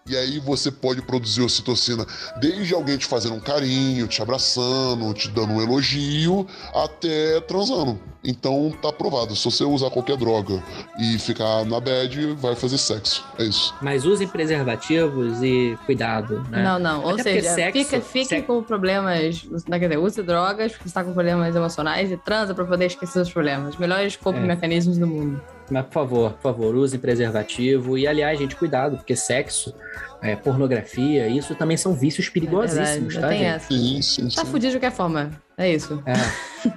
E 0.05 0.17
aí 0.17 0.37
você 0.39 0.69
pode 0.69 1.01
produzir 1.01 1.41
ocitocina 1.41 2.05
desde 2.41 2.73
alguém 2.73 2.97
te 2.97 3.05
fazendo 3.05 3.35
um 3.35 3.39
carinho, 3.39 4.05
te 4.05 4.21
abraçando, 4.21 5.13
te 5.13 5.29
dando 5.29 5.53
um 5.53 5.61
elogio, 5.61 6.45
até 6.75 7.39
transando. 7.41 7.97
Então 8.21 8.73
tá 8.81 8.91
provado. 8.91 9.33
Se 9.35 9.45
você 9.45 9.63
usar 9.63 9.89
qualquer 9.89 10.17
droga 10.17 10.61
e 10.99 11.17
ficar 11.19 11.65
na 11.65 11.79
bad, 11.79 12.33
vai 12.35 12.53
fazer 12.55 12.77
sexo. 12.77 13.23
É 13.39 13.43
isso. 13.43 13.73
Mas 13.81 14.05
usem 14.05 14.27
preservativos 14.27 15.41
e 15.41 15.77
cuidado, 15.85 16.45
né? 16.49 16.61
Não, 16.63 16.79
não. 16.79 17.03
Ou 17.03 17.11
Até 17.11 17.23
seja, 17.23 17.53
sexo- 17.53 17.79
fica, 17.85 18.01
fique 18.01 18.25
sexo- 18.25 18.47
com 18.47 18.61
problemas. 18.63 19.43
Não, 19.67 19.79
quer 19.79 19.87
dizer, 19.87 19.97
use 19.99 20.21
drogas, 20.21 20.71
porque 20.73 20.87
você 20.89 20.93
tá 20.93 21.03
com 21.03 21.13
problemas 21.13 21.55
emocionais 21.55 22.11
e 22.11 22.17
transa 22.17 22.53
pra 22.53 22.65
poder 22.65 22.87
esquecer 22.87 23.19
os 23.21 23.31
problemas. 23.31 23.77
Melhores 23.77 24.15
coping 24.17 24.39
É. 24.39 24.47
mecanismos 24.47 24.97
do 24.97 25.07
mundo. 25.07 25.41
Mas, 25.69 25.85
por 25.85 25.93
favor, 25.93 26.33
por 26.33 26.41
favor, 26.41 26.75
usem 26.75 26.99
preservativo. 26.99 27.97
E, 27.97 28.05
aliás, 28.07 28.37
gente, 28.37 28.55
cuidado, 28.55 28.97
porque 28.97 29.15
sexo, 29.15 29.73
é, 30.21 30.35
pornografia, 30.35 31.27
isso 31.27 31.55
também 31.55 31.77
são 31.77 31.93
vícios 31.93 32.29
perigosíssimos, 32.29 33.15
É 33.15 33.19
tá, 33.19 33.27
tem 33.27 33.39
gente? 33.39 33.47
essa. 33.47 33.67
Sim, 33.67 34.01
sim, 34.01 34.27
Tá 34.29 34.45
fudido 34.45 34.71
de 34.73 34.79
qualquer 34.79 34.95
forma. 34.95 35.31
É 35.57 35.71
isso. 35.71 36.01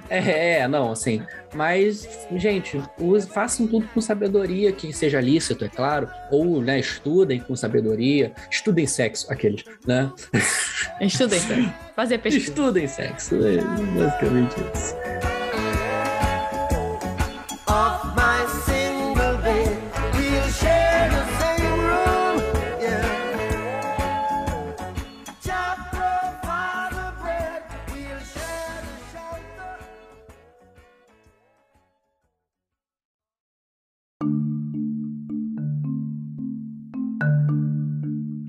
É, 0.09 0.59
é, 0.59 0.67
não, 0.67 0.91
assim. 0.91 1.21
Mas, 1.55 2.07
gente, 2.35 2.81
use, 2.99 3.27
façam 3.27 3.65
tudo 3.67 3.87
com 3.93 3.99
sabedoria, 3.99 4.71
que 4.71 4.93
seja 4.93 5.19
lícito, 5.19 5.65
é 5.65 5.69
claro. 5.69 6.09
Ou, 6.31 6.61
né, 6.61 6.79
estudem 6.79 7.39
com 7.39 7.55
sabedoria. 7.55 8.31
Estudem 8.51 8.85
sexo, 8.85 9.31
aqueles, 9.31 9.63
né? 9.85 10.11
Estudem, 11.01 11.39
cara. 11.41 11.75
Fazer 11.95 12.17
pesquisa. 12.19 12.49
Estudem 12.49 12.87
sexo. 12.87 13.35
É 13.35 13.57
basicamente 13.99 14.55
isso. 14.75 14.95
Off 17.69 18.16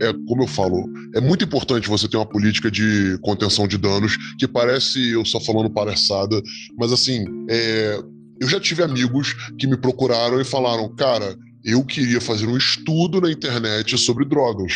é 0.00 0.12
como 0.26 0.42
eu 0.42 0.46
falo, 0.46 0.84
é 1.14 1.20
muito 1.20 1.44
importante 1.44 1.88
você 1.88 2.08
ter 2.08 2.16
uma 2.16 2.26
política 2.26 2.70
de 2.70 3.18
contenção 3.22 3.66
de 3.66 3.76
danos, 3.76 4.16
que 4.38 4.46
parece 4.46 5.10
eu 5.10 5.24
só 5.24 5.40
falando 5.40 5.70
palhaçada, 5.70 6.40
mas 6.76 6.92
assim, 6.92 7.24
é, 7.48 8.00
eu 8.40 8.48
já 8.48 8.60
tive 8.60 8.82
amigos 8.82 9.34
que 9.58 9.66
me 9.66 9.76
procuraram 9.76 10.40
e 10.40 10.44
falaram, 10.44 10.88
cara, 10.94 11.36
eu 11.64 11.84
queria 11.84 12.20
fazer 12.20 12.46
um 12.46 12.56
estudo 12.56 13.20
na 13.20 13.30
internet 13.30 13.96
sobre 13.98 14.24
drogas. 14.24 14.72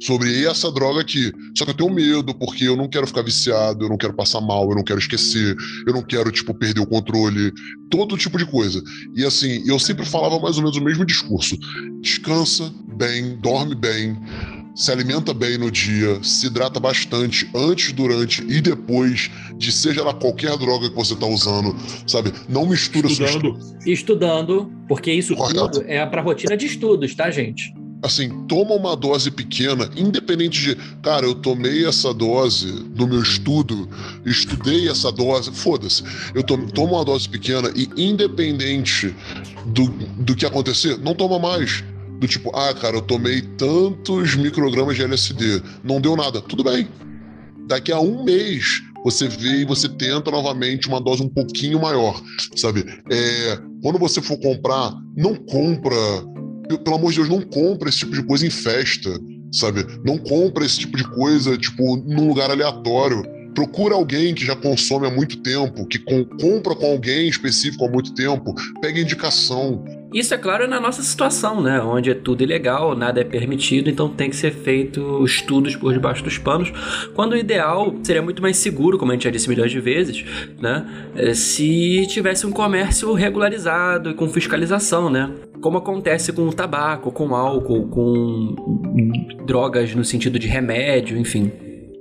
Sobre 0.00 0.44
essa 0.44 0.70
droga 0.70 1.00
aqui. 1.00 1.32
Só 1.56 1.64
que 1.64 1.72
eu 1.72 1.74
tenho 1.74 1.92
medo, 1.92 2.32
porque 2.32 2.68
eu 2.68 2.76
não 2.76 2.88
quero 2.88 3.04
ficar 3.04 3.22
viciado, 3.22 3.84
eu 3.84 3.88
não 3.88 3.96
quero 3.96 4.14
passar 4.14 4.40
mal, 4.40 4.68
eu 4.70 4.76
não 4.76 4.84
quero 4.84 5.00
esquecer, 5.00 5.56
eu 5.84 5.92
não 5.92 6.02
quero, 6.02 6.30
tipo, 6.30 6.54
perder 6.54 6.80
o 6.80 6.86
controle, 6.86 7.52
todo 7.90 8.16
tipo 8.16 8.38
de 8.38 8.46
coisa. 8.46 8.80
E 9.16 9.24
assim, 9.24 9.64
eu 9.66 9.76
sempre 9.80 10.06
falava 10.06 10.38
mais 10.38 10.56
ou 10.56 10.62
menos 10.62 10.76
o 10.76 10.84
mesmo 10.84 11.04
discurso. 11.04 11.58
Descansa 12.00 12.72
bem, 12.96 13.36
dorme 13.40 13.74
bem, 13.74 14.16
se 14.78 14.92
alimenta 14.92 15.34
bem 15.34 15.58
no 15.58 15.72
dia, 15.72 16.22
se 16.22 16.46
hidrata 16.46 16.78
bastante 16.78 17.50
antes, 17.52 17.90
durante 17.90 18.44
e 18.48 18.60
depois 18.60 19.28
de 19.56 19.72
seja 19.72 20.04
lá 20.04 20.14
qualquer 20.14 20.56
droga 20.56 20.88
que 20.88 20.94
você 20.94 21.16
tá 21.16 21.26
usando, 21.26 21.74
sabe? 22.06 22.32
Não 22.48 22.64
mistura 22.64 23.08
Estudando. 23.08 23.58
Estudando, 23.84 24.72
porque 24.86 25.12
isso 25.12 25.34
Correto. 25.34 25.80
tudo 25.80 25.84
é 25.88 26.06
pra 26.06 26.22
rotina 26.22 26.56
de 26.56 26.66
estudos, 26.66 27.12
tá, 27.14 27.28
gente? 27.28 27.74
assim, 28.00 28.46
toma 28.46 28.74
uma 28.74 28.94
dose 28.94 29.28
pequena, 29.28 29.90
independente 29.96 30.60
de, 30.60 30.76
cara, 31.02 31.26
eu 31.26 31.34
tomei 31.34 31.84
essa 31.84 32.14
dose 32.14 32.86
no 32.94 33.08
meu 33.08 33.20
estudo, 33.20 33.88
estudei 34.24 34.88
essa 34.88 35.10
dose, 35.10 35.50
foda-se. 35.50 36.04
Eu 36.32 36.44
to 36.44 36.56
tomo 36.68 36.94
uma 36.94 37.04
dose 37.04 37.28
pequena 37.28 37.72
e 37.74 37.88
independente 37.96 39.12
do, 39.66 39.88
do 40.22 40.36
que 40.36 40.46
acontecer, 40.46 40.96
não 40.98 41.12
toma 41.12 41.40
mais. 41.40 41.82
Do 42.18 42.26
tipo, 42.26 42.50
ah, 42.54 42.74
cara, 42.74 42.96
eu 42.96 43.02
tomei 43.02 43.42
tantos 43.42 44.34
microgramas 44.34 44.96
de 44.96 45.02
LSD, 45.02 45.62
não 45.84 46.00
deu 46.00 46.16
nada. 46.16 46.40
Tudo 46.40 46.64
bem. 46.64 46.88
Daqui 47.68 47.92
a 47.92 48.00
um 48.00 48.24
mês, 48.24 48.82
você 49.04 49.28
vê 49.28 49.60
e 49.60 49.64
você 49.64 49.88
tenta 49.88 50.30
novamente 50.30 50.88
uma 50.88 51.00
dose 51.00 51.22
um 51.22 51.28
pouquinho 51.28 51.80
maior, 51.80 52.20
sabe? 52.56 52.84
É, 53.10 53.58
quando 53.82 53.98
você 53.98 54.20
for 54.20 54.38
comprar, 54.38 54.92
não 55.16 55.34
compra 55.34 55.96
pelo 56.76 56.96
amor 56.96 57.10
de 57.10 57.16
Deus, 57.18 57.28
não 57.28 57.40
compra 57.40 57.88
esse 57.88 57.98
tipo 57.98 58.12
de 58.12 58.22
coisa 58.22 58.46
em 58.46 58.50
festa, 58.50 59.10
sabe? 59.52 59.86
Não 60.04 60.18
compra 60.18 60.66
esse 60.66 60.80
tipo 60.80 60.96
de 60.96 61.04
coisa, 61.04 61.56
tipo, 61.56 61.96
num 61.96 62.28
lugar 62.28 62.50
aleatório. 62.50 63.22
Procura 63.58 63.96
alguém 63.96 64.32
que 64.34 64.46
já 64.46 64.54
consome 64.54 65.08
há 65.08 65.10
muito 65.10 65.38
tempo, 65.38 65.84
que 65.84 65.98
com- 65.98 66.24
compra 66.24 66.76
com 66.76 66.86
alguém 66.92 67.26
específico 67.28 67.84
há 67.84 67.88
muito 67.90 68.14
tempo, 68.14 68.54
pega 68.80 69.00
indicação. 69.00 69.84
Isso, 70.14 70.32
é 70.32 70.38
claro, 70.38 70.62
é 70.62 70.66
na 70.68 70.78
nossa 70.80 71.02
situação, 71.02 71.60
né? 71.60 71.80
Onde 71.82 72.08
é 72.08 72.14
tudo 72.14 72.44
ilegal, 72.44 72.94
nada 72.96 73.20
é 73.20 73.24
permitido, 73.24 73.90
então 73.90 74.08
tem 74.08 74.30
que 74.30 74.36
ser 74.36 74.52
feito 74.52 75.24
estudos 75.24 75.74
por 75.74 75.92
debaixo 75.92 76.22
dos 76.22 76.38
panos. 76.38 76.72
Quando 77.16 77.32
o 77.32 77.36
ideal 77.36 77.92
seria 78.04 78.22
muito 78.22 78.40
mais 78.40 78.56
seguro, 78.58 78.96
como 78.96 79.10
a 79.10 79.14
gente 79.16 79.24
já 79.24 79.30
disse 79.30 79.48
milhões 79.48 79.72
de 79.72 79.80
vezes, 79.80 80.24
né? 80.60 80.86
Eh, 81.16 81.34
Se 81.34 82.06
tivesse 82.06 82.46
um 82.46 82.52
comércio 82.52 83.12
regularizado 83.12 84.10
e 84.10 84.14
com 84.14 84.28
fiscalização, 84.28 85.10
né? 85.10 85.32
Como 85.60 85.78
acontece 85.78 86.32
com 86.32 86.42
o 86.46 86.52
tabaco, 86.52 87.10
com 87.10 87.34
álcool, 87.34 87.88
com 87.88 88.54
drogas 89.46 89.92
no 89.96 90.04
sentido 90.04 90.38
de 90.38 90.46
remédio, 90.46 91.18
enfim. 91.18 91.50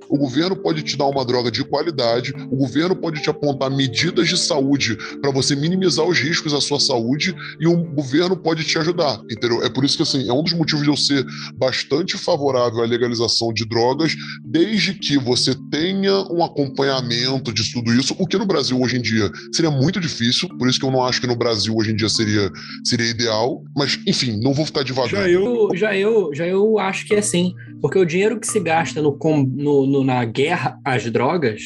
O 0.10 0.18
governo 0.18 0.56
pode 0.56 0.82
te 0.84 0.98
dar 0.98 1.06
uma 1.06 1.26
droga 1.26 1.52
de 1.52 1.64
qualidade, 1.64 2.34
o 2.52 2.56
governo 2.56 2.96
pode 2.96 3.22
te 3.22 3.30
apontar 3.30 3.70
medidas 3.70 4.28
de 4.28 4.38
saúde 4.38 4.98
para 5.22 5.32
você 5.32 5.56
minimizar 5.56 6.06
os 6.06 6.20
riscos 6.20 6.54
à 6.54 6.62
sua 6.62 6.80
saúde 6.80 7.36
e 7.60 7.68
o 7.68 7.84
governo 7.94 8.36
pode 8.36 8.64
te 8.64 8.78
ajudar, 8.78 9.22
entendeu? 9.30 9.64
É 9.64 9.70
por 9.70 9.84
isso 9.84 9.98
que 9.98 10.04
assim, 10.04 10.28
é 10.30 10.34
um 10.34 10.44
dos 10.44 10.54
motivos 10.54 10.84
de 10.84 10.90
eu 10.90 10.98
ser 10.98 11.26
bastante 11.56 12.18
favorável 12.18 12.82
à 12.84 12.86
legalização 12.86 13.54
de 13.54 13.66
drogas, 13.66 14.16
desde 14.46 14.94
que 14.94 15.18
você 15.18 15.56
tenha 15.70 16.14
um 16.32 16.44
acompanhamento 16.44 17.54
de 17.54 17.72
tudo 17.72 17.94
isso, 17.94 18.16
o 18.18 18.28
que 18.28 18.38
no 18.38 18.46
Brasil 18.46 18.80
hoje 18.80 18.98
em 18.98 19.02
dia 19.02 19.30
seria 19.52 19.72
muito 19.72 20.00
difícil, 20.00 20.50
por 20.58 20.68
isso 20.68 20.80
que 20.80 20.86
eu 20.86 20.92
não 20.92 21.04
acho 21.04 21.22
que 21.22 21.28
no 21.28 21.36
Brasil 21.36 21.76
hoje 21.76 21.92
em 21.92 21.96
dia 21.96 22.10
seria, 22.10 22.52
seria 22.84 23.10
ideal, 23.10 23.64
mas 23.76 24.00
enfim, 24.06 24.40
não 24.42 24.54
vou 24.54 24.66
ficar 24.66 24.84
devagar. 24.84 25.24
Já 25.24 25.30
eu. 25.30 25.70
Já 25.76 25.96
eu 25.96 26.34
já 26.34 26.46
eu 26.48 26.80
acho 26.80 27.06
que 27.06 27.16
é 27.16 27.20
assim 27.20 27.54
porque 27.82 28.00
o 28.00 28.06
dinheiro 28.06 28.40
que 28.40 28.48
se 28.48 28.60
gasta 28.60 29.02
no, 29.02 29.18
no- 29.56 29.86
no- 29.86 30.04
na 30.04 30.24
guerra 30.26 30.80
às 30.84 31.10
drogas 31.12 31.62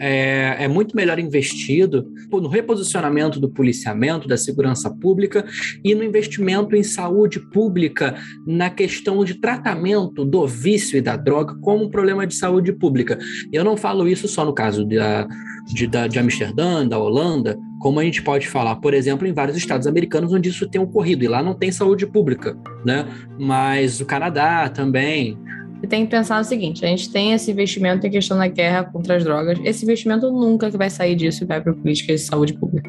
é, 0.00 0.56
é 0.64 0.68
muito 0.68 0.96
melhor 0.96 1.18
investido 1.18 2.10
no 2.30 2.48
reposicionamento 2.48 3.38
do 3.38 3.48
policiamento, 3.48 4.26
da 4.26 4.36
segurança 4.36 4.90
pública 4.90 5.44
e 5.84 5.94
no 5.94 6.02
investimento 6.02 6.74
em 6.74 6.82
saúde 6.82 7.38
pública 7.38 8.16
na 8.46 8.70
questão 8.70 9.22
de 9.24 9.34
tratamento 9.34 10.24
do 10.24 10.46
vício 10.46 10.96
e 10.96 11.00
da 11.02 11.14
droga 11.16 11.54
como 11.60 11.84
um 11.84 11.90
problema 11.90 12.26
de 12.26 12.34
saúde 12.34 12.72
pública. 12.72 13.18
Eu 13.52 13.62
não 13.64 13.76
falo 13.76 14.08
isso 14.08 14.26
só 14.26 14.44
no 14.44 14.54
caso 14.54 14.84
da, 14.84 15.28
de, 15.66 15.86
da- 15.86 16.06
de 16.06 16.18
Amsterdã, 16.18 16.86
da 16.86 16.98
Holanda, 16.98 17.58
como 17.78 17.98
a 18.00 18.04
gente 18.04 18.22
pode 18.22 18.46
falar, 18.48 18.76
por 18.76 18.94
exemplo, 18.94 19.26
em 19.26 19.32
vários 19.32 19.56
estados 19.56 19.86
americanos 19.86 20.32
onde 20.32 20.48
isso 20.48 20.68
tem 20.68 20.80
ocorrido, 20.80 21.24
e 21.24 21.28
lá 21.28 21.42
não 21.42 21.54
tem 21.54 21.72
saúde 21.72 22.06
pública, 22.06 22.56
né? 22.84 23.06
Mas 23.38 24.00
o 24.00 24.06
Canadá 24.06 24.68
também. 24.68 25.36
Você 25.82 25.88
tem 25.88 26.04
que 26.04 26.12
pensar 26.12 26.38
no 26.38 26.44
seguinte: 26.44 26.84
a 26.84 26.88
gente 26.88 27.10
tem 27.10 27.32
esse 27.32 27.50
investimento 27.50 28.06
em 28.06 28.10
questão 28.10 28.38
da 28.38 28.46
guerra 28.46 28.84
contra 28.84 29.16
as 29.16 29.24
drogas. 29.24 29.58
Esse 29.64 29.84
investimento 29.84 30.30
nunca 30.30 30.70
que 30.70 30.76
vai 30.76 30.88
sair 30.88 31.16
disso 31.16 31.42
e 31.42 31.46
vai 31.46 31.60
para 31.60 31.72
políticas 31.72 32.20
de 32.20 32.26
saúde 32.28 32.52
pública. 32.52 32.88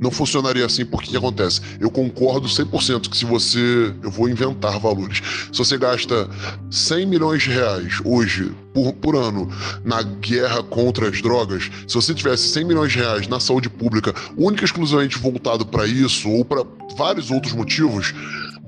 Não 0.00 0.10
funcionaria 0.10 0.66
assim 0.66 0.84
porque 0.84 1.06
o 1.06 1.10
que 1.12 1.16
acontece? 1.16 1.60
Eu 1.78 1.88
concordo 1.88 2.48
100% 2.48 3.08
que 3.08 3.16
se 3.16 3.24
você. 3.24 3.94
Eu 4.02 4.10
vou 4.10 4.28
inventar 4.28 4.76
valores. 4.80 5.22
Se 5.52 5.58
você 5.58 5.78
gasta 5.78 6.28
100 6.68 7.06
milhões 7.06 7.42
de 7.44 7.50
reais 7.50 8.00
hoje, 8.04 8.52
por, 8.74 8.92
por 8.94 9.14
ano, 9.14 9.48
na 9.84 10.02
guerra 10.02 10.64
contra 10.64 11.08
as 11.08 11.22
drogas, 11.22 11.70
se 11.86 11.94
você 11.94 12.12
tivesse 12.12 12.48
100 12.48 12.64
milhões 12.64 12.90
de 12.90 12.98
reais 12.98 13.28
na 13.28 13.38
saúde 13.38 13.70
pública, 13.70 14.12
única 14.36 14.64
e 14.64 14.66
exclusivamente 14.66 15.16
voltado 15.16 15.64
para 15.64 15.86
isso 15.86 16.28
ou 16.28 16.44
para 16.44 16.64
vários 16.96 17.30
outros 17.30 17.52
motivos, 17.52 18.12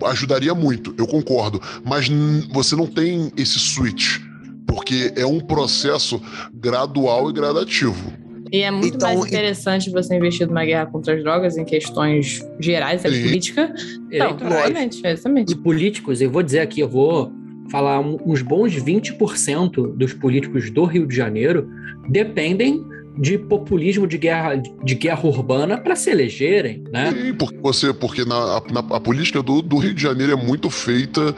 ajudaria 0.05 0.55
muito, 0.55 0.95
eu 0.99 1.07
concordo. 1.07 1.61
Mas 1.85 2.09
você 2.53 2.75
não 2.77 2.87
tem 2.87 3.31
esse 3.37 3.59
switch. 3.59 4.19
Porque 4.67 5.13
é 5.15 5.25
um 5.27 5.41
processo 5.41 6.21
gradual 6.53 7.31
e 7.31 7.33
gradativo. 7.33 8.13
E 8.51 8.61
é 8.63 8.71
muito 8.71 8.97
Então, 8.97 9.09
mais 9.09 9.25
e- 9.25 9.29
interessante 9.29 9.91
você 9.91 10.17
investir 10.17 10.47
numa 10.47 10.65
guerra 10.65 10.87
contra 10.87 11.15
as 11.15 11.23
drogas 11.23 11.57
em 11.57 11.65
questões 11.65 12.41
gerais 12.61 13.03
da 13.03 13.11
Sim. 13.11 13.23
política. 13.23 13.69
Não, 13.69 14.11
eleitorais. 14.11 14.55
obviamente, 14.67 15.01
exatamente. 15.07 15.53
E 15.53 15.57
políticos, 15.57 16.21
eu 16.21 16.31
vou 16.31 16.43
dizer 16.43 16.61
aqui, 16.61 16.81
eu 16.81 16.89
vou 16.89 17.33
falar 17.71 18.01
uns 18.01 18.43
bons 18.43 18.75
20% 18.75 19.97
dos 19.97 20.13
políticos 20.13 20.71
do 20.71 20.85
Rio 20.85 21.07
de 21.07 21.15
Janeiro 21.17 21.69
dependem 22.09 22.85
de 23.17 23.39
populismo 23.39 24.07
de 24.07 24.19
guerra, 24.19 24.57
de 24.57 24.95
guerra 24.95 25.27
urbana 25.29 25.79
para 25.79 25.95
se 25.97 26.11
elegerem, 26.11 26.83
né? 26.93 27.13
Sim, 27.13 27.35
porque 27.35 27.57
você, 27.59 27.93
porque 27.93 28.25
na, 28.25 28.61
na- 28.73 28.97
a 28.97 29.01
política 29.01 29.43
do, 29.43 29.63
do 29.63 29.77
Rio 29.79 29.95
de 29.95 30.03
Janeiro 30.03 30.33
é 30.33 30.37
muito 30.37 30.69
feita 30.71 31.35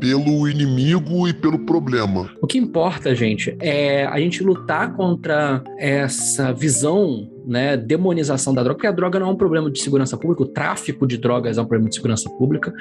pelo 0.00 0.48
inimigo 0.48 1.26
e 1.28 1.32
pelo 1.32 1.58
problema. 1.60 2.30
O 2.42 2.46
que 2.46 2.58
importa, 2.58 3.14
gente, 3.14 3.56
é 3.60 4.04
a 4.04 4.18
gente 4.18 4.42
lutar 4.42 4.94
contra 4.94 5.62
essa 5.78 6.52
visão, 6.52 7.28
né, 7.46 7.76
demonização 7.76 8.52
da 8.52 8.62
droga, 8.62 8.76
porque 8.76 8.86
a 8.86 8.92
droga 8.92 9.18
não 9.18 9.28
é 9.28 9.30
um 9.30 9.36
problema 9.36 9.70
de 9.70 9.80
segurança 9.80 10.16
pública, 10.16 10.42
o 10.42 10.46
tráfico 10.46 11.06
de 11.06 11.16
drogas 11.16 11.58
é 11.58 11.62
um 11.62 11.66
problema 11.66 11.88
de 11.88 11.94
segurança 11.94 12.28
pública, 12.30 12.72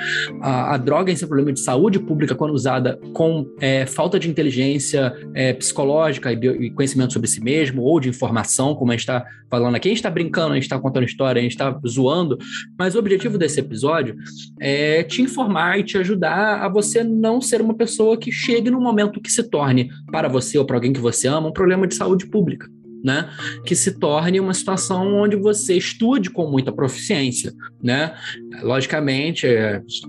a, 0.41 0.73
a 0.75 0.77
droga 0.77 1.11
é 1.11 1.15
um 1.15 1.27
problema 1.27 1.53
de 1.53 1.59
saúde 1.59 1.99
pública 1.99 2.35
quando 2.35 2.51
usada 2.51 2.99
com 3.13 3.45
é, 3.59 3.85
falta 3.85 4.19
de 4.19 4.29
inteligência 4.29 5.13
é, 5.33 5.53
psicológica 5.53 6.33
e, 6.33 6.35
e 6.35 6.71
conhecimento 6.71 7.13
sobre 7.13 7.27
si 7.27 7.41
mesmo, 7.41 7.81
ou 7.81 7.99
de 7.99 8.09
informação, 8.09 8.75
como 8.75 8.91
a 8.91 8.95
gente 8.95 9.01
está 9.01 9.25
falando 9.49 9.75
aqui, 9.75 9.87
a 9.87 9.91
gente 9.91 9.99
está 9.99 10.09
brincando, 10.09 10.51
a 10.51 10.55
gente 10.55 10.63
está 10.63 10.79
contando 10.79 11.05
história, 11.05 11.39
a 11.39 11.43
gente 11.43 11.51
está 11.51 11.79
zoando, 11.87 12.37
mas 12.77 12.95
o 12.95 12.99
objetivo 12.99 13.37
desse 13.37 13.59
episódio 13.59 14.15
é 14.59 15.03
te 15.03 15.21
informar 15.21 15.79
e 15.79 15.83
te 15.83 15.97
ajudar 15.97 16.63
a 16.63 16.69
você 16.69 17.03
não 17.03 17.39
ser 17.39 17.61
uma 17.61 17.73
pessoa 17.73 18.17
que 18.17 18.31
chegue 18.31 18.69
no 18.69 18.81
momento 18.81 19.21
que 19.21 19.31
se 19.31 19.43
torne 19.43 19.89
para 20.11 20.27
você 20.27 20.57
ou 20.57 20.65
para 20.65 20.77
alguém 20.77 20.93
que 20.93 20.99
você 20.99 21.27
ama 21.27 21.47
um 21.47 21.53
problema 21.53 21.87
de 21.87 21.95
saúde 21.95 22.25
pública. 22.27 22.67
Né? 23.05 23.29
Que 23.63 23.75
se 23.75 23.99
torne 23.99 24.39
uma 24.39 24.53
situação 24.55 25.13
onde 25.17 25.35
você 25.35 25.77
estude 25.77 26.31
com 26.31 26.49
muita 26.49 26.71
proficiência, 26.71 27.53
né? 27.83 28.15
Logicamente, 28.63 29.45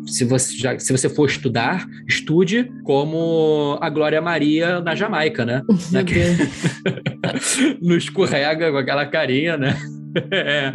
se 0.06 0.24
você, 0.24 0.56
já, 0.56 0.78
se 0.78 0.92
você 0.92 1.06
for 1.10 1.28
estudar, 1.28 1.86
estude 2.08 2.72
como 2.84 3.76
a 3.82 3.90
Glória 3.90 4.22
Maria 4.22 4.80
na 4.80 4.94
Jamaica, 4.94 5.44
né? 5.44 5.60
Naque- 5.92 6.38
não 7.82 7.98
escorrega 7.98 8.72
com 8.72 8.78
aquela 8.78 9.04
carinha, 9.04 9.58
né? 9.58 9.76
É, 10.30 10.72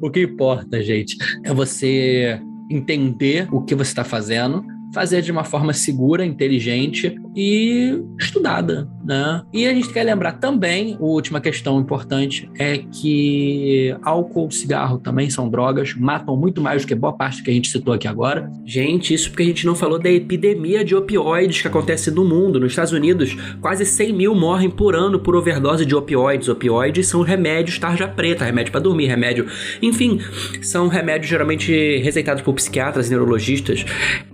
o 0.00 0.10
que 0.10 0.22
importa, 0.22 0.82
gente, 0.82 1.14
é 1.44 1.52
você 1.52 2.40
entender 2.70 3.46
o 3.52 3.62
que 3.62 3.74
você 3.74 3.90
está 3.90 4.02
fazendo, 4.02 4.64
fazer 4.92 5.22
de 5.22 5.30
uma 5.30 5.44
forma 5.44 5.72
segura, 5.72 6.24
inteligente 6.24 7.14
e 7.36 8.02
estudada, 8.18 8.88
né? 9.04 9.42
E 9.52 9.66
a 9.66 9.74
gente 9.74 9.92
quer 9.92 10.02
lembrar 10.02 10.32
também, 10.32 10.94
a 10.94 11.04
última 11.04 11.40
questão 11.40 11.80
importante 11.80 12.50
é 12.58 12.78
que 12.78 13.94
álcool, 14.02 14.50
cigarro 14.50 14.98
também 14.98 15.30
são 15.30 15.48
drogas, 15.48 15.94
matam 15.94 16.36
muito 16.36 16.60
mais 16.60 16.82
do 16.82 16.88
que 16.88 16.94
boa 16.94 17.12
parte 17.12 17.42
que 17.42 17.50
a 17.50 17.54
gente 17.54 17.68
citou 17.68 17.92
aqui 17.94 18.08
agora. 18.08 18.50
Gente, 18.64 19.12
isso 19.12 19.30
porque 19.30 19.42
a 19.42 19.46
gente 19.46 19.66
não 19.66 19.74
falou 19.74 19.98
da 19.98 20.10
epidemia 20.10 20.84
de 20.84 20.94
opioides 20.94 21.60
que 21.60 21.68
acontece 21.68 22.10
no 22.10 22.24
mundo. 22.24 22.58
Nos 22.58 22.72
Estados 22.72 22.92
Unidos, 22.92 23.36
quase 23.60 23.84
100 23.84 24.12
mil 24.12 24.34
morrem 24.34 24.70
por 24.70 24.94
ano 24.94 25.18
por 25.18 25.36
overdose 25.36 25.84
de 25.84 25.94
opioides. 25.94 26.48
Opioides 26.48 27.08
são 27.08 27.22
remédios 27.22 27.78
tarja 27.78 28.08
preta, 28.08 28.44
remédio 28.44 28.72
para 28.72 28.80
dormir, 28.80 29.06
remédio. 29.06 29.46
Enfim, 29.82 30.18
são 30.62 30.88
remédios 30.88 31.30
geralmente 31.30 31.98
receitados 31.98 32.42
por 32.42 32.54
psiquiatras 32.54 33.06
e 33.06 33.10
neurologistas. 33.10 33.84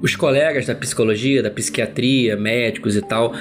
Os 0.01 0.17
colegas 0.45 0.67
da 0.67 0.75
psicologia, 0.75 1.43
da 1.43 1.51
psiquiatria, 1.51 2.37
médicos 2.37 2.97
e 2.97 3.01
tal, 3.01 3.33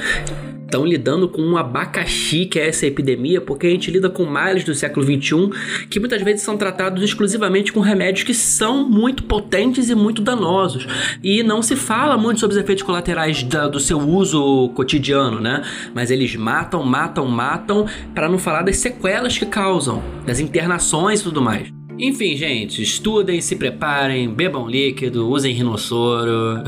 estão 0.63 0.85
lidando 0.85 1.27
com 1.27 1.41
um 1.41 1.57
abacaxi 1.57 2.45
que 2.45 2.57
é 2.57 2.69
essa 2.69 2.87
epidemia, 2.87 3.41
porque 3.41 3.67
a 3.67 3.69
gente 3.69 3.91
lida 3.91 4.09
com 4.09 4.23
males 4.23 4.63
do 4.63 4.73
século 4.73 5.05
XXI 5.05 5.49
que 5.89 5.99
muitas 5.99 6.21
vezes 6.21 6.41
são 6.43 6.55
tratados 6.57 7.03
exclusivamente 7.03 7.73
com 7.73 7.81
remédios 7.81 8.23
que 8.23 8.33
são 8.33 8.89
muito 8.89 9.23
potentes 9.23 9.89
e 9.89 9.95
muito 9.95 10.21
danosos. 10.21 10.87
E 11.21 11.43
não 11.43 11.61
se 11.61 11.75
fala 11.75 12.17
muito 12.17 12.39
sobre 12.39 12.55
os 12.55 12.61
efeitos 12.63 12.83
colaterais 12.83 13.43
da- 13.43 13.67
do 13.67 13.79
seu 13.81 13.99
uso 13.99 14.69
cotidiano, 14.69 15.41
né? 15.41 15.61
Mas 15.93 16.09
eles 16.09 16.35
matam, 16.37 16.83
matam, 16.83 17.27
matam, 17.27 17.85
para 18.15 18.29
não 18.29 18.39
falar 18.39 18.61
das 18.61 18.77
sequelas 18.77 19.37
que 19.37 19.45
causam, 19.45 20.01
das 20.25 20.39
internações 20.39 21.19
e 21.19 21.23
tudo 21.23 21.41
mais. 21.41 21.82
Enfim, 22.03 22.35
gente, 22.35 22.81
estudem, 22.83 23.39
se 23.39 23.55
preparem, 23.55 24.29
bebam 24.29 24.67
líquido, 24.67 25.29
usem 25.29 25.53
rinossoro. 25.53 26.61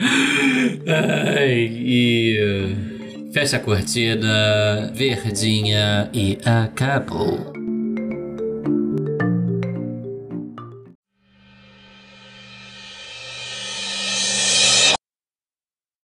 Ai, 1.36 1.70
e. 1.70 2.76
Fecha 3.30 3.58
a 3.58 3.60
cortina, 3.60 4.90
verdinha 4.94 6.08
e 6.14 6.38
acabou. 6.46 7.57